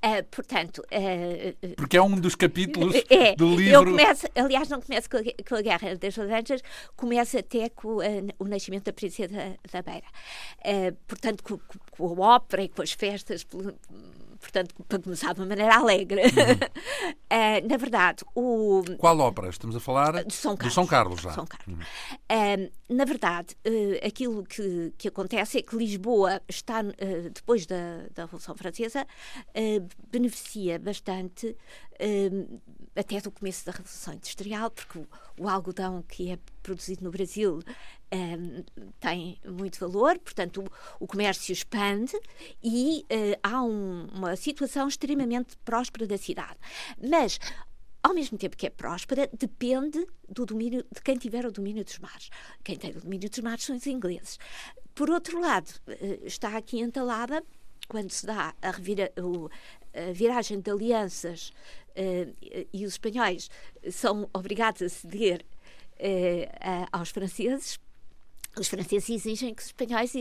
Uh, 0.05 0.23
portanto, 0.31 0.83
uh, 0.83 1.77
porque 1.77 1.97
é 1.97 2.03
um 2.03 2.17
dos 2.17 2.35
capítulos 2.35 2.95
é, 3.09 3.35
do 3.35 3.55
livro. 3.55 3.73
Eu 3.73 3.85
começo, 3.85 4.27
aliás, 4.35 4.69
não 4.69 4.81
começo 4.81 5.09
com 5.09 5.17
a, 5.17 5.23
com 5.49 5.55
a 5.55 5.63
Guerra 5.63 5.97
das 5.97 6.17
Laranjas, 6.17 6.61
começa 6.97 7.39
até 7.39 7.71
com 7.71 7.99
o 8.39 8.45
nascimento 8.45 8.85
da 8.85 8.93
Princesa 8.93 9.57
da 9.73 9.81
Beira. 9.81 10.07
portanto, 11.07 11.43
com, 11.43 11.59
com, 11.91 12.23
a 12.23 12.35
ópera 12.35 12.65
e 12.65 12.69
com 12.69 12.83
as 12.83 12.93
festas 12.93 13.47
portanto, 14.43 14.75
para 14.89 14.99
começar 14.99 15.33
de 15.33 15.41
uma 15.41 15.47
maneira 15.47 15.77
alegre. 15.77 16.21
Uhum. 16.23 16.29
uh, 16.29 17.69
na 17.71 17.77
verdade, 17.77 18.25
o. 18.35 18.83
Qual 18.99 19.19
ópera? 19.21 19.49
Estamos 19.49 19.77
a 19.77 19.81
falar 19.81 20.25
de 20.25 20.35
São 20.35 20.57
Carlos. 20.57 20.75
São 20.75 20.87
Carlos 20.87 21.21
já. 21.21 21.31
São 21.33 21.47
Carlos. 21.47 21.79
Uhum. 21.79 21.85
Uh, 21.85 22.95
na 22.95 23.05
verdade, 23.05 23.57
uh, 23.67 24.07
aquilo 24.07 24.45
que, 24.45 24.93
que 24.99 25.09
acontece 25.09 25.59
é 25.59 25.63
que 25.63 25.77
Lisboa 25.77 26.43
está, 26.49 26.83
depois 27.33 27.65
da, 27.65 28.09
da 28.15 28.25
Revolução 28.25 28.55
Francesa, 28.57 29.07
beneficia 30.11 30.79
bastante 30.79 31.57
até 32.95 33.21
do 33.21 33.31
começo 33.31 33.65
da 33.65 33.73
Revolução 33.73 34.15
Industrial, 34.15 34.71
porque 34.71 34.99
o, 34.99 35.07
o 35.39 35.49
algodão 35.49 36.03
que 36.03 36.31
é 36.31 36.39
produzido 36.63 37.05
no 37.05 37.11
Brasil 37.11 37.61
um, 38.13 38.63
tem 39.01 39.41
muito 39.47 39.79
valor, 39.79 40.19
portanto, 40.19 40.63
o, 40.63 41.05
o 41.05 41.07
comércio 41.07 41.53
expande 41.53 42.19
e 42.63 43.05
uh, 43.11 43.39
há 43.43 43.63
um, 43.63 44.07
uma 44.13 44.37
situação 44.37 44.87
extremamente 44.87 45.57
próspera 45.65 46.07
da 46.07 46.19
cidade. 46.19 46.59
Mas, 47.03 47.39
ao 48.03 48.15
mesmo 48.15 48.37
tempo 48.37 48.57
que 48.57 48.67
é 48.67 48.71
próspera, 48.71 49.29
depende 49.33 50.07
do 50.29 50.45
domínio 50.45 50.85
de 50.93 51.01
quem 51.03 51.17
tiver 51.17 51.47
o 51.47 51.53
domínio 51.53 51.85
dos 51.85 51.99
mares. 51.99 52.29
Quem 52.63 52.77
tem 52.77 52.91
o 52.91 53.01
domínio 53.01 53.31
dos 53.31 53.39
mares 53.39 53.65
são 53.65 53.77
os 53.77 53.87
ingleses. 53.87 54.39
Por 54.95 55.11
outro 55.11 55.41
lado, 55.41 55.69
uh, 55.89 56.27
está 56.27 56.57
aqui 56.57 56.81
entalada 56.81 57.43
quando 57.89 58.11
se 58.11 58.27
dá 58.27 58.55
a, 58.63 58.71
revira, 58.71 59.13
o, 59.19 59.49
a 59.95 60.13
viragem 60.13 60.61
de 60.61 60.71
alianças 60.71 61.53
uh, 61.91 62.67
e 62.73 62.85
os 62.85 62.93
espanhóis 62.93 63.51
são 63.91 64.29
obrigados 64.33 64.83
a 64.83 64.89
ceder 64.89 65.45
uh, 65.99 66.87
aos 66.93 67.11
franceses, 67.11 67.79
os 68.59 68.69
franceses 68.69 69.09
exigem 69.09 69.55
que 69.55 69.63
os 69.63 69.69
espanhóis 69.69 70.13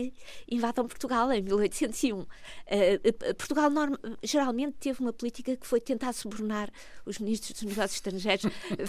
invadam 0.50 0.88
Portugal 0.88 1.30
em 1.32 1.42
1801. 1.42 2.18
Uh, 2.18 2.24
uh, 2.24 3.34
Portugal 3.34 3.68
norma, 3.68 3.98
geralmente 4.22 4.76
teve 4.80 5.00
uma 5.00 5.12
política 5.12 5.54
que 5.54 5.66
foi 5.66 5.80
tentar 5.80 6.14
subornar 6.14 6.70
os 7.04 7.18
ministros 7.18 7.60
dos 7.60 7.62
negócios 7.62 7.96
estrangeiros 7.96 8.46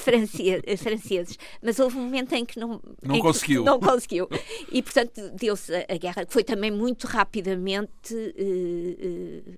franceses, 0.78 1.38
mas 1.62 1.78
houve 1.78 1.98
um 1.98 2.04
momento 2.04 2.34
em 2.34 2.46
que 2.46 2.58
não, 2.58 2.82
não 3.02 3.20
conseguiu. 3.20 3.64
não 3.66 3.80
conseguiu. 3.82 4.30
E, 4.72 4.82
portanto, 4.82 5.30
deu-se 5.32 5.74
a, 5.76 5.98
guerra, 5.98 6.26
que 6.26 6.32
foi 6.32 6.44
também 6.44 6.72
muito 6.72 7.06
rapidamente. 7.06 8.16
Uh, 8.16 9.58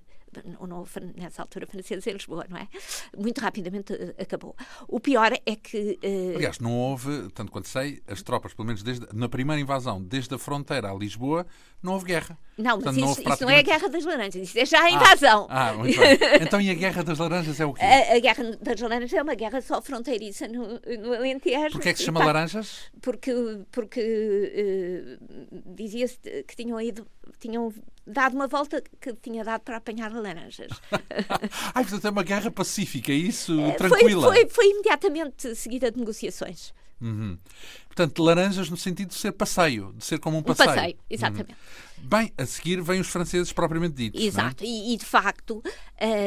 ou 0.58 0.66
não 0.66 0.84
nessa 1.16 1.42
altura 1.42 1.66
francesa 1.66 2.10
em 2.10 2.12
Lisboa, 2.14 2.46
não 2.48 2.56
é? 2.56 2.68
Muito 3.16 3.40
rapidamente 3.40 3.92
uh, 3.92 4.14
acabou. 4.20 4.56
O 4.88 5.00
pior 5.00 5.32
é 5.32 5.56
que. 5.56 5.98
Uh... 6.02 6.36
Aliás, 6.36 6.58
não 6.58 6.72
houve, 6.72 7.28
tanto 7.30 7.50
quanto 7.52 7.68
sei, 7.68 8.02
as 8.06 8.22
tropas, 8.22 8.54
pelo 8.54 8.66
menos 8.66 8.82
desde, 8.82 9.06
na 9.12 9.28
primeira 9.28 9.60
invasão, 9.60 10.02
desde 10.02 10.34
a 10.34 10.38
fronteira 10.38 10.90
a 10.90 10.94
Lisboa, 10.94 11.46
não 11.82 11.94
houve 11.94 12.06
guerra. 12.06 12.38
Não, 12.56 12.80
Portanto, 12.80 12.86
mas 12.86 12.96
isso, 12.96 13.06
não, 13.06 13.14
praticamente... 13.14 13.34
isso, 13.34 13.44
não 13.44 13.50
é 13.50 13.58
a 13.58 13.62
Guerra 13.62 13.88
das 13.88 14.04
Laranjas, 14.04 14.48
isso 14.48 14.58
é 14.58 14.64
já 14.64 14.82
a 14.82 14.90
invasão. 14.90 15.46
Ah, 15.50 15.68
ah 15.68 15.74
muito 15.74 15.98
bem. 15.98 16.18
Então 16.40 16.60
e 16.60 16.70
a 16.70 16.74
Guerra 16.74 17.04
das 17.04 17.18
Laranjas 17.18 17.60
é 17.60 17.66
o 17.66 17.74
quê? 17.74 17.84
A, 17.84 18.16
a 18.16 18.18
Guerra 18.18 18.56
das 18.60 18.80
Laranjas 18.80 19.12
é 19.12 19.22
uma 19.22 19.34
guerra 19.34 19.60
só 19.60 19.82
fronteiriça 19.82 20.48
no, 20.48 20.80
no 21.02 21.12
Alentejo. 21.12 21.72
Porquê 21.72 21.90
é 21.90 21.92
que 21.92 21.98
se 21.98 22.04
chama 22.04 22.24
Laranjas? 22.24 22.90
Porque, 23.02 23.32
porque 23.70 25.18
uh, 25.20 25.74
dizia-se 25.74 26.18
que 26.18 26.56
tinham 26.56 26.80
ido, 26.80 27.06
tinham 27.38 27.72
dado 28.06 28.34
uma 28.34 28.46
volta 28.46 28.82
que 29.00 29.12
tinha 29.14 29.42
dado 29.42 29.62
para 29.62 29.78
apanhar 29.78 30.12
laranjas. 30.12 30.70
Ai, 31.74 31.82
portanto 31.82 32.06
é 32.06 32.10
uma 32.10 32.22
guerra 32.22 32.50
pacífica, 32.50 33.10
é 33.10 33.16
isso? 33.16 33.58
Eh, 33.60 33.72
tranquila? 33.72 34.28
Foi, 34.28 34.40
foi, 34.42 34.48
foi 34.48 34.70
imediatamente 34.70 35.54
seguida 35.54 35.90
de 35.90 35.98
negociações. 35.98 36.72
Uhum. 37.00 37.38
Portanto, 37.86 38.22
laranjas 38.22 38.68
no 38.70 38.76
sentido 38.76 39.08
de 39.08 39.14
ser 39.14 39.32
passeio, 39.32 39.92
de 39.96 40.04
ser 40.04 40.18
como 40.18 40.38
um 40.38 40.42
passeio. 40.42 40.70
Um 40.70 40.74
passeio, 40.74 40.98
exatamente. 41.08 41.52
Uhum. 41.52 42.08
Bem, 42.08 42.32
a 42.36 42.44
seguir 42.44 42.80
vêm 42.82 43.00
os 43.00 43.08
franceses 43.08 43.52
propriamente 43.52 43.94
ditos. 43.94 44.20
É? 44.20 44.24
Exato, 44.24 44.64
é? 44.64 44.66
e, 44.66 44.94
e, 44.94 44.96
de 44.96 45.04
facto 45.04 45.62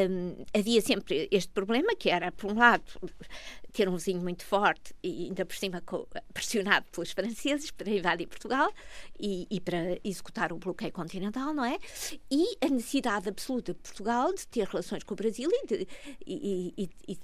hum, 0.09 0.45
havia 0.53 0.81
sempre 0.81 1.27
este 1.31 1.51
problema 1.51 1.95
que 1.95 2.09
era, 2.09 2.31
por 2.31 2.51
um 2.51 2.57
lado, 2.57 2.83
ter 3.71 3.87
um 3.87 3.95
vizinho 3.95 4.19
muito 4.19 4.43
forte 4.43 4.95
e 5.03 5.25
ainda 5.25 5.45
por 5.45 5.55
cima 5.55 5.83
pressionado 6.33 6.87
pelos 6.91 7.11
franceses 7.11 7.69
para 7.71 7.89
invadir 7.89 8.27
Portugal 8.27 8.71
e, 9.19 9.47
e, 9.49 9.61
para 9.61 9.99
executar 10.03 10.51
o 10.51 10.57
bloqueio 10.57 10.91
continental, 10.91 11.53
não 11.53 11.63
é? 11.63 11.77
E 12.31 12.57
a 12.61 12.67
necessidade 12.67 13.29
absoluta 13.29 13.73
de 13.73 13.79
Portugal 13.79 14.33
de 14.33 14.47
ter 14.47 14.67
relações 14.67 15.03
com 15.03 15.13
o 15.13 15.17
Brasil 15.17 15.49
e 15.51 15.67
de, 15.67 15.87
e, 16.25 16.89
e 17.07 17.19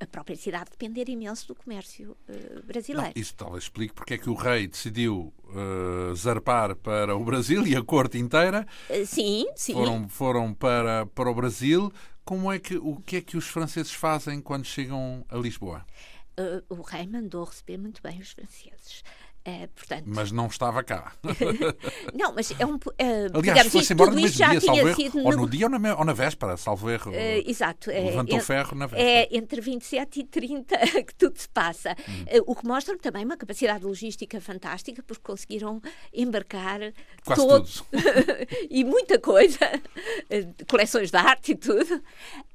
a 0.00 0.06
própria 0.06 0.36
cidade 0.36 0.70
depender 0.70 1.08
imenso 1.08 1.48
do 1.48 1.54
comércio 1.54 2.16
uh, 2.28 2.62
brasileiro. 2.64 3.12
Não, 3.14 3.20
isso 3.20 3.34
talvez 3.34 3.64
explique 3.64 3.92
porque 3.92 4.14
é 4.14 4.18
que 4.18 4.30
o 4.30 4.34
rei 4.34 4.66
decidiu 4.66 5.32
uh, 5.44 6.14
zarpar 6.14 6.76
para 6.76 7.16
o 7.16 7.24
Brasil 7.24 7.66
e 7.66 7.76
a 7.76 7.82
corte 7.82 8.18
inteira. 8.18 8.66
Uh, 8.88 9.04
sim, 9.04 9.46
sim. 9.56 9.74
Foram, 9.74 10.08
foram 10.08 10.54
para, 10.54 11.06
para 11.06 11.30
o 11.30 11.34
Brasil. 11.34 11.92
Como 12.24 12.50
é 12.50 12.58
que, 12.58 12.76
o 12.76 12.96
que 12.96 13.16
é 13.16 13.20
que 13.20 13.36
os 13.36 13.46
franceses 13.46 13.92
fazem 13.92 14.40
quando 14.40 14.64
chegam 14.64 15.24
a 15.28 15.36
Lisboa? 15.36 15.84
o 16.68 16.82
rei 16.82 17.06
mandou 17.06 17.44
receber 17.44 17.78
muito 17.78 18.02
bem 18.02 18.20
os 18.20 18.32
franceses. 18.32 19.02
Uh, 19.46 19.68
portanto... 19.76 20.02
Mas 20.06 20.32
não 20.32 20.48
estava 20.48 20.82
cá. 20.82 21.12
não, 22.12 22.34
mas 22.34 22.52
é 22.58 22.66
um. 22.66 22.74
Uh, 22.74 22.80
Aliás, 23.32 23.68
foi-se 23.68 23.92
embora 23.92 24.10
no 24.10 24.16
mesmo 24.16 24.36
dia, 24.36 24.60
salvo 24.60 24.88
erro. 24.88 25.24
Ou 25.24 25.36
no 25.36 25.48
dia 25.48 25.66
ou 25.66 25.78
na, 25.78 25.96
ou 25.96 26.04
na 26.04 26.12
véspera, 26.12 26.56
salvo 26.56 26.90
erro. 26.90 27.12
Uh, 27.12 27.48
exato. 27.48 27.88
Levantou 27.90 28.38
é, 28.38 28.40
ferro 28.40 28.76
na 28.76 28.86
véspera. 28.86 29.08
É 29.08 29.36
entre 29.36 29.60
27 29.60 30.18
e 30.18 30.24
30 30.24 30.76
que 31.06 31.14
tudo 31.14 31.38
se 31.38 31.48
passa. 31.48 31.94
Hum. 32.08 32.42
o 32.44 32.56
que 32.56 32.66
mostra 32.66 32.98
também 32.98 33.24
uma 33.24 33.36
capacidade 33.36 33.84
logística 33.84 34.40
fantástica, 34.40 35.00
porque 35.04 35.22
conseguiram 35.22 35.80
embarcar 36.12 36.80
Quase 37.24 37.46
todos. 37.46 37.84
e 38.68 38.82
muita 38.82 39.16
coisa. 39.20 39.60
coleções 40.68 41.12
de 41.12 41.16
arte 41.18 41.52
e 41.52 41.54
tudo. 41.54 42.02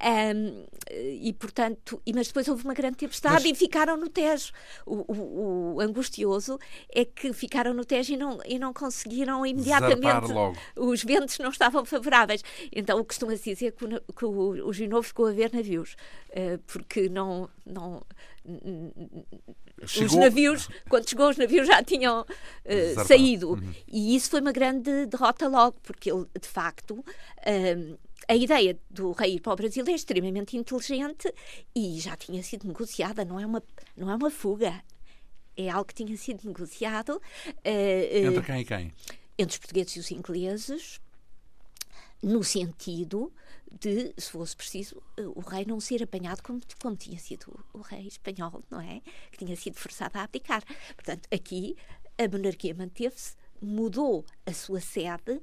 Um, 0.03 0.65
e, 0.91 1.31
portanto. 1.39 2.01
E, 2.05 2.11
mas 2.11 2.27
depois 2.27 2.49
houve 2.49 2.65
uma 2.65 2.73
grande 2.73 2.97
tempestade 2.97 3.35
mas... 3.35 3.45
e 3.45 3.55
ficaram 3.55 3.95
no 3.95 4.09
Tejo. 4.09 4.51
O, 4.85 5.13
o, 5.13 5.75
o 5.75 5.79
angustioso 5.79 6.59
é 6.89 7.05
que 7.05 7.33
ficaram 7.33 7.73
no 7.73 7.85
Tejo 7.85 8.13
e 8.13 8.17
não, 8.17 8.39
e 8.45 8.57
não 8.59 8.73
conseguiram 8.73 9.45
imediatamente. 9.45 10.31
Os 10.75 11.03
ventos 11.03 11.37
não 11.39 11.49
estavam 11.49 11.85
favoráveis. 11.85 12.43
Então 12.71 13.03
costuma-se 13.03 13.53
dizer 13.53 13.71
que, 13.73 13.85
o, 13.85 14.13
que 14.13 14.25
o, 14.25 14.67
o 14.67 14.73
Gino 14.73 15.01
ficou 15.03 15.27
a 15.27 15.31
ver 15.31 15.51
navios, 15.53 15.95
uh, 16.29 16.57
porque 16.67 17.09
não. 17.09 17.49
não 17.65 18.01
Chegou... 19.85 20.07
Os 20.07 20.15
navios, 20.15 20.69
quando 20.89 21.09
chegou, 21.09 21.29
os 21.29 21.37
navios 21.37 21.67
já 21.67 21.83
tinham 21.83 22.21
uh, 22.21 23.05
saído. 23.07 23.51
Uhum. 23.51 23.73
E 23.87 24.15
isso 24.15 24.29
foi 24.29 24.41
uma 24.41 24.51
grande 24.51 25.07
derrota 25.07 25.47
logo, 25.47 25.77
porque 25.81 26.11
ele, 26.11 26.25
de 26.39 26.47
facto, 26.47 26.93
uh, 26.99 27.99
a 28.27 28.35
ideia 28.35 28.77
do 28.89 29.11
rei 29.11 29.35
ir 29.35 29.39
para 29.41 29.53
o 29.53 29.55
Brasil 29.55 29.83
é 29.87 29.91
extremamente 29.91 30.55
inteligente 30.55 31.33
e 31.75 31.99
já 31.99 32.15
tinha 32.15 32.41
sido 32.43 32.67
negociada, 32.67 33.25
não 33.25 33.39
é 33.39 33.45
uma, 33.45 33.63
não 33.97 34.09
é 34.11 34.15
uma 34.15 34.29
fuga 34.29 34.81
é 35.55 35.69
algo 35.69 35.85
que 35.85 35.93
tinha 35.93 36.15
sido 36.17 36.45
negociado. 36.45 37.21
Uh, 37.47 38.27
entre 38.27 38.43
quem 38.43 38.61
e 38.61 38.65
quem? 38.65 38.93
Entre 39.37 39.53
os 39.53 39.57
portugueses 39.57 39.95
e 39.95 39.99
os 39.99 40.11
ingleses, 40.11 41.01
no 42.21 42.43
sentido 42.43 43.33
de, 43.79 44.13
se 44.17 44.31
fosse 44.31 44.55
preciso, 44.55 45.01
o 45.35 45.39
rei 45.39 45.65
não 45.65 45.79
ser 45.79 46.03
apanhado 46.03 46.43
como, 46.43 46.59
como 46.81 46.95
tinha 46.95 47.17
sido 47.17 47.63
o, 47.73 47.79
o 47.79 47.81
rei 47.81 48.07
espanhol, 48.07 48.63
não 48.69 48.81
é? 48.81 49.01
Que 49.31 49.45
tinha 49.45 49.55
sido 49.55 49.75
forçado 49.75 50.17
a 50.17 50.23
abdicar. 50.23 50.63
Portanto, 50.95 51.27
aqui 51.31 51.75
a 52.17 52.27
monarquia 52.27 52.73
manteve-se, 52.73 53.35
mudou 53.61 54.25
a 54.45 54.53
sua 54.53 54.79
sede 54.79 55.41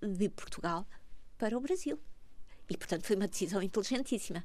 de 0.00 0.28
Portugal 0.28 0.86
para 1.38 1.56
o 1.56 1.60
Brasil. 1.60 1.98
E, 2.68 2.76
portanto, 2.76 3.04
foi 3.04 3.16
uma 3.16 3.26
decisão 3.26 3.62
inteligentíssima. 3.62 4.44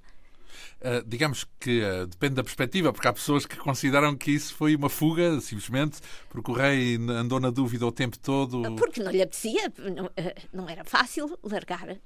Uh, 0.82 1.04
digamos 1.06 1.46
que 1.60 1.82
uh, 1.82 2.08
depende 2.08 2.36
da 2.36 2.44
perspectiva, 2.44 2.94
porque 2.94 3.08
há 3.08 3.14
pessoas 3.14 3.46
que 3.46 3.56
consideram 3.58 4.16
que 4.16 4.32
isso 4.32 4.54
foi 4.54 4.76
uma 4.76 4.90
fuga, 4.90 5.40
simplesmente 5.42 6.00
porque 6.30 6.52
o 6.52 6.54
rei 6.54 6.96
andou 6.96 7.40
na 7.40 7.50
dúvida 7.50 7.86
o 7.86 7.92
tempo 7.92 8.18
todo. 8.20 8.76
Porque 8.76 9.02
não 9.02 9.12
lhe 9.12 9.22
apetecia, 9.22 9.72
não, 9.78 10.06
uh, 10.06 10.12
não 10.54 10.70
era 10.70 10.84
fácil 10.84 11.38
largar 11.44 11.98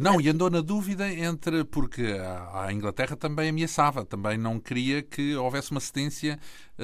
não, 0.00 0.20
e 0.20 0.28
andou 0.28 0.50
na 0.50 0.60
dúvida 0.60 1.08
entre. 1.08 1.64
Porque 1.64 2.02
a, 2.02 2.64
a, 2.64 2.72
Inglaterra 2.72 3.16
também 3.16 3.50
ameaçava, 3.50 4.04
também 4.04 4.36
não 4.36 4.58
queria 4.58 5.00
que 5.02 5.36
houvesse 5.36 5.70
uma 5.70 5.80
cedência 5.80 6.38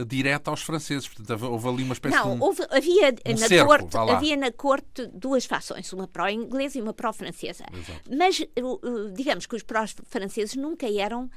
direta 0.07 0.51
aos 0.51 0.63
franceses. 0.63 1.09
Portanto, 1.09 1.45
houve 1.47 1.69
ali 1.69 1.83
uma 1.83 1.95
espécie 1.95 2.17
não, 2.17 2.37
de. 2.37 2.43
Um, 2.43 2.43
houve, 2.45 2.63
havia, 2.71 3.15
um 3.27 3.31
na 3.33 3.49
cerco, 3.49 3.67
corte, 3.67 3.97
havia 3.97 4.37
na 4.37 4.53
corte 4.53 5.07
duas 5.09 5.45
fações, 5.45 5.93
uma 5.93 6.07
pró-inglesa 6.07 6.79
e 6.79 6.83
uma 6.83 6.93
pró-francesa. 6.93 7.65
Mas, 8.09 8.41
uh, 8.41 9.13
digamos 9.13 9.47
que 9.47 9.57
os 9.57 9.63
pró-franceses 9.63 10.55
nunca 10.57 10.91
eram 10.91 11.31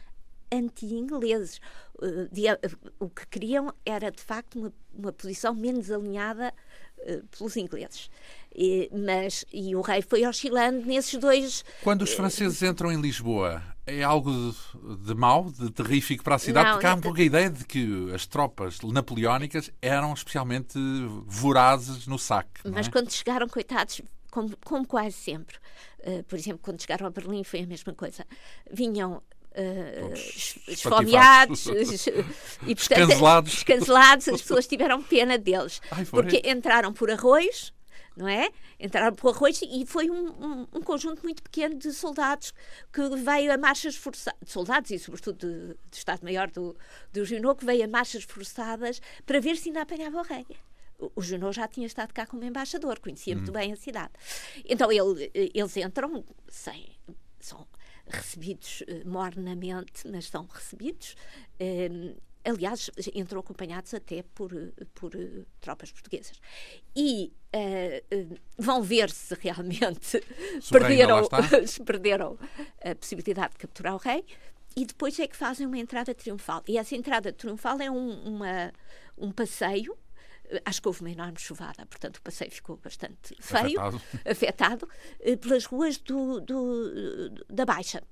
anti-ingleses. 0.51 1.59
o 2.99 3.09
que 3.09 3.27
queriam 3.27 3.73
era, 3.85 4.11
de 4.11 4.21
facto, 4.21 4.59
uma, 4.59 4.73
uma 4.93 5.11
posição 5.11 5.55
menos 5.55 5.89
alinhada 5.89 6.53
pelos 7.31 7.57
ingleses. 7.57 8.09
E, 8.55 8.89
mas, 8.93 9.45
e 9.51 9.75
o 9.75 9.81
rei 9.81 10.01
foi 10.01 10.25
oscilando 10.25 10.85
nesses 10.85 11.19
dois. 11.19 11.65
Quando 11.83 12.03
os 12.03 12.11
eh, 12.11 12.15
franceses 12.15 12.61
entram 12.61 12.91
em 12.91 13.01
Lisboa, 13.01 13.63
é 13.85 14.03
algo 14.03 14.31
de, 14.31 15.05
de 15.05 15.13
mau, 15.13 15.51
de 15.51 15.69
terrífico 15.71 16.23
para 16.23 16.35
a 16.35 16.39
cidade? 16.39 16.67
Não, 16.67 16.73
porque 16.73 16.87
há 16.87 16.95
um 16.95 17.01
pouco 17.01 17.19
a 17.19 17.23
ideia 17.23 17.49
de 17.49 17.65
que 17.65 18.11
as 18.13 18.25
tropas 18.25 18.79
napoleónicas 18.81 19.71
eram 19.81 20.13
especialmente 20.13 20.77
vorazes 21.25 22.07
no 22.07 22.17
saque. 22.17 22.61
Mas 22.65 22.87
é? 22.87 22.91
quando 22.91 23.11
chegaram, 23.11 23.47
coitados, 23.47 24.01
como, 24.31 24.55
como 24.63 24.87
quase 24.87 25.13
sempre, 25.13 25.57
uh, 25.99 26.23
por 26.23 26.39
exemplo, 26.39 26.59
quando 26.61 26.81
chegaram 26.81 27.07
a 27.07 27.09
Berlim 27.09 27.43
foi 27.43 27.61
a 27.61 27.67
mesma 27.67 27.93
coisa, 27.93 28.25
vinham 28.71 29.21
Uh, 29.55 30.11
esfomeados 30.67 31.67
e 32.65 32.73
portanto, 32.73 33.05
descancelados. 33.05 33.51
descancelados, 33.53 34.27
as 34.27 34.41
pessoas 34.41 34.65
tiveram 34.65 35.03
pena 35.03 35.37
deles 35.37 35.79
Ai, 35.91 36.05
porque 36.05 36.41
entraram 36.43 36.91
por 36.91 37.11
arroz 37.11 37.71
não 38.15 38.27
é? 38.27 38.49
Entraram 38.79 39.15
por 39.15 39.35
arroz 39.35 39.61
e 39.61 39.85
foi 39.85 40.09
um, 40.09 40.27
um, 40.27 40.67
um, 40.73 40.81
conjunto 40.81 41.23
muito 41.23 41.41
pequeno 41.41 41.75
de 41.75 41.91
soldados 41.91 42.53
que 42.91 43.01
veio 43.15 43.51
a 43.51 43.57
marchas 43.57 43.95
forçadas, 43.95 44.39
soldados 44.45 44.91
e 44.91 44.99
sobretudo 44.99 45.37
de, 45.37 45.67
de 45.89 45.97
Estado-Maior 45.97 46.49
do, 46.51 46.75
do 47.11 47.25
Junot, 47.25 47.59
que 47.59 47.65
veio 47.65 47.83
a 47.83 47.87
marchas 47.87 48.23
forçadas 48.23 49.01
para 49.25 49.39
ver 49.39 49.57
se 49.57 49.69
ainda 49.69 49.81
apanhava 49.81 50.19
o 50.19 50.23
rei. 50.23 50.45
O 51.15 51.21
Junot 51.21 51.55
já 51.55 51.67
tinha 51.67 51.87
estado 51.87 52.13
cá 52.13 52.25
como 52.25 52.43
embaixador, 52.43 52.99
conhecia 52.99 53.35
muito 53.35 53.49
hum. 53.49 53.53
bem 53.53 53.73
a 53.73 53.75
cidade. 53.75 54.13
Então 54.63 54.91
ele, 54.91 55.31
eles 55.33 55.75
entram 55.77 56.23
sem. 56.47 56.91
São 57.39 57.67
recebidos 58.07 58.81
uh, 58.81 59.07
mornamente, 59.07 60.07
mas 60.07 60.25
são 60.25 60.45
recebidos. 60.45 61.15
Uh, 61.59 62.15
aliás, 62.43 62.89
entram 63.13 63.39
acompanhados 63.39 63.93
até 63.93 64.23
por, 64.23 64.51
por 64.93 65.15
uh, 65.15 65.45
tropas 65.61 65.91
portuguesas. 65.91 66.39
E 66.95 67.33
uh, 67.55 68.37
vão 68.57 68.81
ver 68.81 69.09
se 69.09 69.33
realmente 69.35 70.21
perderam, 70.71 71.27
perderam 71.85 72.37
a 72.83 72.95
possibilidade 72.95 73.53
de 73.53 73.59
capturar 73.59 73.95
o 73.95 73.97
rei. 73.97 74.25
E 74.75 74.85
depois 74.85 75.19
é 75.19 75.27
que 75.27 75.35
fazem 75.35 75.67
uma 75.67 75.77
entrada 75.77 76.13
triunfal. 76.15 76.63
E 76.67 76.77
essa 76.77 76.95
entrada 76.95 77.31
triunfal 77.31 77.79
é 77.79 77.89
um, 77.91 78.11
uma, 78.23 78.73
um 79.17 79.31
passeio 79.31 79.95
acho 80.65 80.81
que 80.81 80.87
houve 80.87 81.01
uma 81.01 81.09
enorme 81.09 81.39
chuvada, 81.39 81.85
portanto 81.85 82.17
o 82.17 82.21
passeio 82.21 82.51
ficou 82.51 82.77
bastante 82.77 83.35
feio, 83.39 83.79
afetado, 83.79 84.01
afetado 84.29 84.89
pelas 85.41 85.65
ruas 85.65 85.97
do, 85.97 86.39
do, 86.41 87.29
da 87.49 87.65
Baixa 87.65 88.03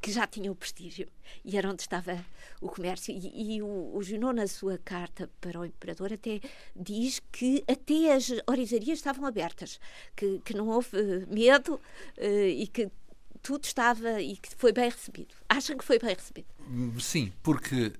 que 0.00 0.10
já 0.10 0.26
tinha 0.26 0.50
o 0.50 0.54
prestígio 0.54 1.06
e 1.44 1.56
era 1.56 1.70
onde 1.70 1.82
estava 1.82 2.24
o 2.60 2.68
comércio. 2.68 3.12
E, 3.12 3.56
e 3.56 3.62
o, 3.62 3.92
o 3.94 4.02
Junot, 4.02 4.34
na 4.34 4.46
sua 4.46 4.78
carta 4.78 5.30
para 5.40 5.60
o 5.60 5.64
imperador, 5.64 6.12
até 6.12 6.40
diz 6.74 7.20
que 7.30 7.62
até 7.68 8.14
as 8.14 8.30
orizarias 8.46 8.98
estavam 8.98 9.26
abertas, 9.26 9.78
que, 10.16 10.40
que 10.44 10.54
não 10.54 10.68
houve 10.68 11.26
medo 11.28 11.74
uh, 11.74 12.46
e 12.46 12.66
que 12.66 12.90
tudo 13.42 13.64
estava 13.64 14.20
e 14.20 14.36
que 14.36 14.54
foi 14.56 14.72
bem 14.72 14.88
recebido. 14.88 15.34
Acham 15.48 15.76
que 15.76 15.84
foi 15.84 15.98
bem 15.98 16.14
recebido? 16.14 16.46
Sim, 17.00 17.32
porque 17.42 17.92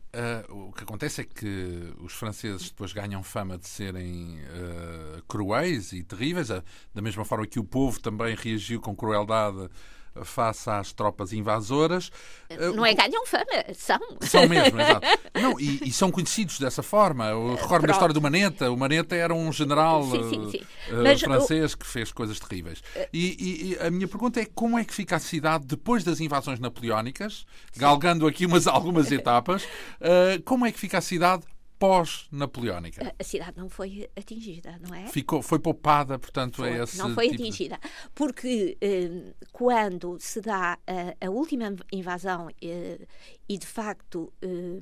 uh, 0.49 0.69
o 0.69 0.73
que 0.73 0.85
acontece 0.85 1.23
é 1.23 1.25
que 1.25 1.93
os 1.99 2.13
franceses 2.13 2.71
depois 2.71 2.93
ganham 2.93 3.23
fama 3.23 3.59
de 3.59 3.67
serem 3.67 4.39
uh, 4.39 5.23
cruéis 5.27 5.93
e 5.93 6.03
terríveis, 6.03 6.49
da 6.49 7.03
mesma 7.03 7.25
forma 7.25 7.47
que 7.47 7.59
o 7.59 7.65
povo 7.65 8.01
também 8.01 8.35
reagiu 8.35 8.81
com 8.81 8.95
crueldade 8.95 9.69
face 10.23 10.69
às 10.69 10.93
tropas 10.93 11.33
invasoras. 11.33 12.11
Não 12.75 12.85
é 12.85 12.95
ganham 12.95 13.25
fama, 13.27 13.45
são. 13.75 13.99
São 14.21 14.49
mesmo, 14.49 14.79
exato. 14.81 15.07
Não, 15.35 15.59
e, 15.61 15.89
e 15.89 15.93
são 15.93 16.11
conhecidos 16.11 16.59
dessa 16.59 16.83
forma. 16.83 17.29
Eu 17.29 17.55
recordo 17.55 17.87
da 17.87 17.93
história 17.93 18.13
do 18.13 18.21
Maneta. 18.21 18.71
O 18.71 18.77
Maneta 18.77 19.15
era 19.15 19.35
um 19.35 19.53
general 19.53 20.05
sim, 20.05 20.29
sim, 20.29 20.51
sim. 20.51 20.61
Uh, 20.93 21.19
francês 21.19 21.73
o... 21.73 21.79
que 21.79 21.87
fez 21.87 22.13
coisas 22.13 22.39
terríveis. 22.39 22.83
E, 23.13 23.77
e, 23.81 23.87
a 23.87 23.91
minha 23.91 24.09
pergunta 24.09 24.41
é 24.41 24.47
como 24.47 24.79
é 24.79 24.85
que 24.85 24.95
fica 24.95 25.17
a 25.17 25.21
cidade 25.21 25.67
depois 25.67 26.05
das 26.05 26.21
invasões 26.21 26.59
napoleónicas, 26.59 27.47
galgando 27.77 28.27
aqui 28.27 28.47
umas, 28.47 28.67
algumas 28.69 29.11
etapas, 29.13 29.65
uh, 29.65 30.43
como 30.45 30.67
é 30.67 30.73
que 30.73 30.79
fica 30.79 30.99
a 30.99 31.03
cidade 31.03 31.45
pós-napoleónica. 31.81 33.15
A, 33.19 33.25
cidade 33.25 33.57
não 33.57 33.71
foi 33.71 34.09
atingida, 34.15 34.79
não 34.87 34.95
é? 34.95 35.07
Ficou, 35.07 35.41
foi 35.41 35.59
poupada, 35.59 36.19
portanto, 36.19 36.57
foi, 36.57 36.75
é 36.75 36.83
esse. 36.83 36.99
Não 36.99 37.15
foi 37.15 37.31
tipo 37.31 37.43
atingida. 37.43 37.79
De... 37.83 37.89
Porque 38.15 38.77
eh, 38.83 39.33
quando 39.51 40.19
se 40.21 40.43
dá 40.43 40.79
a, 40.87 41.27
a 41.27 41.31
última 41.31 41.75
invasão 41.91 42.49
eh, 42.63 43.01
e, 43.49 43.57
de 43.57 43.67
facto, 43.67 44.31
eh, 44.43 44.81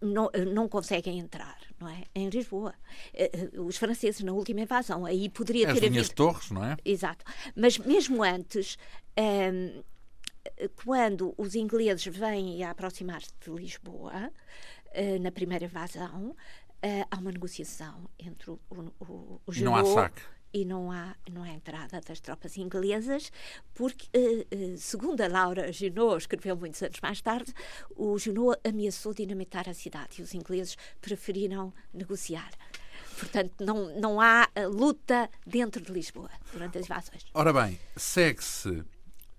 não, 0.00 0.30
não 0.54 0.68
conseguem 0.68 1.18
entrar, 1.18 1.58
não 1.80 1.88
é? 1.88 2.04
Em 2.14 2.28
Lisboa. 2.28 2.72
Eh, 3.12 3.50
eh, 3.52 3.60
os 3.60 3.76
franceses, 3.76 4.22
na 4.22 4.32
última 4.32 4.60
invasão, 4.60 5.04
aí 5.04 5.28
poderia 5.28 5.72
As 5.72 5.80
ter 5.80 5.86
havido... 5.86 6.14
torres, 6.14 6.52
não 6.52 6.64
é? 6.64 6.76
Exato. 6.84 7.24
Mas 7.56 7.76
mesmo 7.76 8.22
antes. 8.22 8.78
Eh, 9.16 9.82
quando 10.84 11.34
os 11.38 11.54
ingleses 11.54 12.04
vêm 12.06 12.64
a 12.64 12.70
aproximar-se 12.70 13.30
de 13.40 13.50
Lisboa, 13.50 14.30
uh, 14.94 15.22
na 15.22 15.30
primeira 15.30 15.64
invasão, 15.64 16.30
uh, 16.30 17.06
há 17.10 17.16
uma 17.18 17.32
negociação 17.32 18.08
entre 18.18 18.50
o, 18.50 18.60
o, 18.70 19.40
o 19.46 19.52
Não 19.60 19.76
há 19.76 19.84
saque. 19.84 20.22
E 20.54 20.66
não 20.66 20.92
há, 20.92 21.16
não 21.30 21.42
há 21.42 21.48
entrada 21.48 21.98
das 22.06 22.20
tropas 22.20 22.58
inglesas, 22.58 23.32
porque, 23.72 24.06
uh, 24.14 24.76
segundo 24.76 25.22
a 25.22 25.28
Laura 25.28 25.72
Junot, 25.72 26.18
escreveu 26.18 26.54
muitos 26.54 26.82
anos 26.82 27.00
mais 27.00 27.22
tarde, 27.22 27.54
o 27.96 28.18
Junot 28.18 28.60
ameaçou 28.62 29.14
dinamitar 29.14 29.66
a 29.68 29.72
cidade 29.72 30.20
e 30.20 30.22
os 30.22 30.34
ingleses 30.34 30.76
preferiram 31.00 31.72
negociar. 31.94 32.50
Portanto, 33.18 33.64
não, 33.64 33.98
não 33.98 34.20
há 34.20 34.48
luta 34.68 35.30
dentro 35.46 35.80
de 35.80 35.90
Lisboa 35.90 36.30
durante 36.52 36.78
as 36.78 36.84
invasões. 36.84 37.24
Ora 37.32 37.52
bem, 37.52 37.78
segue-se 37.96 38.84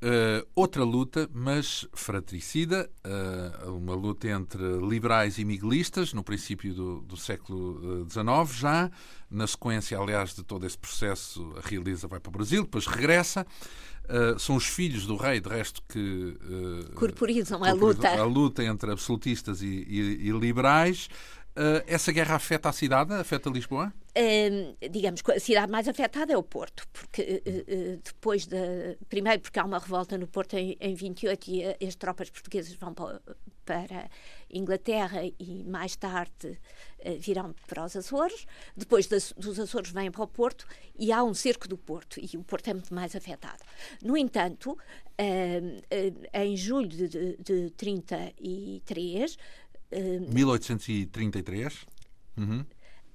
Uh, 0.03 0.45
outra 0.53 0.83
luta, 0.83 1.29
mas 1.33 1.87
fratricida, 1.93 2.91
uh, 3.07 3.71
uma 3.71 3.95
luta 3.95 4.27
entre 4.27 4.61
liberais 4.85 5.37
e 5.37 5.45
miguelistas, 5.45 6.11
no 6.11 6.21
princípio 6.21 6.73
do, 6.73 7.01
do 7.03 7.15
século 7.15 8.05
XIX, 8.09 8.27
uh, 8.27 8.45
já 8.53 8.91
na 9.31 9.47
sequência, 9.47 9.97
aliás, 9.97 10.35
de 10.35 10.43
todo 10.43 10.65
esse 10.65 10.77
processo, 10.77 11.53
a 11.55 11.65
realiza 11.65 12.05
vai 12.05 12.19
para 12.19 12.29
o 12.29 12.33
Brasil, 12.33 12.63
depois 12.63 12.85
regressa. 12.85 13.47
Uh, 14.03 14.37
são 14.37 14.57
os 14.57 14.65
filhos 14.65 15.05
do 15.05 15.15
rei, 15.15 15.39
de 15.39 15.47
resto, 15.47 15.81
que 15.87 16.37
uh, 16.37 16.93
corporizam 16.95 17.63
a 17.63 17.71
luta. 17.71 18.09
A 18.09 18.25
luta 18.25 18.61
entre 18.61 18.91
absolutistas 18.91 19.61
e, 19.61 19.67
e, 19.67 20.27
e 20.27 20.31
liberais. 20.31 21.07
Uh, 21.55 21.85
essa 21.85 22.11
guerra 22.11 22.35
afeta 22.35 22.69
a 22.69 22.73
cidade? 22.73 23.13
Afeta 23.13 23.47
Lisboa? 23.47 23.93
Uh, 24.17 24.75
digamos 24.89 25.21
que 25.21 25.33
a 25.33 25.39
cidade 25.39 25.71
mais 25.71 25.87
afetada 25.87 26.33
é 26.33 26.37
o 26.37 26.41
Porto, 26.41 26.87
porque 26.91 27.43
uh, 27.45 28.01
depois 28.03 28.47
de. 28.47 28.97
Primeiro, 29.07 29.39
porque 29.39 29.59
há 29.59 29.63
uma 29.63 29.77
revolta 29.77 30.17
no 30.17 30.27
Porto 30.27 30.55
em, 30.55 30.75
em 30.79 30.95
28 30.95 31.51
e 31.51 31.85
as 31.85 31.93
tropas 31.93 32.31
portuguesas 32.31 32.73
vão 32.73 32.95
para, 33.63 34.09
Inglaterra 34.49 35.21
e 35.39 35.63
mais 35.63 35.95
tarde 35.95 36.59
virão 37.19 37.53
para 37.67 37.85
os 37.85 37.95
Açores. 37.95 38.47
Depois 38.75 39.05
das, 39.05 39.31
dos 39.37 39.59
Açores 39.59 39.91
vêm 39.91 40.09
para 40.09 40.23
o 40.23 40.27
Porto 40.27 40.65
e 40.97 41.11
há 41.11 41.23
um 41.23 41.33
cerco 41.33 41.67
do 41.67 41.77
Porto 41.77 42.19
e 42.19 42.35
o 42.35 42.43
Porto 42.43 42.67
é 42.69 42.73
muito 42.73 42.93
mais 42.93 43.15
afetado. 43.15 43.63
No 44.01 44.17
entanto, 44.17 44.77
em 46.33 46.57
julho 46.57 46.87
de, 46.87 47.07
de, 47.07 47.37
de 47.37 47.69
33 47.71 49.37
1833. 50.01 51.85
Uhum. 52.37 52.65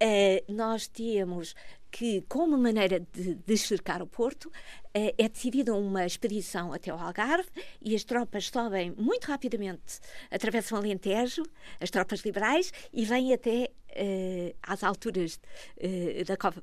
Uh, 0.00 0.52
nós 0.52 0.86
temos 0.86 1.56
que, 1.90 2.22
como 2.28 2.56
maneira 2.56 3.00
de, 3.00 3.34
de 3.34 3.58
cercar 3.58 4.00
o 4.00 4.06
Porto, 4.06 4.46
uh, 4.46 4.52
é 4.94 5.28
decidida 5.28 5.74
uma 5.74 6.06
expedição 6.06 6.72
até 6.72 6.94
o 6.94 6.96
Algarve 6.96 7.48
e 7.82 7.96
as 7.96 8.04
tropas 8.04 8.46
sobem 8.46 8.92
muito 8.92 9.24
rapidamente, 9.24 9.98
atravessam 10.30 10.78
Alentejo, 10.78 11.42
as 11.80 11.90
tropas 11.90 12.20
liberais, 12.20 12.72
e 12.92 13.04
vêm 13.04 13.32
até 13.32 13.70
uh, 13.90 14.54
às 14.62 14.84
alturas 14.84 15.40
da 16.26 16.36
Cova, 16.36 16.62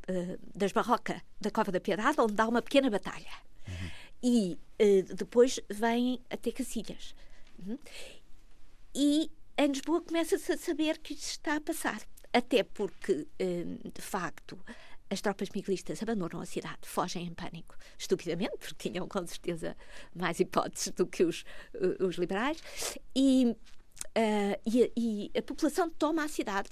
das 0.55 0.72
Barroca, 0.72 1.22
da 1.41 1.51
Cova 1.51 1.74
da 1.74 1.82
Piedade, 1.82 2.22
onde 2.22 2.34
dá 2.34 2.47
uma 2.47 2.61
pequena 2.61 2.89
batalha. 2.89 3.32
Uhum. 3.68 3.91
E 4.24 4.57
depois 5.13 5.59
vêm 5.70 6.22
até 6.30 6.51
Cacilhas. 6.51 7.13
Uhum. 7.59 7.78
E 8.95 9.30
em 9.58 9.68
Lisboa 9.68 10.01
começa-se 10.01 10.51
a 10.51 10.58
saber 10.58 10.97
que 10.99 11.14
isso 11.14 11.32
está 11.32 11.56
a 11.56 11.62
passar. 11.62 12.01
Até 12.34 12.64
porque, 12.64 13.28
hum, 13.39 13.80
de 13.93 14.01
facto, 14.01 14.60
as 15.10 15.22
tropas 15.22 15.49
miguelistas 15.49 16.01
abandonam 16.01 16.41
a 16.41 16.45
cidade, 16.45 16.80
fogem 16.84 17.26
em 17.26 17.34
pânico, 17.34 17.76
estupidamente, 17.97 18.58
porque 18.58 18.89
tinham 18.89 19.08
com 19.08 19.26
certeza 19.26 19.78
mais 20.14 20.39
hipóteses 20.39 20.91
do 20.91 21.06
que 21.08 21.24
os, 21.24 21.45
os 21.99 22.16
liberais, 22.16 22.62
e, 23.16 23.56
uh, 24.18 24.62
e, 24.66 24.91
e 24.97 25.32
a 25.38 25.41
população 25.41 25.89
toma 25.89 26.26
a 26.26 26.28
cidade 26.28 26.70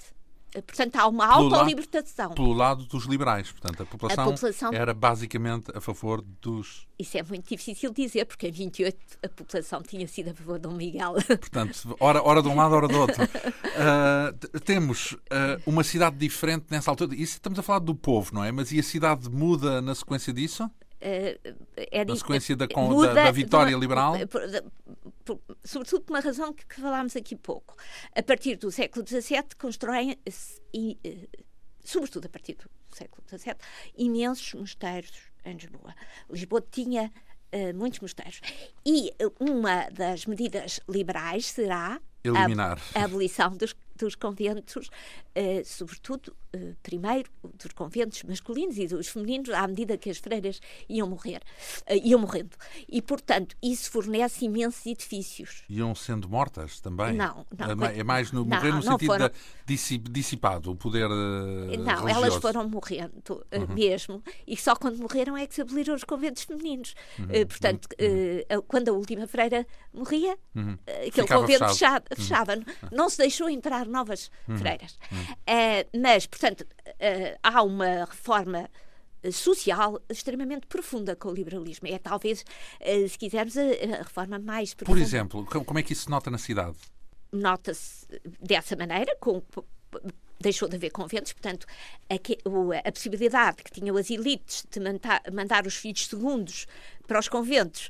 Portanto, 0.61 0.95
há 0.97 1.07
uma 1.07 1.25
autolibertação. 1.25 2.31
Pelo 2.31 2.53
lado 2.53 2.85
dos 2.85 3.05
liberais. 3.05 3.51
Portanto, 3.51 3.83
a 3.83 3.85
população, 3.85 4.23
a 4.23 4.31
população, 4.31 4.73
era 4.73 4.93
basicamente 4.93 5.71
a 5.75 5.81
favor 5.81 6.21
dos. 6.41 6.87
Isso 6.97 7.17
é 7.17 7.23
muito 7.23 7.49
difícil 7.49 7.91
dizer, 7.91 8.25
porque 8.25 8.47
em 8.47 8.51
28 8.51 8.97
a 9.23 9.29
população 9.29 9.81
tinha 9.81 10.07
sido 10.07 10.29
a 10.29 10.33
favor 10.33 10.59
de 10.59 10.61
Dom 10.61 10.75
Miguel. 10.75 11.13
Portanto, 11.13 11.95
hora, 11.99 12.21
hora 12.21 12.41
de 12.41 12.47
um 12.47 12.55
lado, 12.55 12.75
hora 12.75 12.87
do 12.87 12.99
outro. 12.99 13.23
Uh, 13.73 14.59
temos 14.59 15.13
uh, 15.13 15.17
uma 15.65 15.83
cidade 15.83 16.15
diferente 16.15 16.67
nessa 16.69 16.91
altura. 16.91 17.15
Isso 17.15 17.33
estamos 17.33 17.57
a 17.57 17.63
falar 17.63 17.79
do 17.79 17.95
povo, 17.95 18.29
não 18.31 18.43
é? 18.43 18.51
Mas 18.51 18.71
e 18.71 18.79
a 18.79 18.83
cidade 18.83 19.27
muda 19.31 19.81
na 19.81 19.95
sequência 19.95 20.31
disso? 20.31 20.69
É 21.75 22.05
na 22.05 22.15
sequência 22.15 22.55
da, 22.55 22.65
da, 22.65 23.13
da 23.13 23.31
vitória 23.31 23.75
uma, 23.75 23.79
liberal? 23.81 24.13
Por, 24.27 24.41
por, 25.25 25.57
sobretudo 25.63 26.03
por 26.03 26.13
uma 26.13 26.21
razão 26.21 26.53
que, 26.53 26.65
que, 26.65 26.79
falámos 26.79 27.15
aqui 27.15 27.35
pouco. 27.35 27.75
A 28.15 28.23
partir 28.23 28.55
do 28.55 28.71
século 28.71 29.05
XVII 29.05 29.43
constroem, 29.59 30.17
e, 30.73 30.97
uh, 31.05 31.43
sobretudo 31.83 32.27
a 32.27 32.29
partir 32.29 32.55
do 32.55 32.69
século 32.95 33.21
XVII, 33.27 33.55
imensos 33.97 34.53
mosteiros 34.53 35.11
em 35.43 35.55
Lisboa. 35.55 35.93
Lisboa 36.29 36.63
tinha 36.71 37.11
uh, 37.53 37.75
muitos 37.75 37.99
mosteiros. 37.99 38.39
E 38.85 39.11
uma 39.39 39.89
das 39.89 40.25
medidas 40.25 40.79
liberais 40.87 41.47
será 41.47 41.99
Eliminar. 42.23 42.79
A, 42.95 43.01
a 43.01 43.03
abolição 43.03 43.55
dos, 43.57 43.75
dos 44.03 44.15
conventos, 44.15 44.87
uh, 44.87 45.65
sobretudo, 45.65 46.35
uh, 46.55 46.75
primeiro, 46.83 47.29
dos 47.41 47.71
conventos 47.71 48.21
masculinos 48.23 48.77
e 48.77 48.87
dos 48.87 49.07
femininos, 49.07 49.49
à 49.49 49.65
medida 49.65 49.97
que 49.97 50.09
as 50.09 50.17
freiras 50.17 50.59
iam 50.89 51.07
morrer, 51.07 51.41
uh, 51.89 51.93
iam 52.03 52.19
morrendo. 52.19 52.55
E, 52.87 53.01
portanto, 53.01 53.55
isso 53.63 53.89
fornece 53.89 54.45
imensos 54.45 54.85
edifícios. 54.85 55.63
Iam 55.69 55.95
sendo 55.95 56.27
mortas 56.27 56.79
também? 56.79 57.13
Não, 57.13 57.45
não. 57.57 57.85
É, 57.85 57.99
é 57.99 58.03
mais 58.03 58.31
no 58.31 58.45
morrer 58.45 58.69
não, 58.69 58.77
no 58.77 58.83
sentido 58.83 59.07
foram... 59.07 59.29
de 59.65 59.97
dissipado, 59.97 60.71
o 60.71 60.75
poder 60.75 61.07
Não, 61.07 62.03
religioso. 62.03 62.09
elas 62.09 62.35
foram 62.35 62.67
morrendo 62.67 63.13
uhum. 63.29 63.73
mesmo, 63.73 64.23
e 64.45 64.57
só 64.57 64.75
quando 64.75 64.97
morreram 64.97 65.37
é 65.37 65.47
que 65.47 65.55
se 65.55 65.61
aboliram 65.61 65.95
os 65.95 66.03
conventos 66.03 66.43
femininos. 66.43 66.93
Uhum. 67.17 67.27
portanto, 67.47 67.87
uhum. 67.99 68.61
quando 68.67 68.89
a 68.89 68.91
última 68.91 69.27
freira 69.27 69.65
morria, 69.93 70.37
uhum. 70.55 70.77
aquele 70.85 71.11
Ficava 71.11 71.41
convento 71.41 71.67
fechado 71.69 72.03
fechava, 72.15 72.55
uhum. 72.55 72.63
não 72.91 73.09
se 73.09 73.17
deixou 73.17 73.49
entrar 73.49 73.87
novas 73.93 74.31
uhum. 74.47 74.57
freiras. 74.57 74.93
Uh, 74.93 75.99
mas, 76.01 76.25
portanto, 76.25 76.61
uh, 76.61 77.39
há 77.41 77.61
uma 77.61 78.05
reforma 78.05 78.69
eh, 79.21 79.31
social 79.31 80.01
extremamente 80.09 80.67
profunda 80.67 81.15
com 81.15 81.29
o 81.29 81.33
liberalismo. 81.33 81.87
É 81.87 81.97
talvez, 81.97 82.43
se 83.09 83.17
quisermos, 83.17 83.55
a, 83.57 83.61
reforma 84.03 84.37
mais 84.39 84.73
profunda. 84.73 84.99
Por 84.99 85.01
exemplo, 85.01 85.45
como 85.45 85.79
é 85.79 85.83
que 85.83 85.93
isso 85.93 86.03
se 86.03 86.09
nota 86.09 86.29
na 86.29 86.37
cidade? 86.37 86.75
Nota-se 87.31 88.05
dessa 88.41 88.75
maneira, 88.75 89.15
com 89.19 89.41
deixou 90.39 90.67
de 90.67 90.75
haver 90.75 90.89
conventos, 90.89 91.31
portanto, 91.31 91.65
a, 92.09 92.15
a, 92.85 92.91
possibilidade 92.91 93.63
que 93.63 93.71
tinham 93.71 93.95
as 93.95 94.09
elites 94.09 94.65
de 94.69 94.79
mandar, 94.81 95.21
mandar 95.31 95.65
os 95.65 95.75
filhos 95.75 96.05
segundos 96.05 96.67
para 97.07 97.17
os 97.17 97.29
conventos 97.29 97.89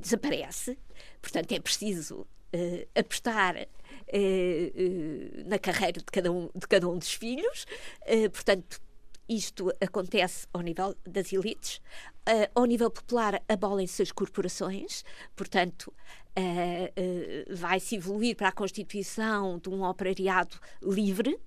desaparece. 0.00 0.78
Portanto, 1.20 1.50
é 1.50 1.58
preciso 1.58 2.24
apostar 2.94 3.56
na 5.46 5.58
carreira 5.58 6.00
de 6.00 6.06
cada 6.06 6.32
um, 6.32 6.48
de 6.54 6.66
cada 6.66 6.88
um 6.88 6.98
dos 6.98 7.12
filhos. 7.12 7.66
portanto, 8.32 8.80
isto 9.30 9.72
acontece 9.80 10.48
ao 10.52 10.60
nível 10.60 10.96
das 11.06 11.32
elites. 11.32 11.80
Uh, 12.28 12.50
ao 12.52 12.64
nível 12.64 12.90
popular, 12.90 13.40
abolem-se 13.48 14.02
as 14.02 14.10
corporações, 14.10 15.04
portanto, 15.36 15.94
uh, 16.36 17.52
uh, 17.52 17.56
vai-se 17.56 17.94
evoluir 17.94 18.34
para 18.34 18.48
a 18.48 18.52
constituição 18.52 19.58
de 19.58 19.68
um 19.68 19.84
operariado 19.84 20.58
livre, 20.82 21.38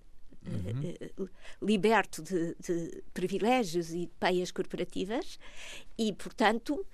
Uhum. 0.45 1.29
liberto 1.61 2.21
de, 2.21 2.53
de, 2.55 3.01
privilégios 3.13 3.93
e 3.93 4.07
de 4.07 4.11
peias 4.19 4.51
corporativas 4.51 5.39
e, 5.97 6.11
portanto, 6.11 6.85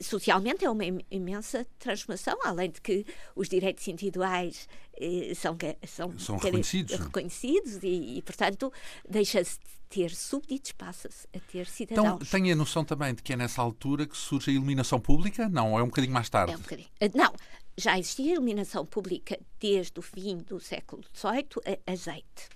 socialmente 0.00 0.64
é 0.64 0.70
uma 0.70 0.84
imensa 1.10 1.66
transformação, 1.78 2.38
além 2.44 2.70
de 2.70 2.80
que 2.80 3.04
os 3.34 3.48
direitos 3.48 3.86
individuais 3.88 4.68
eh, 4.98 5.32
são, 5.34 5.56
são, 5.86 6.18
são 6.18 6.36
reconhecidos, 6.36 6.98
reconhecidos 6.98 7.78
e, 7.82 8.18
e, 8.18 8.22
portanto, 8.22 8.72
deixa-se 9.08 9.58
ter 9.88 10.10
súbditos, 10.10 10.72
passa-se 10.72 11.26
a 11.34 11.40
ter 11.40 11.66
cidadãos. 11.66 12.14
Então, 12.14 12.18
tem 12.40 12.50
a 12.50 12.56
noção 12.56 12.84
também 12.84 13.14
de 13.14 13.22
que 13.22 13.32
é 13.32 13.36
nessa 13.36 13.60
altura 13.60 14.06
que 14.06 14.16
surge 14.16 14.50
a 14.50 14.54
iluminação 14.54 15.00
pública? 15.00 15.48
Não, 15.48 15.78
é 15.78 15.82
um 15.82 15.88
bocadinho 15.88 16.14
mais 16.14 16.30
tarde. 16.30 16.52
É 16.52 16.56
um 16.56 16.60
bocadinho. 16.60 16.88
Eh, 17.00 17.10
não, 17.14 17.32
já 17.76 17.98
existia 17.98 18.32
iluminação 18.34 18.86
pública 18.86 19.38
desde 19.60 19.98
o 19.98 20.02
fim 20.02 20.38
do 20.38 20.60
século 20.60 21.02
XVIII, 21.14 21.78
azeite. 21.86 22.48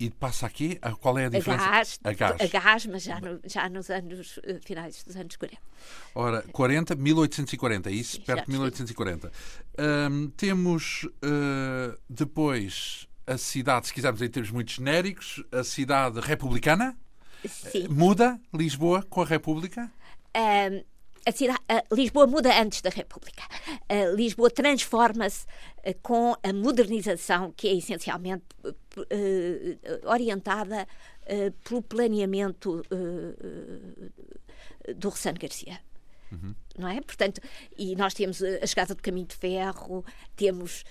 E 0.00 0.10
passa 0.10 0.46
aqui, 0.46 0.78
qual 1.00 1.18
é 1.18 1.26
a 1.26 1.28
diferença? 1.28 1.64
A 1.64 1.70
gás, 1.70 2.00
a 2.04 2.12
gás, 2.12 2.40
a 2.40 2.46
gás 2.46 2.86
mas 2.86 3.02
já, 3.02 3.20
no, 3.20 3.40
já 3.44 3.68
nos 3.68 3.90
anos 3.90 4.36
uh, 4.36 4.60
finais 4.64 5.02
dos 5.02 5.16
anos 5.16 5.34
40. 5.34 5.60
Ora, 6.14 6.42
40, 6.52 6.94
1840, 6.94 7.90
é 7.90 7.92
isso? 7.92 8.16
Sim, 8.16 8.22
perto 8.22 8.44
de 8.44 8.50
1840. 8.52 9.32
Um, 10.10 10.30
temos 10.30 11.02
uh, 11.04 11.98
depois 12.08 13.08
a 13.26 13.36
cidade, 13.36 13.88
se 13.88 13.94
quisermos 13.94 14.22
em 14.22 14.28
termos 14.28 14.50
muito 14.50 14.72
genéricos, 14.72 15.42
a 15.50 15.64
cidade 15.64 16.20
republicana. 16.20 16.96
Sim. 17.44 17.88
Muda 17.88 18.40
Lisboa 18.54 19.02
com 19.02 19.22
a 19.22 19.24
República? 19.24 19.90
Um, 20.36 20.84
a 21.28 21.32
cidade, 21.32 21.60
a 21.68 21.84
Lisboa 21.94 22.26
muda 22.26 22.58
antes 22.58 22.80
da 22.80 22.88
República. 22.88 23.42
A 23.88 24.06
Lisboa 24.14 24.50
transforma-se 24.50 25.46
eh, 25.82 25.92
com 26.02 26.34
a 26.42 26.52
modernização 26.54 27.52
que 27.52 27.68
é 27.68 27.74
essencialmente 27.74 28.44
uh, 28.64 28.74
orientada 30.08 30.86
uh, 31.24 31.52
pelo 31.62 31.82
planeamento 31.82 32.82
do 34.96 35.08
Ressano 35.10 35.38
Garcia. 35.38 35.80
Uhum. 36.32 36.54
Não 36.78 36.88
é? 36.88 37.00
Portanto, 37.00 37.40
e 37.76 37.94
nós 37.96 38.14
temos 38.14 38.42
a 38.42 38.66
chegada 38.66 38.94
do 38.94 39.02
caminho 39.02 39.26
de 39.26 39.36
ferro, 39.36 40.04
temos 40.36 40.84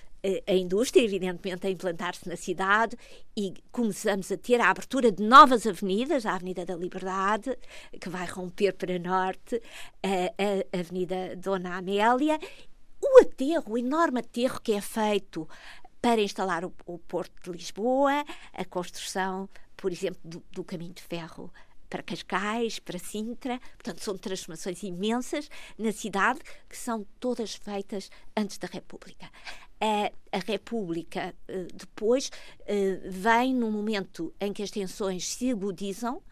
a 0.46 0.52
indústria, 0.52 1.04
evidentemente, 1.04 1.66
a 1.66 1.70
implantar-se 1.70 2.28
na 2.28 2.36
cidade 2.36 2.96
e 3.36 3.54
começamos 3.70 4.30
a 4.32 4.36
ter 4.36 4.60
a 4.60 4.70
abertura 4.70 5.12
de 5.12 5.22
novas 5.22 5.66
avenidas, 5.66 6.26
a 6.26 6.34
Avenida 6.34 6.64
da 6.66 6.74
Liberdade, 6.74 7.56
que 8.00 8.08
vai 8.08 8.26
romper 8.26 8.72
para 8.74 8.98
norte, 8.98 9.62
a, 10.02 10.76
a 10.76 10.80
Avenida 10.80 11.36
Dona 11.36 11.76
Amélia, 11.76 12.38
o 13.00 13.20
aterro, 13.20 13.72
o 13.72 13.78
enorme 13.78 14.20
aterro 14.20 14.60
que 14.60 14.72
é 14.72 14.80
feito 14.80 15.48
para 16.00 16.20
instalar 16.20 16.64
o, 16.64 16.72
o 16.86 16.98
Porto 16.98 17.50
de 17.50 17.56
Lisboa, 17.56 18.24
a 18.52 18.64
construção, 18.64 19.48
por 19.76 19.92
exemplo, 19.92 20.20
do, 20.24 20.42
do 20.50 20.64
caminho 20.64 20.94
de 20.94 21.02
ferro 21.02 21.52
para 21.88 22.02
Cascais, 22.02 22.78
para 22.78 22.98
Sintra. 22.98 23.58
Portanto, 23.76 24.02
são 24.02 24.16
transformações 24.16 24.82
imensas 24.82 25.48
na 25.78 25.92
cidade 25.92 26.40
que 26.68 26.76
são 26.76 27.06
todas 27.18 27.54
feitas 27.54 28.10
antes 28.36 28.58
da 28.58 28.68
República 28.68 29.30
a, 29.80 30.10
a 30.36 30.40
República 30.40 31.34
eh, 31.46 31.66
depois 31.72 32.30
eh, 32.66 32.98
vem 33.04 33.54
no 33.54 33.70
momento 33.70 34.34
em 34.40 34.52
que 34.52 34.62
as 34.62 34.70
tensões 34.70 35.28
se 35.28 35.50
agudizam, 35.50 36.22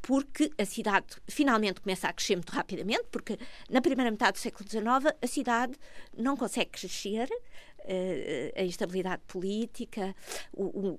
porque 0.00 0.50
a 0.58 0.64
cidade 0.64 1.06
finalmente 1.28 1.80
começa 1.80 2.08
a 2.08 2.12
crescer 2.12 2.36
muito 2.36 2.50
rapidamente, 2.50 3.04
porque 3.10 3.38
na 3.70 3.80
primeira 3.80 4.10
metade 4.10 4.32
do 4.32 4.38
século 4.38 4.68
XIX 4.68 5.14
a 5.20 5.26
cidade 5.26 5.74
não 6.16 6.36
consegue 6.36 6.70
crescer, 6.70 7.28
uh, 7.30 8.60
a 8.60 8.62
instabilidade 8.64 9.22
política, 9.28 10.14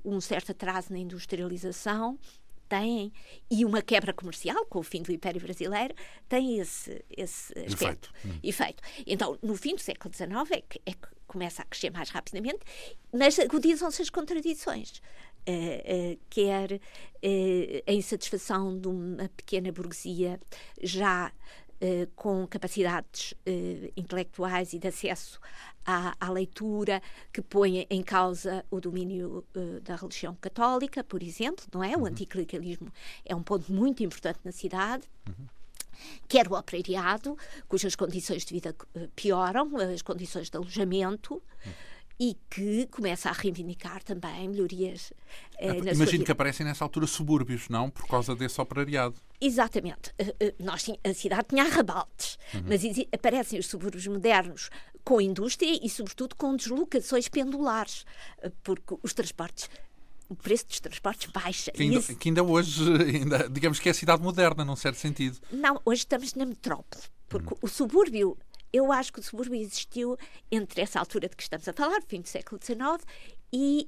um 0.05 0.21
certo 0.21 0.51
atraso 0.53 0.93
na 0.93 0.99
industrialização, 0.99 2.17
têm, 2.73 3.13
e 3.51 3.63
uma 3.63 3.81
quebra 3.81 4.11
comercial 4.11 4.65
com 4.65 4.79
o 4.79 4.83
fim 4.83 5.03
do 5.03 5.11
Império 5.11 5.39
Brasileiro, 5.39 5.93
tem 6.27 6.59
esse, 6.59 7.03
esse 7.15 7.53
aspecto. 7.59 8.11
Efeito. 8.11 8.13
Hum. 8.25 8.39
Efeito. 8.41 8.83
Então, 9.05 9.37
no 9.43 9.55
fim 9.55 9.75
do 9.75 9.81
século 9.81 10.13
XIX 10.13 10.51
é 10.51 10.61
que, 10.61 10.81
é 10.85 10.91
que 10.93 11.07
começa 11.27 11.61
a 11.61 11.65
crescer 11.65 11.91
mais 11.91 12.09
rapidamente, 12.09 12.59
mas 13.13 13.37
agudizam-se 13.37 14.01
as 14.01 14.09
contradições. 14.09 15.01
Uh, 15.45 16.13
uh, 16.13 16.19
quer 16.29 16.71
uh, 16.71 17.83
a 17.85 17.91
insatisfação 17.91 18.79
de 18.79 18.87
uma 18.87 19.27
pequena 19.35 19.73
burguesia 19.73 20.39
já 20.81 21.33
com 22.15 22.47
capacidades 22.47 23.33
intelectuais 23.97 24.73
e 24.73 24.79
de 24.79 24.87
acesso 24.87 25.39
à, 25.85 26.15
à, 26.19 26.29
leitura 26.31 27.01
que 27.31 27.41
põe 27.41 27.85
em 27.89 28.01
causa 28.01 28.65
o 28.71 28.79
domínio 28.79 29.43
da 29.83 29.95
religião 29.95 30.35
católica, 30.39 31.03
por 31.03 31.21
exemplo, 31.21 31.65
não 31.73 31.83
é? 31.83 31.95
Uhum. 31.95 32.03
O 32.03 32.05
anticlericalismo 32.05 32.91
é 33.25 33.35
um 33.35 33.43
ponto 33.43 33.71
muito 33.71 34.01
importante 34.03 34.39
na 34.43 34.51
cidade. 34.51 35.03
Uhum 35.27 35.47
quer 36.27 36.47
o 36.47 36.57
operariado, 36.57 37.37
cujas 37.67 37.95
condições 37.95 38.45
de 38.45 38.53
vida 38.53 38.75
eh, 38.95 39.07
pioram, 39.15 39.77
as 39.77 40.01
condições 40.01 40.49
de 40.49 40.57
alojamento. 40.57 41.41
E 42.23 42.37
que 42.49 42.87
começa 42.87 43.27
a 43.27 43.33
reivindicar 43.33 44.01
também 44.01 44.47
melhorias. 44.47 45.11
Eh, 45.59 45.67
é, 45.67 45.93
imagino 45.93 46.23
que 46.23 46.31
aparecem 46.31 46.65
nessa 46.65 46.85
altura 46.85 47.05
subúrbios, 47.05 47.67
não? 47.67 47.89
Por 47.89 48.07
causa 48.07 48.33
desse 48.33 48.61
operariado. 48.61 49.15
Exatamente. 49.41 50.11
Uh, 50.11 50.63
nós, 50.63 50.89
a 51.03 51.13
cidade 51.13 51.47
tinha 51.49 51.65
arrabaltes, 51.65 52.37
uhum. 52.53 52.63
mas 52.65 52.81
aparecem 53.11 53.59
os 53.59 53.65
subúrbios 53.65 54.07
modernos 54.07 54.69
com 55.03 55.19
indústria 55.19 55.77
e, 55.83 55.89
sobretudo, 55.89 56.33
com 56.37 56.55
deslocações 56.55 57.27
pendulares, 57.27 58.05
porque 58.63 58.95
os 59.03 59.13
transportes 59.13 59.69
o 60.29 60.35
preço 60.35 60.65
dos 60.65 60.79
transportes 60.79 61.29
baixa. 61.29 61.71
Que 61.71 61.83
ainda, 61.83 61.99
esse... 61.99 62.15
que 62.15 62.29
ainda 62.29 62.41
hoje, 62.41 62.81
ainda, 63.03 63.49
digamos 63.49 63.81
que 63.81 63.89
é 63.89 63.91
a 63.91 63.95
cidade 63.95 64.23
moderna, 64.23 64.63
num 64.63 64.77
certo 64.77 64.95
sentido. 64.95 65.37
Não, 65.51 65.81
hoje 65.83 65.99
estamos 65.99 66.33
na 66.35 66.45
metrópole, 66.45 67.03
porque 67.27 67.53
hum. 67.53 67.57
o 67.61 67.67
subúrbio, 67.67 68.37
eu 68.73 68.91
acho 68.91 69.13
que 69.13 69.19
o 69.19 69.23
subúrbio 69.23 69.61
existiu 69.61 70.17
entre 70.51 70.81
essa 70.81 70.99
altura 70.99 71.29
de 71.29 71.35
que 71.35 71.43
estamos 71.43 71.67
a 71.67 71.73
falar, 71.73 72.01
fim 72.01 72.21
do 72.21 72.27
século 72.27 72.59
XIX, 72.61 73.05
e 73.53 73.87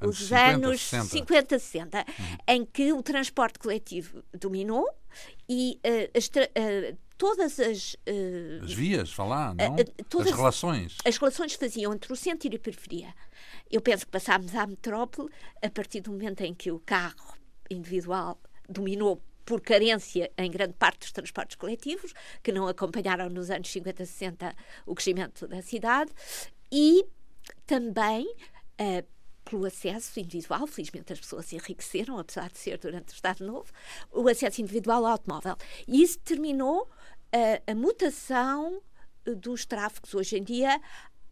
uh, 0.00 0.08
os 0.08 0.18
50, 0.28 0.46
anos 0.46 0.80
60. 0.82 1.04
50, 1.06 1.58
60, 1.58 2.00
hum. 2.00 2.36
em 2.46 2.64
que 2.64 2.92
o 2.92 3.02
transporte 3.02 3.58
coletivo 3.58 4.22
dominou 4.32 4.88
e 5.48 5.80
uh, 5.84 6.16
as, 6.16 6.26
uh, 6.28 6.96
todas 7.18 7.58
as. 7.58 7.96
as 8.62 8.72
vias, 8.72 9.12
falar, 9.12 9.52
não? 9.56 9.76
Todas, 10.08 10.28
as 10.28 10.38
relações. 10.38 10.98
As 11.04 11.16
relações 11.16 11.54
faziam 11.54 11.92
entre 11.92 12.12
o 12.12 12.16
centro 12.16 12.48
e 12.48 12.54
a 12.54 12.58
periferia. 12.58 13.12
Eu 13.68 13.80
penso 13.80 14.06
que 14.06 14.12
passámos 14.12 14.54
à 14.54 14.64
metrópole 14.64 15.28
a 15.60 15.68
partir 15.68 16.00
do 16.00 16.12
momento 16.12 16.42
em 16.42 16.54
que 16.54 16.70
o 16.70 16.78
carro 16.78 17.36
individual 17.68 18.40
dominou 18.68 19.20
por 19.44 19.60
carência 19.60 20.30
em 20.36 20.50
grande 20.50 20.74
parte 20.74 21.00
dos 21.00 21.12
transportes 21.12 21.56
coletivos, 21.56 22.12
que 22.42 22.52
não 22.52 22.66
acompanharam 22.66 23.28
nos 23.28 23.50
anos 23.50 23.70
50, 23.70 24.04
60 24.04 24.54
o 24.86 24.94
crescimento 24.94 25.46
da 25.46 25.62
cidade, 25.62 26.10
e 26.72 27.04
também 27.66 28.26
uh, 28.26 29.06
pelo 29.44 29.66
acesso 29.66 30.18
individual, 30.18 30.66
felizmente 30.66 31.12
as 31.12 31.20
pessoas 31.20 31.46
se 31.46 31.56
enriqueceram, 31.56 32.18
apesar 32.18 32.50
de 32.50 32.58
ser 32.58 32.78
durante 32.78 33.12
o 33.12 33.14
Estado 33.14 33.44
Novo, 33.44 33.70
o 34.10 34.26
acesso 34.28 34.60
individual 34.62 35.04
ao 35.04 35.12
automóvel. 35.12 35.56
E 35.86 36.02
isso 36.02 36.18
terminou 36.20 36.82
uh, 36.82 37.70
a 37.70 37.74
mutação 37.74 38.80
dos 39.24 39.64
tráfegos. 39.64 40.14
Hoje 40.14 40.38
em 40.38 40.42
dia 40.42 40.80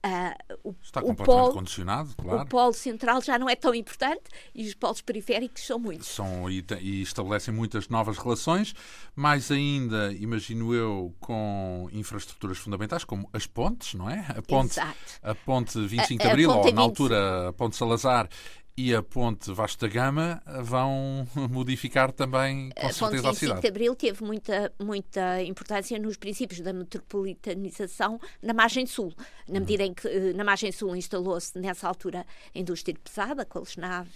Uh, 0.04 0.58
o, 0.64 0.74
Está 0.82 1.00
completamente 1.00 1.26
polo, 1.26 1.52
condicionado, 1.52 2.10
claro. 2.16 2.42
O 2.42 2.46
polo 2.46 2.72
central 2.72 3.22
já 3.22 3.38
não 3.38 3.48
é 3.48 3.54
tão 3.54 3.72
importante 3.72 4.22
e 4.52 4.66
os 4.66 4.74
polos 4.74 5.00
periféricos 5.00 5.64
são 5.64 5.78
muitos. 5.78 6.08
São, 6.08 6.50
e, 6.50 6.64
e, 6.80 7.02
estabelecem 7.02 7.54
muitas 7.54 7.88
novas 7.88 8.18
relações, 8.18 8.74
mais 9.14 9.52
ainda, 9.52 10.12
imagino 10.14 10.74
eu, 10.74 11.14
com 11.20 11.88
infraestruturas 11.92 12.58
fundamentais, 12.58 13.04
como 13.04 13.30
as 13.32 13.46
pontes, 13.46 13.94
não 13.94 14.10
é? 14.10 14.26
A 14.36 14.42
ponte, 14.42 14.72
Exato. 14.72 14.98
a 15.22 15.34
ponte 15.36 15.78
25 15.78 16.20
de 16.20 16.28
Abril, 16.28 16.50
ou 16.50 16.64
20... 16.64 16.74
na 16.74 16.82
altura 16.82 17.48
a 17.50 17.52
ponte 17.52 17.76
Salazar, 17.76 18.28
e 18.76 18.94
a 18.94 19.02
ponte 19.02 19.52
Vasta 19.52 19.86
Gama 19.86 20.42
vão 20.62 21.26
modificar 21.50 22.10
também, 22.10 22.70
com 22.70 22.86
a 22.86 22.92
certeza, 22.92 23.30
a 23.30 23.34
cidade. 23.34 23.52
A 23.52 23.54
ponte 23.54 23.62
de 23.62 23.68
Abril 23.68 23.94
teve 23.94 24.24
muita, 24.24 24.72
muita 24.82 25.42
importância 25.42 25.98
nos 25.98 26.16
princípios 26.16 26.60
da 26.60 26.72
metropolitanização 26.72 28.18
na 28.42 28.54
margem 28.54 28.86
sul, 28.86 29.12
na 29.48 29.60
medida 29.60 29.84
em 29.84 29.92
que 29.92 30.08
eh, 30.08 30.32
na 30.32 30.42
margem 30.42 30.72
sul 30.72 30.96
instalou-se, 30.96 31.58
nessa 31.58 31.86
altura, 31.86 32.26
a 32.54 32.58
indústria 32.58 32.96
pesada, 33.02 33.44
com 33.44 33.58
a 33.58 33.62
Lesnave 33.62 34.10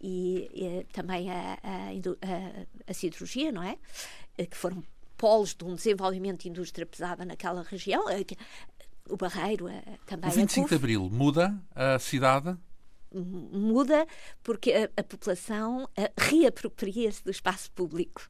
e, 0.00 0.50
e 0.52 0.86
também 0.92 1.30
a, 1.30 1.58
a, 1.62 1.90
a, 1.92 2.90
a 2.90 2.94
siderurgia, 2.94 3.52
não 3.52 3.62
é? 3.62 3.78
Que 4.36 4.56
foram 4.56 4.82
polos 5.16 5.54
de 5.54 5.64
um 5.64 5.76
desenvolvimento 5.76 6.42
de 6.42 6.48
indústria 6.48 6.84
pesada 6.84 7.24
naquela 7.24 7.62
região. 7.62 8.04
O 9.08 9.16
Barreiro 9.16 9.66
também. 10.06 10.30
O 10.30 10.32
25 10.32 10.68
de 10.68 10.74
Abril 10.74 11.08
muda 11.08 11.56
a 11.74 11.98
cidade? 12.00 12.56
Muda 13.14 14.06
porque 14.42 14.72
a, 14.72 15.00
a 15.00 15.02
população 15.04 15.88
reapropria-se 16.16 17.24
do 17.24 17.30
espaço 17.30 17.70
público. 17.72 18.28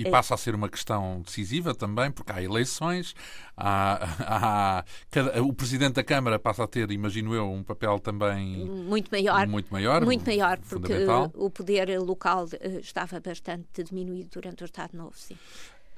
E 0.00 0.08
é. 0.08 0.10
passa 0.10 0.34
a 0.34 0.36
ser 0.38 0.54
uma 0.54 0.68
questão 0.68 1.20
decisiva 1.20 1.74
também, 1.74 2.10
porque 2.10 2.32
há 2.32 2.42
eleições, 2.42 3.14
há, 3.54 3.98
há 4.80 4.84
cada, 5.10 5.42
o 5.42 5.52
Presidente 5.52 5.94
da 5.94 6.02
Câmara 6.02 6.38
passa 6.38 6.64
a 6.64 6.66
ter, 6.66 6.90
imagino 6.90 7.34
eu, 7.34 7.50
um 7.50 7.62
papel 7.62 7.98
também 7.98 8.64
muito 8.64 9.10
maior. 9.10 9.46
Muito 9.46 9.70
maior, 9.70 10.02
muito 10.02 10.24
maior 10.24 10.58
porque 10.58 10.94
o 11.34 11.50
poder 11.50 12.00
local 12.00 12.46
eh, 12.58 12.78
estava 12.80 13.20
bastante 13.20 13.84
diminuído 13.84 14.30
durante 14.32 14.62
o 14.62 14.64
Estado 14.64 14.96
Novo, 14.96 15.12
sim. 15.14 15.36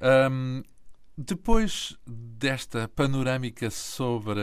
Um, 0.03 0.65
depois 1.17 1.97
desta 2.07 2.89
panorâmica 2.89 3.71
sobre 3.71 4.41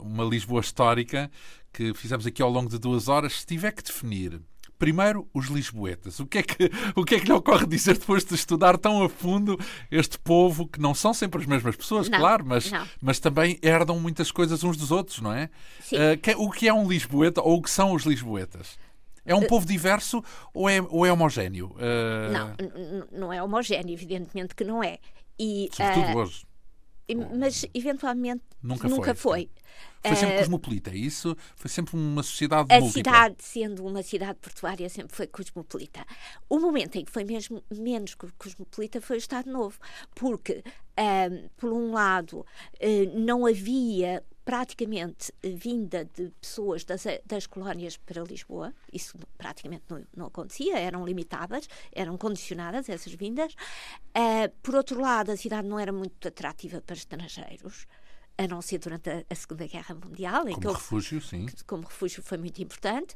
uma 0.00 0.24
Lisboa 0.24 0.60
histórica 0.60 1.30
que 1.72 1.94
fizemos 1.94 2.26
aqui 2.26 2.42
ao 2.42 2.50
longo 2.50 2.68
de 2.68 2.78
duas 2.78 3.08
horas, 3.08 3.40
se 3.40 3.46
tiver 3.46 3.72
que 3.72 3.82
definir 3.82 4.40
Primeiro, 4.82 5.28
os 5.32 5.46
lisboetas. 5.46 6.18
O 6.18 6.26
que, 6.26 6.38
é 6.38 6.42
que, 6.42 6.68
o 6.96 7.04
que 7.04 7.14
é 7.14 7.20
que 7.20 7.26
lhe 7.26 7.32
ocorre 7.32 7.64
dizer 7.68 7.96
depois 7.96 8.24
de 8.24 8.34
estudar 8.34 8.76
tão 8.76 9.04
a 9.04 9.08
fundo 9.08 9.56
este 9.88 10.18
povo, 10.18 10.66
que 10.66 10.80
não 10.80 10.92
são 10.92 11.14
sempre 11.14 11.40
as 11.40 11.46
mesmas 11.46 11.76
pessoas, 11.76 12.08
não, 12.08 12.18
claro, 12.18 12.44
mas, 12.44 12.68
mas 13.00 13.20
também 13.20 13.60
herdam 13.62 14.00
muitas 14.00 14.32
coisas 14.32 14.64
uns 14.64 14.76
dos 14.76 14.90
outros, 14.90 15.20
não 15.20 15.32
é? 15.32 15.50
Uh, 15.92 16.18
que, 16.20 16.34
o 16.34 16.50
que 16.50 16.66
é 16.66 16.74
um 16.74 16.88
lisboeta 16.88 17.40
ou 17.40 17.58
o 17.58 17.62
que 17.62 17.70
são 17.70 17.92
os 17.92 18.02
lisboetas? 18.02 18.76
É 19.24 19.32
um 19.36 19.44
uh, 19.44 19.46
povo 19.46 19.64
diverso 19.64 20.20
ou 20.52 20.68
é, 20.68 20.80
ou 20.80 21.06
é 21.06 21.12
homogéneo? 21.12 21.76
Uh... 21.76 22.32
Não, 22.32 23.20
não 23.20 23.32
é 23.32 23.40
homogéneo, 23.40 23.92
evidentemente 23.92 24.52
que 24.52 24.64
não 24.64 24.82
é. 24.82 24.98
E, 25.38 25.68
Sobretudo 25.72 26.18
hoje. 26.18 26.46
Mas, 27.36 27.66
eventualmente, 27.74 28.42
nunca, 28.62 28.88
nunca 28.88 29.14
foi. 29.14 29.50
foi. 29.50 29.62
Foi 30.04 30.16
sempre 30.16 30.34
uh, 30.34 30.38
cosmopolita, 30.38 30.90
é 30.90 30.96
isso? 30.96 31.36
Foi 31.54 31.70
sempre 31.70 31.94
uma 31.94 32.22
sociedade 32.22 32.74
A 32.74 32.80
múltipla. 32.80 33.12
cidade, 33.12 33.36
sendo 33.38 33.86
uma 33.86 34.02
cidade 34.02 34.38
portuária, 34.40 34.88
sempre 34.88 35.14
foi 35.14 35.26
cosmopolita. 35.28 36.04
O 36.48 36.58
momento 36.58 36.96
em 36.96 37.04
que 37.04 37.10
foi 37.10 37.24
mesmo 37.24 37.62
menos 37.70 38.14
cosmopolita 38.14 39.00
foi 39.00 39.16
o 39.16 39.18
Estado 39.18 39.50
Novo, 39.50 39.78
porque, 40.14 40.64
uh, 40.98 41.50
por 41.56 41.72
um 41.72 41.92
lado, 41.92 42.40
uh, 42.40 43.18
não 43.18 43.46
havia 43.46 44.24
praticamente 44.44 45.32
vinda 45.42 46.04
de 46.04 46.30
pessoas 46.40 46.84
das, 46.84 47.04
das 47.24 47.46
colónias 47.46 47.96
para 47.96 48.22
Lisboa, 48.22 48.74
isso 48.92 49.16
praticamente 49.38 49.84
não, 49.88 50.04
não, 50.16 50.26
acontecia, 50.26 50.78
eram 50.78 51.04
limitadas, 51.04 51.68
eram 51.92 52.16
condicionadas 52.16 52.88
essas 52.88 53.12
vindas. 53.14 53.54
Uh, 54.16 54.48
por 54.62 54.74
outro 54.74 55.00
lado, 55.00 55.30
a 55.30 55.36
cidade 55.36 55.68
não 55.68 55.78
era 55.78 55.92
muito 55.92 56.26
atrativa 56.26 56.80
para 56.80 56.96
estrangeiros 56.96 57.86
a 58.38 58.46
não 58.46 58.62
ser 58.62 58.78
durante 58.78 59.10
a, 59.10 59.24
a 59.28 59.34
Segunda 59.34 59.66
Guerra 59.66 59.94
Mundial. 59.94 60.44
Como 60.44 60.60
que 60.60 60.66
refúgio, 60.66 61.20
sim. 61.20 61.46
Como 61.66 61.84
refúgio 61.84 62.22
foi 62.22 62.38
muito 62.38 62.62
importante. 62.62 63.14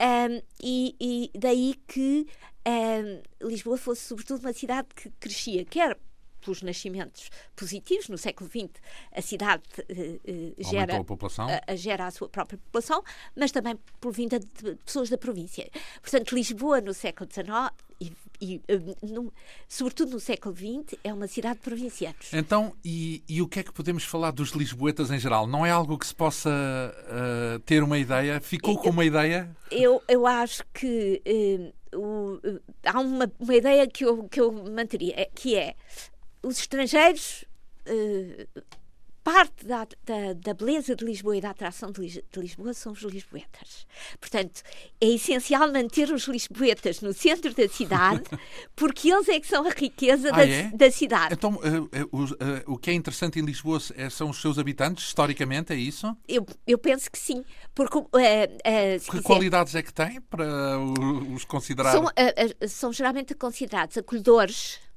Um, 0.00 0.42
e, 0.62 0.96
e, 1.00 1.38
daí 1.38 1.74
que 1.86 2.26
um, 2.66 3.48
Lisboa 3.48 3.76
fosse, 3.76 4.02
sobretudo, 4.02 4.40
uma 4.40 4.52
cidade 4.52 4.88
que 4.94 5.10
crescia, 5.18 5.64
quer 5.64 5.98
pelos 6.42 6.62
nascimentos 6.62 7.30
positivos. 7.56 8.08
No 8.08 8.18
século 8.18 8.50
XX, 8.50 8.70
a 9.14 9.22
cidade 9.22 9.62
uh, 9.80 10.62
gera, 10.62 10.96
a, 10.96 11.04
população. 11.04 11.46
A, 11.66 11.74
gera 11.76 12.06
a 12.06 12.10
sua 12.10 12.28
própria 12.28 12.58
população, 12.58 13.02
mas 13.36 13.50
também 13.50 13.78
por 14.00 14.12
vinda 14.12 14.38
de 14.38 14.74
pessoas 14.84 15.08
da 15.08 15.18
província. 15.18 15.70
Portanto, 16.00 16.34
Lisboa, 16.34 16.80
no 16.80 16.92
século 16.92 17.28
XIX, 17.30 17.72
e, 18.00 18.12
e 18.40 18.60
no, 19.06 19.32
sobretudo 19.68 20.12
no 20.12 20.20
século 20.20 20.54
XX, 20.54 20.98
é 21.04 21.12
uma 21.12 21.28
cidade 21.28 21.56
de 21.56 21.60
provincianos. 21.60 22.32
Então, 22.32 22.74
e, 22.84 23.22
e, 23.28 23.40
o 23.40 23.46
que 23.46 23.60
é 23.60 23.62
que 23.62 23.72
podemos 23.72 24.04
falar 24.04 24.32
dos 24.32 24.50
lisboetas 24.50 25.10
em 25.12 25.18
geral? 25.18 25.46
Não 25.46 25.64
é 25.64 25.70
algo 25.70 25.96
que 25.96 26.06
se 26.06 26.14
possa 26.14 26.50
uh, 26.50 27.60
ter 27.60 27.82
uma 27.82 27.98
ideia? 27.98 28.40
Ficou 28.40 28.76
com 28.76 28.90
uma 28.90 29.04
ideia? 29.04 29.48
Eu, 29.70 30.02
eu 30.08 30.26
acho 30.26 30.64
que 30.74 31.22
uh, 31.94 31.96
o, 31.96 32.34
uh, 32.34 32.60
há 32.84 32.98
uma, 32.98 33.30
uma 33.38 33.54
ideia 33.54 33.86
que 33.86 34.04
eu, 34.04 34.24
que 34.24 34.40
eu 34.40 34.50
manteria, 34.52 35.28
que 35.34 35.54
é 35.54 35.76
os 36.42 36.58
estrangeiros 36.58 37.44
parte 39.22 39.64
da, 39.64 39.86
da, 40.04 40.32
da, 40.34 40.54
beleza 40.54 40.96
de 40.96 41.04
Lisboa 41.04 41.36
e 41.36 41.40
da 41.40 41.50
atração 41.50 41.90
de, 41.92 42.08
de, 42.08 42.40
Lisboa 42.40 42.74
são 42.74 42.92
os 42.92 43.02
lisboetas. 43.02 43.86
Portanto, 44.20 44.62
é 45.00 45.06
essencial 45.06 45.72
manter 45.72 46.12
os 46.12 46.26
lisboetas 46.26 47.00
no 47.00 47.12
centro 47.12 47.54
da 47.54 47.68
cidade, 47.68 48.22
porque 48.74 49.12
eles 49.12 49.28
é 49.28 49.38
que 49.38 49.46
são 49.46 49.66
a 49.66 49.70
riqueza 49.70 50.28
ah, 50.30 50.36
da, 50.36 50.46
é? 50.46 50.70
da, 50.70 50.90
cidade. 50.90 51.34
Então, 51.34 51.54
uh, 51.54 52.16
uh, 52.16 52.72
o 52.72 52.76
que 52.76 52.90
é 52.90 52.94
interessante 52.94 53.38
em 53.38 53.44
Lisboa 53.44 53.78
são 54.10 54.30
os 54.30 54.40
seus 54.40 54.58
habitantes, 54.58 55.06
historicamente, 55.06 55.72
é 55.72 55.76
isso? 55.76 56.16
Eu, 56.26 56.44
eu 56.66 56.78
penso 56.78 57.10
que 57.10 57.18
sim. 57.18 57.44
Porque, 57.74 58.00
que 58.00 58.98
quiser, 58.98 59.22
qualidades 59.22 59.74
é 59.74 59.82
que 59.82 59.92
têm 59.92 60.20
para 60.20 60.78
os 61.32 61.44
considerar? 61.44 61.92
São, 61.92 62.04
são 62.68 62.92
geralmente 62.92 63.34
considerados 63.34 63.96
acolhedores 63.96 64.78
eh, 64.78 64.91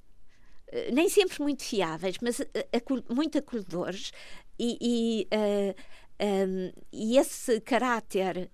nem 0.91 1.09
sempre 1.09 1.41
muito 1.41 1.63
fiáveis, 1.63 2.17
mas 2.21 2.39
eh, 2.39 2.81
muito 3.09 3.37
acolhedores, 3.37 4.11
e, 4.57 4.77
e, 4.81 5.27
uh, 5.35 5.75
eh, 6.19 6.45
um, 6.47 6.71
e 6.93 7.17
esse 7.17 7.59
caráter 7.61 8.49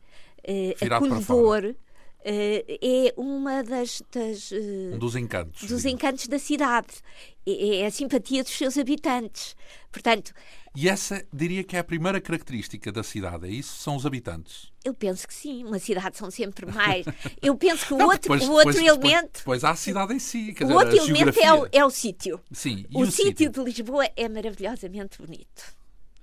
acolhedor 0.89 1.75
é 2.23 3.13
uma 3.15 3.63
das, 3.63 4.01
das 4.11 4.51
um 4.51 4.97
dos 4.97 5.15
encantos 5.15 5.67
dos 5.67 5.85
encantos 5.85 6.27
da 6.27 6.39
cidade. 6.39 7.01
É, 7.45 7.77
é 7.77 7.85
a 7.85 7.91
simpatia 7.91 8.43
dos 8.43 8.51
seus 8.51 8.77
habitantes. 8.77 9.55
Portanto 9.91 10.33
e 10.75 10.87
essa 10.87 11.25
diria 11.33 11.63
que 11.63 11.75
é 11.75 11.79
a 11.79 11.83
primeira 11.83 12.21
característica 12.21 12.91
da 12.91 13.03
cidade, 13.03 13.45
é 13.45 13.49
isso? 13.49 13.75
São 13.75 13.95
os 13.95 14.05
habitantes? 14.05 14.71
Eu 14.83 14.93
penso 14.93 15.27
que 15.27 15.33
sim. 15.33 15.65
Uma 15.65 15.79
cidade 15.79 16.17
são 16.17 16.31
sempre 16.31 16.65
mais. 16.65 17.05
Eu 17.41 17.55
penso 17.55 17.85
que 17.85 17.93
o 17.93 18.01
outro, 18.01 18.21
depois, 18.21 18.43
o 18.43 18.51
outro 18.53 18.73
depois, 18.73 18.87
elemento. 18.87 19.39
Depois, 19.39 19.63
há 19.63 19.71
a 19.71 19.75
cidade 19.75 20.13
em 20.13 20.19
si. 20.19 20.55
o 20.61 20.73
outro 20.73 20.95
elemento 20.95 21.39
é 21.39 21.53
o, 21.53 21.67
é 21.71 21.85
o 21.85 21.89
sítio. 21.89 22.39
Sim. 22.51 22.85
o, 22.93 23.01
o 23.01 23.11
sítio 23.11 23.49
de 23.49 23.61
Lisboa 23.61 24.07
é 24.15 24.29
maravilhosamente 24.29 25.17
bonito. 25.17 25.73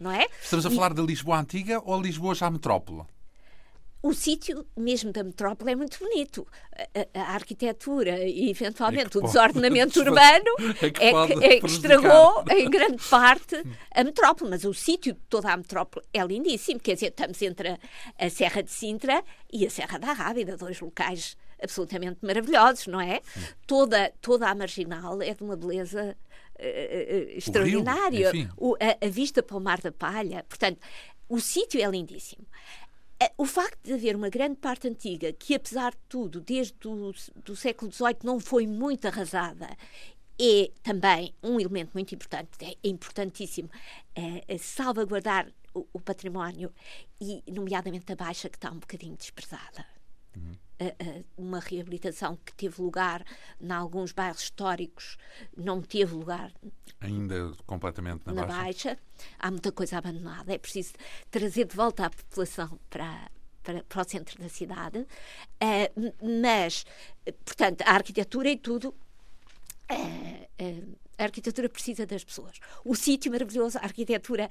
Não 0.01 0.11
é? 0.11 0.27
Estamos 0.43 0.65
a 0.65 0.71
e... 0.71 0.75
falar 0.75 0.95
da 0.95 1.03
Lisboa 1.03 1.39
antiga 1.39 1.83
ou 1.85 2.01
Lisboa 2.01 2.35
já 2.35 2.51
metrópole? 2.51 3.03
O 4.03 4.13
sítio 4.13 4.65
mesmo 4.77 5.13
da 5.13 5.25
metrópole 5.25 5.73
é 5.73 5.77
muito 5.77 5.99
bonito. 5.99 6.47
A, 6.95 7.21
a, 7.21 7.35
arquitetura 7.35 8.25
e, 8.25 8.51
eventualmente, 8.51 9.17
é 9.17 9.21
o 9.21 9.23
desordenamento 9.23 9.99
urbano 10.01 10.45
é 10.81 10.91
que, 10.91 11.05
é 11.05 11.27
que, 11.27 11.45
é 11.45 11.61
que 11.61 11.67
estragou, 11.67 12.45
em 12.51 12.69
grande 12.71 13.03
parte, 13.09 13.57
a 13.93 14.05
metrópole. 14.05 14.51
Mas 14.51 14.65
o 14.65 14.73
sítio 14.73 15.15
de 15.15 15.21
toda 15.29 15.53
a 15.53 15.57
metrópole 15.57 16.07
é 16.13 16.25
lindíssimo. 16.25 16.79
Quer 16.79 16.95
dizer, 16.95 17.09
estamos 17.09 17.43
entre 17.43 17.71
a, 17.71 17.79
a 18.19 18.31
Serra 18.31 18.63
de 18.63 18.71
Sintra 18.71 19.23
e 19.53 19.67
a 19.67 19.71
Serra 19.71 19.99
da 19.99 20.13
Rábida, 20.13 20.57
dois 20.57 20.81
locais 20.81 21.37
absolutamente 21.61 22.19
maravilhosos, 22.23 22.87
não 22.87 23.01
é? 23.01 23.21
Toda, 23.67 24.13
toda 24.21 24.49
a 24.49 24.55
marginal 24.55 25.21
é 25.21 25.35
de 25.35 25.43
uma 25.43 25.57
beleza 25.57 26.17
uh, 26.57 27.37
extraordinária. 27.37 28.31
Rio, 28.31 28.51
o, 28.57 28.75
a, 28.75 29.07
a, 29.07 29.09
vista 29.09 29.43
para 29.43 29.57
o 29.57 29.61
Mar 29.61 29.81
da 29.81 29.91
Palha. 29.91 30.45
Portanto, 30.49 30.79
o 31.29 31.41
sítio 31.41 31.81
é 31.81 31.91
lindíssimo. 31.91 32.47
É, 33.21 33.33
o 33.37 33.45
facto 33.45 33.83
de 33.83 33.93
haver 33.93 34.15
uma 34.15 34.29
grande 34.29 34.57
parte 34.57 34.87
antiga 34.87 35.33
que, 35.33 35.55
apesar 35.55 35.91
de 35.91 35.99
tudo, 36.09 36.41
desde 36.41 36.75
o 36.87 37.13
do 37.45 37.57
século 37.57 37.91
XVIII 37.91 38.19
não 38.23 38.39
foi 38.39 38.67
muito 38.67 39.07
arrasada, 39.07 39.69
é 40.41 40.71
também 40.85 41.35
um 41.43 41.59
elemento 41.59 41.91
muito 41.95 42.15
importante, 42.15 42.49
é 42.65 42.77
importantíssimo 42.85 43.69
é, 44.15 44.45
é 44.47 44.59
salvaguardar 44.59 45.53
o, 45.75 45.85
o, 45.93 46.01
património 46.01 46.73
e, 47.21 47.43
nomeadamente, 47.51 48.13
a 48.13 48.17
Baixa, 48.17 48.49
que 48.49 48.57
está 48.57 48.71
um 48.71 48.79
bocadinho 48.79 49.17
desprezada. 49.17 49.85
Uhum 50.37 50.68
uma 51.37 51.61
reabilitação 51.61 52.37
que 52.45 52.53
teve 52.55 52.81
lugar 52.81 53.25
em 53.61 53.71
alguns 53.71 54.13
bairros 54.13 54.43
históricos, 54.43 55.17
não 55.57 55.83
teve 55.83 56.15
lugar. 56.15 56.53
Ainda 57.01 57.53
completamente 57.67 58.23
na, 58.27 58.33
na 58.33 58.47
baixa. 58.47 58.63
baixa. 58.63 58.99
Há 59.39 59.51
muita 59.51 59.73
coisa 59.73 59.99
abandonada. 59.99 60.53
É 60.53 60.59
preciso 60.59 60.95
trazer 61.31 61.65
de 61.67 61.77
volta 61.77 62.07
a 62.07 62.11
população 62.11 62.79
para, 62.91 63.31
para, 63.63 63.83
para, 63.85 64.03
o 64.03 64.09
centro 64.09 64.41
da 64.41 64.49
cidade. 64.49 64.99
Uh, 64.99 66.43
mas, 66.43 66.85
portanto, 67.45 67.83
a 67.83 67.93
arquitetura 67.93 68.49
e 68.51 68.57
tudo. 68.57 68.95
Uh, 69.91 70.49
uh, 70.63 70.99
a 71.19 71.25
arquitetura 71.25 71.69
precisa 71.69 72.07
das 72.07 72.23
pessoas. 72.23 72.61
O 72.85 72.95
sítio 72.95 73.33
maravilhoso, 73.33 73.77
a 73.79 73.83
arquitetura 73.83 74.47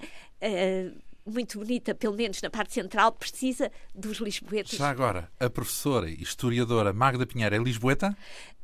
muito 1.28 1.60
bonita, 1.60 1.94
pelo 1.94 2.16
menos 2.16 2.42
na 2.42 2.50
parte 2.50 2.74
central, 2.74 3.12
precisa 3.12 3.72
dos 3.94 4.18
lisboetas. 4.18 4.78
Já 4.78 4.90
agora, 4.90 5.30
a 5.40 5.50
professora 5.50 6.10
e 6.10 6.22
historiadora 6.22 6.94
Magda 6.94 7.26
Pinheiro 7.26 7.56
é 7.56 7.60
lisboeta? 7.60 8.16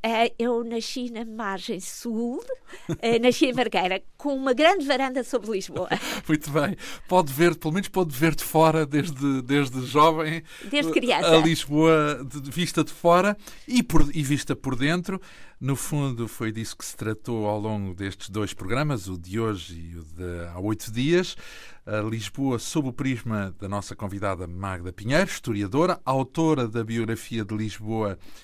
Uh, 0.05 0.27
eu 0.37 0.65
nasci 0.65 1.09
na 1.09 1.23
margem 1.23 1.79
sul, 1.79 2.43
uh, 2.89 3.21
nasci 3.21 3.45
em 3.45 3.53
Margueira, 3.53 4.03
com 4.17 4.35
uma 4.35 4.51
grande 4.51 4.85
varanda 4.85 5.23
sobre 5.23 5.51
Lisboa. 5.51 5.87
Muito 6.27 6.51
bem. 6.51 6.75
Pode 7.07 7.31
ver, 7.31 7.55
pelo 7.55 7.73
menos 7.73 7.87
pode 7.87 8.13
ver 8.13 8.35
de 8.35 8.43
fora, 8.43 8.85
desde, 8.85 9.41
desde 9.41 9.85
jovem. 9.85 10.43
Desde 10.69 10.91
criança. 10.91 11.37
A 11.37 11.37
Lisboa 11.37 12.21
de, 12.21 12.51
vista 12.51 12.83
de 12.83 12.91
fora 12.91 13.37
e, 13.65 13.81
por, 13.81 14.01
e 14.13 14.21
vista 14.21 14.53
por 14.53 14.75
dentro. 14.75 15.21
No 15.57 15.77
fundo, 15.77 16.27
foi 16.27 16.51
disso 16.51 16.75
que 16.75 16.83
se 16.83 16.97
tratou 16.97 17.47
ao 17.47 17.57
longo 17.57 17.95
destes 17.95 18.29
dois 18.29 18.53
programas, 18.53 19.07
o 19.07 19.17
de 19.17 19.39
hoje 19.39 19.79
e 19.79 19.97
o 19.97 20.03
de 20.03 20.45
há 20.53 20.59
oito 20.59 20.91
dias. 20.91 21.37
A 21.85 22.01
Lisboa, 22.01 22.59
sob 22.59 22.89
o 22.89 22.93
prisma 22.93 23.55
da 23.57 23.69
nossa 23.69 23.95
convidada 23.95 24.45
Magda 24.47 24.91
Pinheiro, 24.91 25.29
historiadora, 25.29 26.01
autora 26.03 26.67
da 26.67 26.83
biografia 26.83 27.45
de 27.45 27.55
Lisboa 27.55 28.19
é 28.21 28.43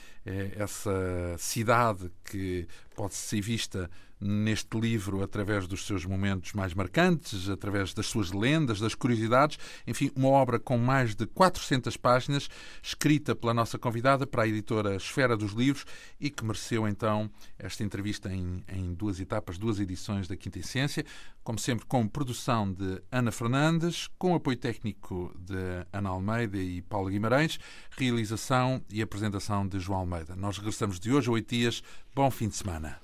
essa 0.56 1.36
cidade 1.38 2.12
que 2.24 2.68
pode 2.96 3.16
ser 3.16 3.42
vista 3.42 3.90
neste 4.20 4.80
livro 4.80 5.24
através 5.24 5.68
dos 5.68 5.86
seus 5.86 6.06
momentos 6.06 6.54
mais 6.54 6.74
marcantes, 6.74 7.50
através 7.50 7.94
das 7.94 8.08
suas 8.08 8.32
lendas, 8.32 8.80
das 8.80 8.94
curiosidades, 8.94 9.58
enfim, 9.88 10.12
uma 10.16 10.30
obra 10.30 10.60
com 10.60 10.78
mais 10.78 11.16
de 11.16 11.26
400 11.26 11.96
páginas, 11.98 12.50
escrita 12.82 13.36
pela 13.36 13.54
nossa 13.54 13.78
convidada 13.78 14.28
para 14.28 14.44
a 14.44 14.48
editora 14.48 14.96
Esfera 14.96 15.38
dos 15.38 15.54
Livros 15.54 15.86
e 16.20 16.30
que 16.30 16.44
mereceu 16.44 16.88
então 16.88 17.30
esta 17.58 17.84
entrevista 17.84 18.32
em, 18.34 18.64
em 18.68 18.94
duas 18.94 19.20
etapas, 19.20 19.58
duas 19.58 19.80
edições 19.80 20.28
da 20.28 20.36
Quinta 20.36 20.60
Essência, 20.60 21.06
como 21.44 21.58
sempre 21.58 21.86
com 21.86 22.08
produção 22.08 22.72
de 22.72 23.02
Ana 23.12 23.32
Fernandes, 23.32 24.08
com 24.18 24.36
apoio 24.36 24.58
técnico 24.58 25.34
de 25.40 25.56
Ana 25.92 26.10
Almeida 26.10 26.58
e 26.58 26.82
Paulo 26.82 27.10
Guimarães, 27.10 27.60
realização 27.98 28.84
e 28.90 29.02
apresentação 29.02 29.68
de 29.68 29.80
João 29.80 30.02
Almeida. 30.02 30.36
Nós 30.36 30.58
regressamos 30.58 31.00
de 31.00 31.12
hoje 31.12 31.30
a 31.30 31.32
oito 31.32 31.50
dias. 31.50 31.82
Bom 32.20 32.30
fim 32.30 32.50
de 32.50 32.56
semana. 32.58 33.00